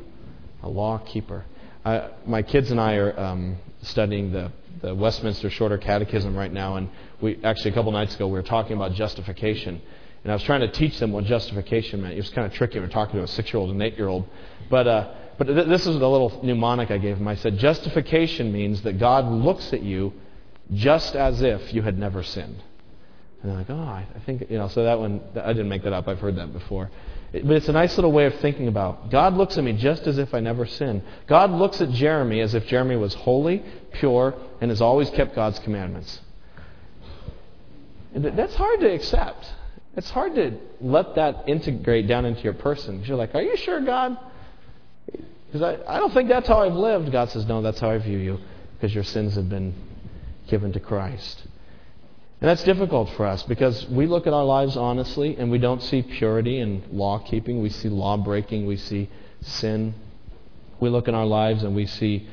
A 0.63 0.69
law 0.69 0.97
keeper. 0.99 1.45
I, 1.85 2.09
my 2.25 2.41
kids 2.41 2.71
and 2.71 2.79
I 2.79 2.95
are 2.95 3.17
um, 3.19 3.57
studying 3.81 4.31
the, 4.31 4.51
the 4.81 4.93
Westminster 4.93 5.49
Shorter 5.49 5.77
Catechism 5.77 6.35
right 6.35 6.51
now, 6.51 6.75
and 6.75 6.89
we 7.21 7.39
actually 7.43 7.71
a 7.71 7.73
couple 7.73 7.91
nights 7.91 8.15
ago 8.15 8.27
we 8.27 8.33
were 8.33 8.43
talking 8.43 8.75
about 8.75 8.93
justification. 8.93 9.81
And 10.23 10.31
I 10.31 10.35
was 10.35 10.43
trying 10.43 10.61
to 10.61 10.71
teach 10.71 10.99
them 10.99 11.13
what 11.13 11.23
justification 11.23 12.01
meant. 12.01 12.13
It 12.13 12.17
was 12.17 12.29
kind 12.29 12.45
of 12.45 12.53
tricky. 12.53 12.75
We 12.79 12.85
were 12.85 12.91
talking 12.91 13.15
to 13.15 13.23
a 13.23 13.27
six 13.27 13.53
year 13.53 13.59
old 13.61 13.69
and 13.69 13.81
an 13.81 13.87
eight 13.87 13.97
year 13.97 14.09
old. 14.09 14.27
But 14.69 14.87
uh, 14.87 15.13
but 15.37 15.47
th- 15.47 15.67
this 15.67 15.87
is 15.87 15.97
the 15.97 16.09
little 16.09 16.41
mnemonic 16.43 16.91
I 16.91 16.97
gave 16.97 17.17
him. 17.17 17.27
I 17.27 17.35
said, 17.35 17.57
Justification 17.57 18.51
means 18.51 18.81
that 18.81 18.99
God 18.99 19.25
looks 19.25 19.71
at 19.71 19.81
you 19.81 20.13
just 20.73 21.15
as 21.15 21.41
if 21.41 21.73
you 21.73 21.81
had 21.81 21.97
never 21.97 22.23
sinned. 22.23 22.61
And 23.41 23.51
they're 23.51 23.57
like, 23.57 23.69
oh, 23.69 23.75
I, 23.75 24.05
think, 24.25 24.49
you 24.49 24.57
know, 24.57 24.67
so 24.67 24.83
that 24.83 24.99
one, 24.99 25.21
I 25.35 25.53
didn't 25.53 25.69
make 25.69 25.83
that 25.83 25.93
up. 25.93 26.07
I've 26.07 26.19
heard 26.19 26.35
that 26.35 26.51
before. 26.51 26.91
But 27.31 27.51
it's 27.51 27.69
a 27.69 27.73
nice 27.73 27.97
little 27.97 28.11
way 28.11 28.25
of 28.25 28.35
thinking 28.35 28.67
about 28.67 29.11
God 29.11 29.35
looks 29.35 29.57
at 29.57 29.63
me 29.63 29.73
just 29.73 30.07
as 30.07 30.17
if 30.17 30.33
I 30.33 30.39
never 30.39 30.65
sinned. 30.65 31.03
God 31.27 31.51
looks 31.51 31.79
at 31.79 31.89
Jeramie 31.89 32.41
as 32.41 32.53
if 32.53 32.65
Jeramie 32.67 32.97
was 32.97 33.13
holy, 33.13 33.63
pure, 33.93 34.33
and 34.59 34.71
has 34.71 34.81
always 34.81 35.09
kept 35.11 35.35
God's 35.35 35.59
commandments. 35.59 36.19
And 38.13 38.25
that's 38.25 38.55
hard 38.55 38.79
to 38.81 38.91
accept. 38.91 39.47
It's 39.95 40.09
hard 40.09 40.35
to 40.35 40.57
let 40.81 41.15
that 41.15 41.43
integrate 41.47 42.07
down 42.07 42.25
into 42.25 42.41
your 42.41 42.53
person. 42.53 43.03
You're 43.05 43.17
like, 43.17 43.35
are 43.35 43.41
you 43.41 43.55
sure, 43.57 43.79
God? 43.81 44.17
Because 45.51 45.61
I, 45.61 45.95
I 45.95 45.99
don't 45.99 46.13
think 46.13 46.29
that's 46.29 46.47
how 46.47 46.59
I've 46.59 46.75
lived. 46.75 47.11
God 47.11 47.29
says, 47.29 47.45
No, 47.45 47.61
that's 47.61 47.79
how 47.79 47.89
I 47.89 47.97
view 47.97 48.17
you, 48.17 48.39
because 48.75 48.93
your 48.93 49.03
sins 49.03 49.35
have 49.35 49.49
been 49.49 49.73
given 50.49 50.73
to 50.73 50.79
Christ. 50.79 51.43
And 52.41 52.47
that's 52.49 52.63
difficult 52.63 53.09
for 53.11 53.25
us 53.25 53.43
because 53.43 53.87
we 53.89 54.05
look 54.07 54.25
at 54.25 54.33
our 54.33 54.45
lives 54.45 54.77
honestly 54.77 55.35
and 55.37 55.51
we 55.51 55.57
don't 55.57 55.83
see 55.83 56.01
purity 56.01 56.59
and 56.59 56.83
law 56.91 57.19
keeping. 57.19 57.61
We 57.61 57.69
see 57.69 57.89
law 57.89 58.15
breaking. 58.15 58.65
We 58.65 58.77
see 58.77 59.09
sin. 59.41 59.93
We 60.79 60.89
look 60.89 61.09
in 61.09 61.15
our 61.15 61.25
lives 61.25 61.63
and 61.63 61.75
we 61.75 61.85
see 61.85 62.27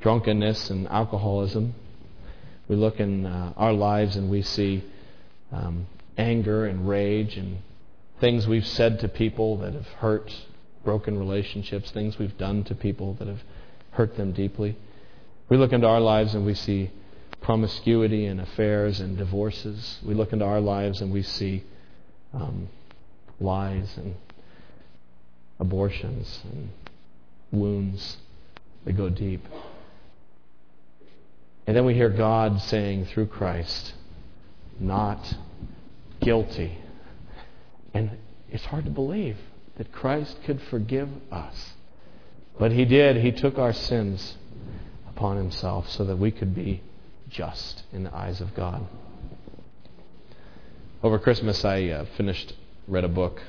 drunkenness 0.00 0.70
and 0.70 0.88
alcoholism. 0.88 1.74
We 2.66 2.74
look 2.74 2.98
in 2.98 3.26
uh, 3.26 3.52
our 3.56 3.72
lives 3.72 4.16
and 4.16 4.28
we 4.28 4.42
see 4.42 4.82
um, 5.52 5.86
anger 6.18 6.66
and 6.66 6.88
rage 6.88 7.36
and 7.36 7.58
things 8.20 8.48
we've 8.48 8.66
said 8.66 8.98
to 9.00 9.08
people 9.08 9.58
that 9.58 9.74
have 9.74 9.86
hurt 9.86 10.32
broken 10.82 11.16
relationships, 11.16 11.92
things 11.92 12.18
we've 12.18 12.36
done 12.36 12.64
to 12.64 12.74
people 12.74 13.14
that 13.14 13.28
have 13.28 13.42
hurt 13.92 14.16
them 14.16 14.32
deeply. 14.32 14.76
We 15.48 15.56
look 15.56 15.72
into 15.72 15.86
our 15.86 16.00
lives 16.00 16.34
and 16.34 16.44
we 16.44 16.54
see 16.54 16.90
promiscuity 17.44 18.24
and 18.24 18.40
affairs 18.40 19.00
and 19.00 19.18
divorces. 19.18 19.98
We 20.02 20.14
look 20.14 20.32
into 20.32 20.46
our 20.46 20.60
lives 20.60 21.02
and 21.02 21.12
we 21.12 21.22
see 21.22 21.62
um, 22.32 22.68
lies 23.38 23.98
and 23.98 24.14
abortions 25.60 26.40
and 26.50 26.70
wounds 27.52 28.16
that 28.86 28.94
go 28.94 29.10
deep. 29.10 29.46
And 31.66 31.76
then 31.76 31.84
we 31.84 31.92
hear 31.92 32.08
God 32.08 32.62
saying 32.62 33.06
through 33.06 33.26
Christ, 33.26 33.92
not 34.80 35.36
guilty. 36.20 36.78
And 37.92 38.12
it's 38.50 38.64
hard 38.64 38.86
to 38.86 38.90
believe 38.90 39.36
that 39.76 39.92
Christ 39.92 40.38
could 40.44 40.62
forgive 40.62 41.10
us. 41.30 41.74
But 42.58 42.72
He 42.72 42.86
did. 42.86 43.18
He 43.18 43.32
took 43.32 43.58
our 43.58 43.74
sins 43.74 44.38
upon 45.10 45.36
Himself 45.36 45.90
so 45.90 46.04
that 46.04 46.16
we 46.16 46.30
could 46.30 46.54
be 46.54 46.80
just 47.34 47.82
in 47.92 48.04
the 48.04 48.14
eyes 48.14 48.40
of 48.40 48.54
God. 48.54 48.86
Over 51.02 51.18
Christmas, 51.18 51.64
I 51.64 51.88
uh, 51.88 52.06
finished, 52.16 52.54
read 52.86 53.04
a 53.04 53.08
book 53.08 53.42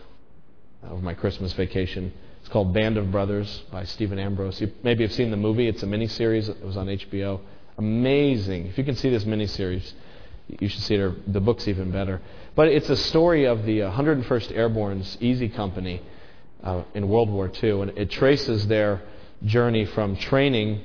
over 0.89 1.01
my 1.01 1.13
Christmas 1.13 1.53
vacation. 1.53 2.11
It's 2.39 2.49
called 2.49 2.73
Band 2.73 2.97
of 2.97 3.11
Brothers 3.11 3.63
by 3.71 3.85
Stephen 3.85 4.17
Ambrose. 4.17 4.59
You 4.59 4.71
maybe 4.83 5.03
have 5.03 5.13
seen 5.13 5.29
the 5.29 5.37
movie. 5.37 5.67
It's 5.67 5.83
a 5.83 5.85
miniseries. 5.85 6.49
It 6.49 6.65
was 6.65 6.77
on 6.77 6.87
HBO. 6.87 7.39
Amazing. 7.77 8.67
If 8.67 8.77
you 8.77 8.83
can 8.83 8.95
see 8.95 9.09
this 9.09 9.23
miniseries, 9.23 9.93
you 10.47 10.67
should 10.67 10.81
see 10.81 10.95
it. 10.95 11.33
the 11.33 11.39
book's 11.39 11.67
even 11.67 11.91
better. 11.91 12.21
But 12.55 12.69
it's 12.69 12.89
a 12.89 12.97
story 12.97 13.45
of 13.45 13.65
the 13.65 13.79
101st 13.79 14.51
uh, 14.51 14.55
Airborne's 14.55 15.17
Easy 15.21 15.47
Company 15.47 16.01
uh, 16.63 16.83
in 16.95 17.07
World 17.07 17.29
War 17.29 17.51
II, 17.63 17.81
and 17.81 17.97
it 17.97 18.09
traces 18.09 18.67
their 18.67 19.01
journey 19.43 19.85
from 19.85 20.15
training 20.15 20.81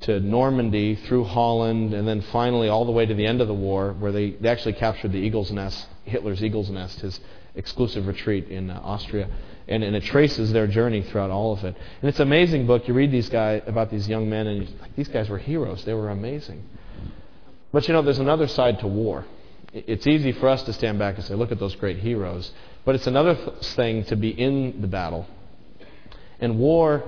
to 0.00 0.20
Normandy 0.20 0.94
through 0.94 1.24
Holland, 1.24 1.92
and 1.92 2.06
then 2.06 2.20
finally 2.20 2.68
all 2.68 2.84
the 2.84 2.92
way 2.92 3.04
to 3.04 3.14
the 3.14 3.26
end 3.26 3.40
of 3.40 3.48
the 3.48 3.54
war, 3.54 3.94
where 3.98 4.12
they, 4.12 4.30
they 4.30 4.48
actually 4.48 4.74
captured 4.74 5.12
the 5.12 5.18
Eagle's 5.18 5.50
Nest, 5.50 5.86
Hitler's 6.04 6.42
Eagle's 6.42 6.70
Nest, 6.70 7.00
his 7.00 7.20
exclusive 7.54 8.06
retreat 8.06 8.48
in 8.48 8.70
uh, 8.70 8.80
Austria. 8.82 9.28
And, 9.66 9.82
and 9.82 9.94
it 9.94 10.04
traces 10.04 10.50
their 10.52 10.66
journey 10.66 11.02
throughout 11.02 11.30
all 11.30 11.52
of 11.52 11.62
it. 11.62 11.76
And 12.00 12.08
it's 12.08 12.20
an 12.20 12.26
amazing 12.26 12.66
book. 12.66 12.88
You 12.88 12.94
read 12.94 13.10
these 13.10 13.28
guys 13.28 13.62
about 13.66 13.90
these 13.90 14.08
young 14.08 14.30
men, 14.30 14.46
and 14.46 14.80
like, 14.80 14.96
these 14.96 15.08
guys 15.08 15.28
were 15.28 15.36
heroes. 15.38 15.84
They 15.84 15.92
were 15.92 16.08
amazing. 16.08 16.62
But 17.70 17.86
you 17.86 17.92
know, 17.92 18.00
there's 18.00 18.18
another 18.18 18.46
side 18.46 18.78
to 18.80 18.86
war. 18.86 19.26
It's 19.74 20.06
easy 20.06 20.32
for 20.32 20.48
us 20.48 20.62
to 20.62 20.72
stand 20.72 20.98
back 20.98 21.16
and 21.16 21.24
say, 21.24 21.34
look 21.34 21.52
at 21.52 21.58
those 21.58 21.74
great 21.74 21.98
heroes. 21.98 22.50
But 22.86 22.94
it's 22.94 23.06
another 23.06 23.34
th- 23.34 23.74
thing 23.74 24.04
to 24.04 24.16
be 24.16 24.30
in 24.30 24.80
the 24.80 24.86
battle. 24.86 25.26
And 26.40 26.58
war, 26.58 27.04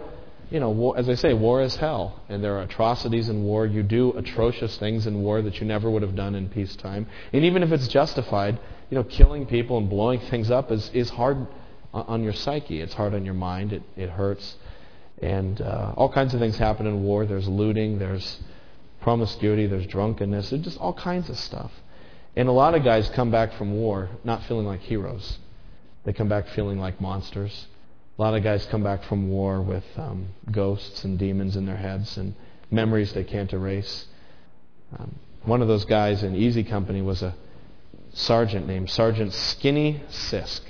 you 0.50 0.58
know, 0.58 0.70
war, 0.70 0.98
as 0.98 1.08
I 1.08 1.14
say, 1.14 1.32
war 1.32 1.62
is 1.62 1.76
hell. 1.76 2.20
And 2.28 2.42
there 2.42 2.58
are 2.58 2.62
atrocities 2.62 3.28
in 3.28 3.44
war. 3.44 3.66
You 3.66 3.82
do 3.82 4.12
atrocious 4.16 4.76
things 4.78 5.06
in 5.06 5.22
war 5.22 5.42
that 5.42 5.60
you 5.60 5.66
never 5.66 5.88
would 5.88 6.02
have 6.02 6.16
done 6.16 6.34
in 6.34 6.48
peacetime. 6.48 7.06
And 7.32 7.44
even 7.44 7.62
if 7.62 7.70
it's 7.70 7.88
justified, 7.88 8.58
you 8.90 8.96
know, 8.96 9.04
killing 9.04 9.46
people 9.46 9.78
and 9.78 9.88
blowing 9.88 10.20
things 10.20 10.50
up 10.50 10.72
is, 10.72 10.90
is 10.92 11.10
hard 11.10 11.46
on 11.92 12.22
your 12.22 12.32
psyche. 12.32 12.80
It's 12.80 12.94
hard 12.94 13.14
on 13.14 13.24
your 13.24 13.34
mind. 13.34 13.72
It, 13.72 13.82
it 13.96 14.10
hurts. 14.10 14.56
And 15.22 15.60
uh, 15.60 15.92
all 15.96 16.10
kinds 16.12 16.34
of 16.34 16.40
things 16.40 16.56
happen 16.56 16.86
in 16.86 17.02
war. 17.02 17.26
There's 17.26 17.48
looting, 17.48 17.98
there's 17.98 18.40
promiscuity, 19.00 19.66
there's 19.66 19.86
drunkenness, 19.86 20.50
there's 20.50 20.62
just 20.62 20.78
all 20.78 20.92
kinds 20.92 21.30
of 21.30 21.38
stuff. 21.38 21.72
And 22.36 22.48
a 22.48 22.52
lot 22.52 22.74
of 22.74 22.84
guys 22.84 23.08
come 23.10 23.30
back 23.30 23.54
from 23.54 23.72
war 23.72 24.08
not 24.24 24.42
feeling 24.44 24.66
like 24.66 24.80
heroes. 24.80 25.38
They 26.04 26.12
come 26.12 26.28
back 26.28 26.48
feeling 26.48 26.78
like 26.78 27.00
monsters. 27.00 27.66
A 28.18 28.22
lot 28.22 28.34
of 28.34 28.42
guys 28.42 28.66
come 28.66 28.82
back 28.82 29.04
from 29.04 29.30
war 29.30 29.62
with 29.62 29.84
um, 29.96 30.28
ghosts 30.50 31.04
and 31.04 31.18
demons 31.18 31.56
in 31.56 31.64
their 31.64 31.76
heads 31.76 32.16
and 32.18 32.34
memories 32.70 33.12
they 33.12 33.24
can't 33.24 33.52
erase. 33.52 34.06
Um, 34.98 35.14
one 35.44 35.62
of 35.62 35.68
those 35.68 35.84
guys 35.84 36.22
in 36.22 36.34
Easy 36.34 36.64
Company 36.64 37.00
was 37.00 37.22
a 37.22 37.34
sergeant 38.12 38.66
named 38.66 38.90
Sergeant 38.90 39.32
Skinny 39.32 40.02
Sisk. 40.10 40.60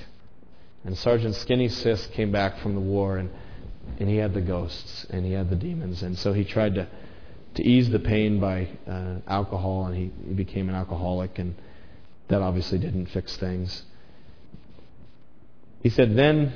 And 0.84 0.97
Sergeant 0.97 1.34
Skinny 1.34 1.68
Sisk 1.68 2.12
came 2.12 2.30
back 2.30 2.59
from 2.59 2.74
the 2.74 2.80
war 2.80 3.18
and, 3.18 3.30
and 3.99 4.09
he 4.09 4.16
had 4.16 4.32
the 4.32 4.41
ghosts 4.41 5.07
and 5.11 5.24
he 5.24 5.32
had 5.32 5.51
the 5.51 5.57
demons. 5.57 6.03
And 6.03 6.18
so 6.18 6.32
he 6.32 6.45
tried 6.45 6.76
to, 6.76 6.88
to 7.57 7.62
ease 7.62 7.91
the 7.91 7.99
pain 7.99 8.38
by 8.41 8.68
uh, 8.88 9.16
alcohol 9.26 9.86
and 9.86 9.97
he, 9.97 10.11
he 10.26 10.34
became 10.34 10.68
an 10.68 10.74
alcoholic 10.74 11.38
and 11.38 11.55
that 12.28 12.43
obviously 12.43 12.78
didn't 12.78 13.07
fix 13.07 13.36
things. 13.36 13.82
He 15.82 15.88
said, 15.88 16.16
Then 16.16 16.53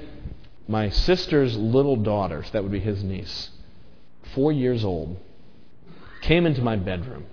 my 0.66 0.88
sister's 0.88 1.56
little 1.56 1.96
daughters, 1.96 2.50
that 2.50 2.62
would 2.62 2.72
be 2.72 2.80
his 2.80 3.02
niece, 3.02 3.50
four 4.34 4.52
years 4.52 4.84
old, 4.84 5.16
came 6.22 6.46
into 6.46 6.62
my 6.62 6.76
bedroom. 6.76 7.26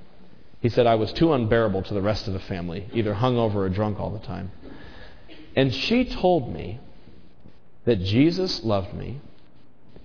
He 0.60 0.70
said, 0.70 0.86
I 0.86 0.96
was 0.96 1.12
too 1.14 1.34
unbearable 1.34 1.84
to 1.84 1.94
the 1.94 2.02
rest 2.02 2.28
of 2.28 2.34
the 2.34 2.40
family, 2.40 2.88
either 2.94 3.14
hungover 3.14 3.56
or 3.56 3.70
drunk 3.70 4.00
all 4.00 4.12
the 4.12 4.26
time. 4.26 4.52
And 5.56 5.74
she 5.74 6.06
told 6.06 6.54
me 6.54 6.80
that 7.86 8.02
Jesus 8.02 8.64
loved 8.64 8.94
me, 8.94 9.22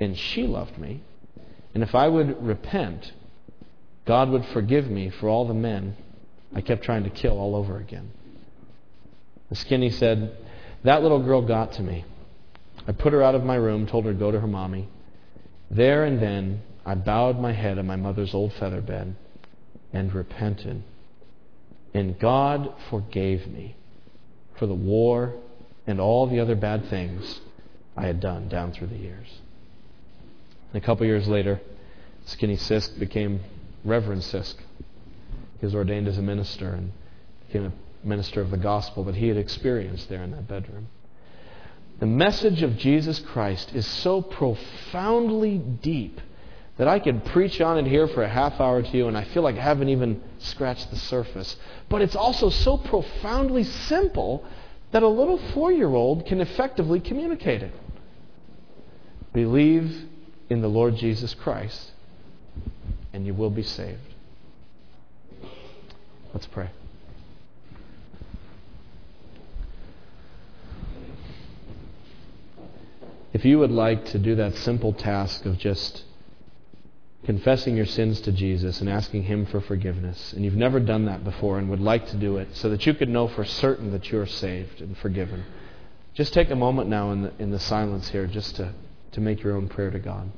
and 0.01 0.17
she 0.17 0.47
loved 0.47 0.79
me, 0.79 1.03
And 1.75 1.83
if 1.83 1.95
I 1.95 2.09
would 2.09 2.47
repent, 2.47 3.13
God 4.07 4.31
would 4.31 4.47
forgive 4.47 4.89
me 4.89 5.11
for 5.11 5.29
all 5.29 5.47
the 5.47 5.55
men 5.55 5.97
I 6.55 6.63
kept 6.63 6.85
trying 6.85 7.05
to 7.05 7.11
kill 7.11 7.39
all 7.39 7.55
over 7.55 7.77
again. 7.77 8.13
The 9.51 9.57
skinny 9.57 9.91
said, 9.91 10.37
That 10.85 11.03
little 11.03 11.23
girl 11.23 11.43
got 11.43 11.73
to 11.75 11.83
me. 11.83 12.05
I 12.87 12.93
put 12.93 13.13
her 13.13 13.23
out 13.23 13.35
of 13.35 13.45
my 13.45 13.57
room, 13.57 13.87
told 13.87 14.05
her 14.05 14.13
to 14.13 14.19
go 14.19 14.31
to 14.31 14.41
her 14.41 14.47
mommy. 14.47 14.89
There 15.71 16.05
and 16.05 16.21
then, 16.21 16.63
I 16.85 16.95
bowed 16.95 17.41
my 17.41 17.53
head 17.53 17.79
on 17.79 17.87
my 17.87 17.97
mother's 17.97 18.33
old 18.33 18.53
feather 18.53 18.81
bed 18.81 19.17
and 19.93 20.15
repented. 20.15 20.83
And 21.93 22.19
God 22.19 22.73
forgave 22.89 23.49
me 23.49 23.75
for 24.57 24.67
the 24.67 24.75
war 24.75 25.35
and 25.87 26.01
all 26.01 26.27
the 26.27 26.41
other 26.41 26.55
bad 26.55 26.89
things 26.89 27.41
I 27.97 28.07
had 28.07 28.21
done 28.21 28.49
down 28.49 28.73
through 28.73 28.89
the 28.89 28.97
years. 28.97 29.41
And 30.73 30.83
a 30.83 30.85
couple 30.87 31.07
years 31.07 31.27
later, 31.27 31.61
Skinny 32.27 32.57
Sisk 32.57 32.99
became 32.99 33.41
Reverend 33.85 34.23
Sisk. 34.23 34.57
He 35.59 35.67
was 35.67 35.75
ordained 35.75 36.07
as 36.07 36.19
a 36.19 36.23
minister 36.23 36.71
and 36.71 36.93
became 37.47 37.65
a 37.67 38.07
minister 38.07 38.41
of 38.41 38.51
the 38.51 38.57
gospel 38.57 39.05
that 39.05 39.17
he 39.17 39.29
had 39.29 39.37
experienced 39.37 40.09
there 40.09 40.23
in 40.23 40.33
that 40.33 40.47
bedroom. 40.47 40.89
The 41.99 42.07
message 42.07 42.63
of 42.63 42.77
Jesus 42.77 43.19
Christ 43.19 43.75
is 43.75 43.87
so 43.87 44.21
profoundly 44.21 45.59
deep 45.59 46.21
that 46.77 46.89
I 46.89 46.99
could 46.99 47.25
preach 47.27 47.61
on 47.61 47.79
it 47.79 47.87
here 47.87 48.07
for 48.07 48.23
a 48.23 48.29
half 48.29 48.61
hour 48.61 48.83
to 48.83 48.97
you, 48.97 49.09
and 49.09 49.17
I 49.17 49.25
feel 49.25 49.43
like 49.43 49.57
I 49.57 49.63
haven't 49.63 49.89
even 49.89 50.23
scratched 50.39 50.91
the 50.91 50.97
surface. 50.97 51.57
But 51.89 52.03
it's 52.03 52.15
also 52.17 52.51
so 52.51 52.77
profoundly 52.77 53.65
simple 53.65 54.45
that 54.93 55.03
a 55.03 55.09
little 55.09 55.39
four 55.55 55.73
year 55.73 55.89
old 55.89 56.27
can 56.27 56.41
effectively 56.41 57.01
communicate 57.01 57.63
it. 57.63 57.73
Believe 59.33 60.05
in 60.51 60.61
the 60.61 60.69
Lord 60.69 60.97
Jesus 60.97 61.33
Christ, 61.33 61.93
and 63.13 63.27
you 63.27 63.33
will 63.33 63.51
be 63.51 63.63
saved. 63.63 63.99
Let's 66.35 66.47
pray. 66.47 66.69
If 73.37 73.45
you 73.45 73.59
would 73.59 73.71
like 73.71 74.07
to 74.07 74.19
do 74.19 74.35
that 74.37 74.55
simple 74.55 74.95
task 74.95 75.45
of 75.45 75.59
just 75.59 76.05
confessing 77.27 77.77
your 77.77 77.85
sins 77.85 78.23
to 78.23 78.33
Jesus 78.33 78.81
and 78.81 78.89
asking 78.89 79.25
Him 79.25 79.45
for 79.45 79.61
forgiveness, 79.61 80.33
and 80.33 80.43
you've 80.43 80.57
never 80.57 80.81
done 80.81 81.05
that 81.05 81.23
before 81.23 81.59
and 81.59 81.69
would 81.69 81.79
like 81.79 82.09
to 82.09 82.17
do 82.17 82.39
it 82.39 82.49
so 82.57 82.71
that 82.71 82.87
you 82.87 82.95
could 82.95 83.11
know 83.11 83.29
for 83.29 83.45
certain 83.45 83.93
that 83.93 84.11
you're 84.11 84.25
saved 84.25 84.81
and 84.81 84.97
forgiven, 84.97 85.45
just 86.15 86.33
take 86.33 86.51
a 86.51 86.57
moment 86.57 86.89
now 86.89 87.13
in 87.13 87.25
the, 87.25 87.33
in 87.39 87.51
the 87.51 87.59
silence 87.59 88.09
here 88.09 88.27
just 88.27 88.57
to, 88.57 88.73
to 89.13 89.21
make 89.21 89.43
your 89.43 89.55
own 89.55 89.69
prayer 89.69 89.91
to 89.91 89.99
God. 89.99 90.33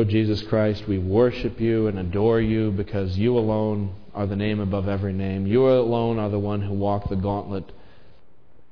Lord 0.00 0.08
Jesus 0.08 0.40
Christ, 0.44 0.88
we 0.88 0.96
worship 0.96 1.60
you 1.60 1.86
and 1.86 1.98
adore 1.98 2.40
you 2.40 2.70
because 2.70 3.18
you 3.18 3.36
alone 3.36 3.94
are 4.14 4.26
the 4.26 4.34
name 4.34 4.58
above 4.58 4.88
every 4.88 5.12
name. 5.12 5.46
You 5.46 5.68
alone 5.68 6.18
are 6.18 6.30
the 6.30 6.38
one 6.38 6.62
who 6.62 6.72
walked 6.72 7.10
the 7.10 7.16
gauntlet 7.16 7.70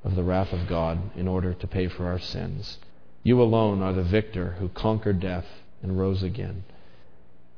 of 0.02 0.16
the 0.16 0.22
wrath 0.22 0.54
of 0.54 0.66
God 0.66 0.98
in 1.16 1.28
order 1.28 1.52
to 1.52 1.66
pay 1.66 1.86
for 1.86 2.06
our 2.06 2.18
sins. 2.18 2.78
You 3.24 3.42
alone 3.42 3.82
are 3.82 3.92
the 3.92 4.02
victor 4.02 4.52
who 4.52 4.70
conquered 4.70 5.20
death 5.20 5.44
and 5.82 5.98
rose 5.98 6.22
again. 6.22 6.64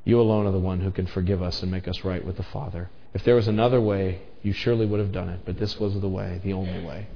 You 0.05 0.21
alone 0.21 0.49
are 0.49 0.53
the 0.53 0.59
one 0.59 0.81
who 0.81 0.91
can 0.91 1.07
forgive 1.07 1.41
us 1.41 1.62
and 1.62 1.71
make 1.71 1.87
us 1.87 2.03
right 2.03 2.27
with 2.27 2.39
the 2.39 2.43
Father. 2.43 2.91
If 3.14 3.23
there 3.23 3.37
was 3.37 3.47
another 3.47 3.81
way, 3.81 4.23
you 4.43 4.53
surely 4.53 4.85
would 4.85 4.99
have 4.99 5.12
done 5.12 5.29
it, 5.29 5.43
but 5.45 5.61
this 5.61 5.79
was 5.79 5.95
the 5.95 6.09
way, 6.09 6.41
the 6.43 6.55
only 6.55 6.85
way. 6.85 7.07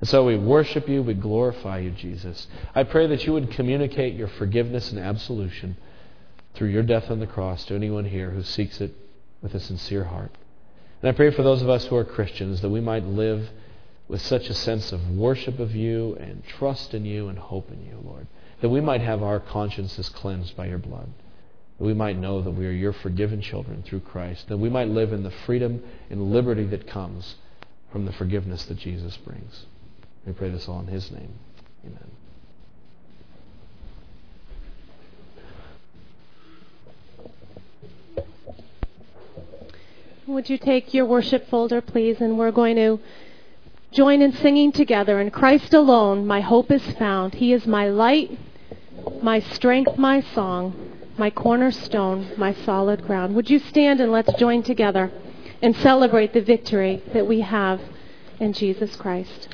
And 0.00 0.08
so 0.10 0.22
we 0.26 0.36
worship 0.36 0.86
you, 0.86 1.02
we 1.02 1.14
glorify 1.14 1.78
you, 1.78 1.92
Jesus. 1.92 2.46
I 2.74 2.84
pray 2.84 3.06
that 3.06 3.24
you 3.24 3.32
would 3.32 3.52
communicate 3.52 4.16
your 4.16 4.28
forgiveness 4.28 4.90
and 4.90 5.00
absolution 5.00 5.78
through 6.54 6.68
your 6.68 6.82
death 6.82 7.10
on 7.10 7.20
the 7.20 7.26
cross 7.26 7.64
to 7.66 7.74
anyone 7.74 8.04
here 8.04 8.30
who 8.30 8.42
seeks 8.42 8.80
it 8.80 8.94
with 9.42 9.54
a 9.54 9.60
sincere 9.60 10.04
heart. 10.04 10.32
And 11.02 11.08
I 11.08 11.12
pray 11.12 11.30
for 11.30 11.42
those 11.42 11.62
of 11.62 11.68
us 11.68 11.84
who 11.86 11.96
are 11.96 12.04
Christians 12.04 12.60
that 12.62 12.70
we 12.70 12.80
might 12.80 13.04
live 13.04 13.50
with 14.08 14.20
such 14.22 14.48
a 14.48 14.54
sense 14.54 14.92
of 14.92 15.10
worship 15.10 15.58
of 15.58 15.74
you 15.74 16.16
and 16.16 16.44
trust 16.44 16.94
in 16.94 17.04
you 17.04 17.28
and 17.28 17.38
hope 17.38 17.70
in 17.70 17.84
you, 17.84 18.00
Lord. 18.04 18.26
That 18.60 18.68
we 18.68 18.80
might 18.80 19.00
have 19.00 19.22
our 19.22 19.40
consciences 19.40 20.08
cleansed 20.08 20.56
by 20.56 20.66
your 20.66 20.78
blood. 20.78 21.08
That 21.78 21.84
we 21.84 21.94
might 21.94 22.16
know 22.16 22.40
that 22.42 22.50
we 22.52 22.66
are 22.66 22.72
your 22.72 22.92
forgiven 22.92 23.40
children 23.40 23.82
through 23.82 24.00
Christ. 24.00 24.48
That 24.48 24.58
we 24.58 24.70
might 24.70 24.88
live 24.88 25.12
in 25.12 25.24
the 25.24 25.30
freedom 25.30 25.82
and 26.08 26.32
liberty 26.32 26.64
that 26.66 26.86
comes 26.86 27.34
from 27.90 28.04
the 28.04 28.12
forgiveness 28.12 28.64
that 28.66 28.78
Jesus 28.78 29.16
brings. 29.18 29.66
We 30.26 30.32
pray 30.32 30.50
this 30.50 30.68
all 30.68 30.80
in 30.80 30.86
his 30.86 31.10
name. 31.10 31.34
Would 40.26 40.48
you 40.48 40.56
take 40.56 40.94
your 40.94 41.04
worship 41.04 41.50
folder, 41.50 41.82
please? 41.82 42.18
And 42.20 42.38
we're 42.38 42.50
going 42.50 42.76
to 42.76 42.98
join 43.92 44.22
in 44.22 44.32
singing 44.32 44.72
together. 44.72 45.20
In 45.20 45.30
Christ 45.30 45.74
alone, 45.74 46.26
my 46.26 46.40
hope 46.40 46.70
is 46.70 46.82
found. 46.92 47.34
He 47.34 47.52
is 47.52 47.66
my 47.66 47.90
light, 47.90 48.38
my 49.20 49.40
strength, 49.40 49.98
my 49.98 50.22
song, 50.22 50.92
my 51.18 51.28
cornerstone, 51.28 52.30
my 52.38 52.54
solid 52.54 53.06
ground. 53.06 53.34
Would 53.34 53.50
you 53.50 53.58
stand 53.58 54.00
and 54.00 54.10
let's 54.10 54.32
join 54.38 54.62
together 54.62 55.12
and 55.60 55.76
celebrate 55.76 56.32
the 56.32 56.40
victory 56.40 57.02
that 57.12 57.26
we 57.26 57.42
have 57.42 57.82
in 58.40 58.54
Jesus 58.54 58.96
Christ? 58.96 59.48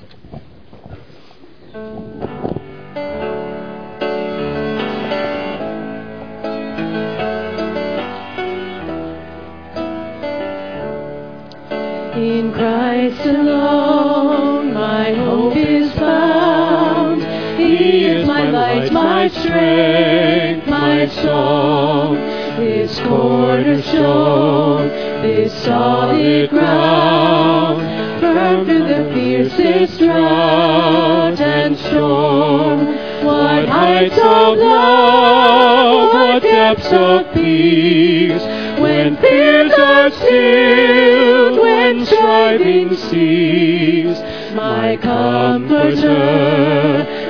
Christ 13.11 13.27
alone 13.27 14.73
my 14.73 15.13
hope 15.13 15.57
is 15.57 15.93
found. 15.95 17.23
He 17.59 18.05
is 18.05 18.25
my 18.27 18.49
light, 18.51 18.93
my 18.93 19.27
strength, 19.27 20.69
my 20.69 21.09
song. 21.09 22.15
This 22.57 23.01
cornerstone, 23.01 24.89
this 25.23 25.53
solid 25.65 26.51
ground, 26.51 27.81
firm 28.21 28.65
through 28.67 28.87
the 28.87 29.11
fiercest 29.13 29.99
drought 29.99 31.41
and 31.41 31.77
storm. 31.77 32.87
What 33.25 33.69
heights 33.69 34.19
of 34.19 34.57
love, 34.59 36.15
what 36.15 36.43
depths 36.43 36.93
of 36.93 37.35
peace, 37.35 38.43
when 38.91 39.17
fears 39.19 39.73
are 39.73 40.11
stilled, 40.11 41.61
when 41.61 42.05
striving 42.05 42.97
cease. 42.97 44.19
My 44.55 44.97
comforter, 44.97 46.17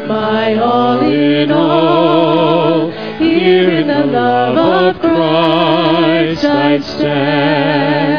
my 0.09 0.55
all 0.55 1.01
in 1.01 1.51
all, 1.53 2.91
here 3.19 3.71
in 3.71 3.89
the 3.89 4.07
love 4.07 4.57
of 4.57 5.01
Christ 5.01 6.45
I 6.47 6.81
stand. 6.81 8.11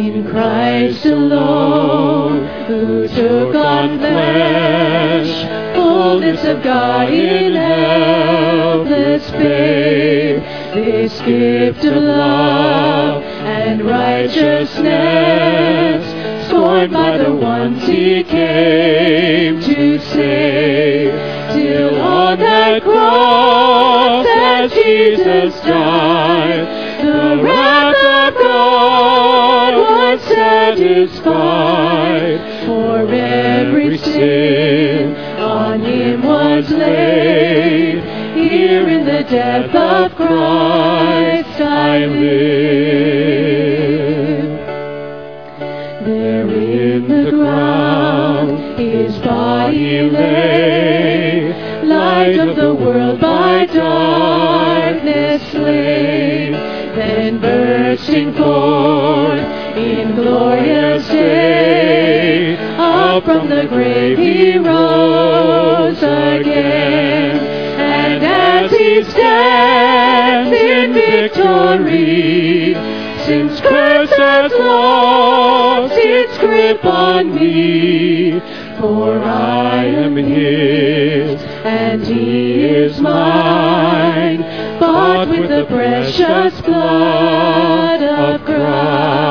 In 0.00 0.24
Christ 0.26 1.04
alone, 1.04 2.46
who 2.66 3.06
took 3.08 3.54
on 3.54 3.98
flesh, 3.98 5.65
fullness 5.96 6.44
of 6.44 6.62
God 6.62 7.08
in 7.10 7.54
helpless 7.54 9.30
babe, 9.30 10.42
this 10.74 11.18
gift 11.22 11.84
of 11.84 11.96
love 12.02 13.22
and 13.22 13.82
righteousness, 13.82 14.76
scorned 16.48 16.92
by 16.92 17.16
the 17.16 17.32
ones 17.34 17.82
he 17.86 18.22
came 18.24 19.58
to 19.62 19.98
save, 19.98 21.14
till 21.54 21.98
on 21.98 22.40
that 22.40 22.82
cross 22.82 24.26
as 24.28 24.70
Jesus 24.72 25.58
died, 25.62 26.66
the 27.00 27.42
wrath 27.42 27.96
of 27.96 28.34
God 28.42 29.74
was 29.78 30.20
satisfied, 30.20 31.06
for 32.66 33.08
every 33.14 33.96
sin 33.96 35.05
him 36.16 36.28
was 36.28 36.70
laid. 36.70 38.02
Here 38.34 38.88
in 38.88 39.04
the 39.04 39.22
death 39.24 39.74
of 39.74 40.14
Christ 40.14 41.60
I 41.60 42.06
live. 42.06 43.36
There 46.06 46.48
in 46.48 47.08
the 47.08 47.30
ground 47.30 48.78
his 48.78 49.18
body 49.18 50.02
lay, 50.02 51.82
light 51.84 52.38
of 52.38 52.56
the 52.56 52.74
world 52.74 53.20
by 53.20 53.66
darkness 53.66 55.42
slain. 55.50 56.52
then 56.52 57.40
bursting 57.40 58.32
forth 58.32 59.40
in 59.76 60.14
glorious 60.14 61.06
day, 61.08 62.56
up 62.78 63.24
from 63.24 63.48
the 63.48 63.66
grave 63.66 64.18
he 64.18 64.56
rose 64.58 65.35
again. 66.02 67.38
And 67.78 68.24
as 68.24 68.70
he 68.70 69.04
stands 69.04 70.56
in 70.58 70.92
victory, 70.92 72.74
since 73.26 73.60
curse 73.60 74.10
has 74.10 74.52
lost 74.52 75.94
its 75.96 76.38
grip 76.38 76.84
on 76.84 77.34
me, 77.34 78.40
for 78.78 79.18
I 79.18 79.84
am 79.84 80.16
his 80.16 81.40
and 81.66 82.04
he 82.06 82.64
is 82.64 83.00
mine, 83.00 84.42
bought 84.78 85.28
with 85.28 85.48
the 85.48 85.64
precious 85.66 86.60
blood 86.60 88.02
of 88.02 88.44
Christ. 88.44 89.25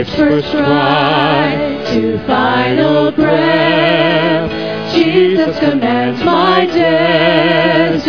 Life's 0.00 0.16
first 0.16 0.48
strife 0.48 1.88
to 1.88 2.18
final 2.26 3.12
breath, 3.12 4.50
Jesus 4.94 5.58
commands 5.58 6.24
my 6.24 6.64
destiny. 6.64 8.00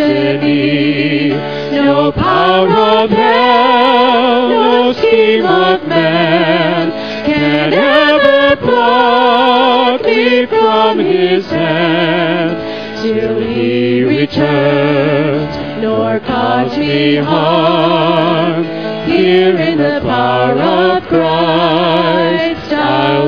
No 1.71 2.13
power 2.13 2.69
of 2.69 3.09
hell, 3.09 4.49
no 4.49 4.93
scheme 4.93 5.45
of 5.45 5.85
man 5.85 6.91
can 7.25 7.73
ever 7.73 8.55
pluck 8.55 10.01
me 10.03 10.45
from 10.45 10.97
his 10.99 11.45
hand 11.47 13.03
till 13.03 13.41
he 13.41 14.03
returns, 14.03 15.81
nor 15.81 16.21
cause 16.21 16.77
me 16.77 17.17
harm. 17.17 18.63
Here 19.07 19.57
in 19.57 19.77
the 19.77 19.99
power 20.03 20.53
of 20.53 21.00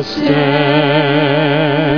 stand. 0.04 1.94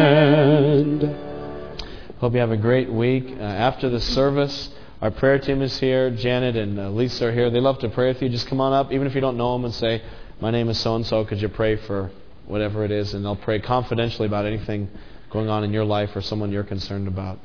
Hope 2.19 2.33
you 2.33 2.39
have 2.39 2.51
a 2.51 2.57
great 2.57 2.91
week. 2.91 3.25
Uh, 3.29 3.43
after 3.43 3.89
the 3.89 3.99
service, 3.99 4.69
our 5.01 5.11
prayer 5.11 5.37
team 5.39 5.61
is 5.61 5.77
here. 5.79 6.09
Janet 6.11 6.55
and 6.55 6.79
uh, 6.79 6.89
Lisa 6.89 7.27
are 7.27 7.31
here. 7.31 7.49
They 7.49 7.59
love 7.59 7.79
to 7.79 7.89
pray 7.89 8.07
with 8.07 8.21
you. 8.21 8.29
Just 8.29 8.47
come 8.47 8.61
on 8.61 8.73
up, 8.73 8.91
even 8.91 9.05
if 9.07 9.15
you 9.15 9.21
don't 9.21 9.37
know 9.37 9.53
them, 9.53 9.65
and 9.65 9.73
say, 9.73 10.01
My 10.39 10.51
name 10.51 10.69
is 10.69 10.79
so 10.79 10.95
and 10.95 11.05
so. 11.05 11.25
Could 11.25 11.41
you 11.41 11.49
pray 11.49 11.75
for 11.75 12.11
whatever 12.47 12.85
it 12.85 12.91
is? 12.91 13.13
And 13.13 13.25
they'll 13.25 13.35
pray 13.35 13.59
confidentially 13.59 14.27
about 14.27 14.45
anything 14.45 14.89
going 15.31 15.49
on 15.49 15.63
in 15.63 15.73
your 15.73 15.85
life 15.85 16.15
or 16.15 16.21
someone 16.21 16.51
you're 16.51 16.63
concerned 16.63 17.07
about. 17.07 17.39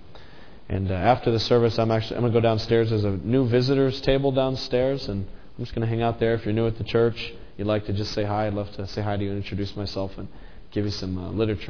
And 0.68 0.90
uh, 0.90 0.94
after 0.94 1.32
the 1.32 1.40
service, 1.40 1.78
I'm 1.78 1.90
actually 1.90 2.16
I'm 2.16 2.22
going 2.22 2.32
to 2.32 2.38
go 2.38 2.42
downstairs. 2.42 2.90
There's 2.90 3.04
a 3.04 3.10
new 3.10 3.48
visitors 3.48 4.00
table 4.00 4.30
downstairs, 4.30 5.08
and 5.08 5.26
I'm 5.26 5.64
just 5.64 5.74
going 5.74 5.82
to 5.82 5.88
hang 5.88 6.00
out 6.00 6.20
there. 6.20 6.34
If 6.34 6.44
you're 6.44 6.54
new 6.54 6.68
at 6.68 6.78
the 6.78 6.84
church, 6.84 7.34
you'd 7.56 7.66
like 7.66 7.86
to 7.86 7.92
just 7.92 8.12
say 8.12 8.22
hi. 8.22 8.46
I'd 8.46 8.54
love 8.54 8.70
to 8.76 8.86
say 8.86 9.02
hi 9.02 9.16
to 9.16 9.24
you 9.24 9.30
and 9.30 9.38
introduce 9.38 9.74
myself 9.74 10.16
and 10.16 10.28
give 10.70 10.84
you 10.84 10.90
some 10.90 11.18
uh, 11.18 11.30
literature. 11.30 11.58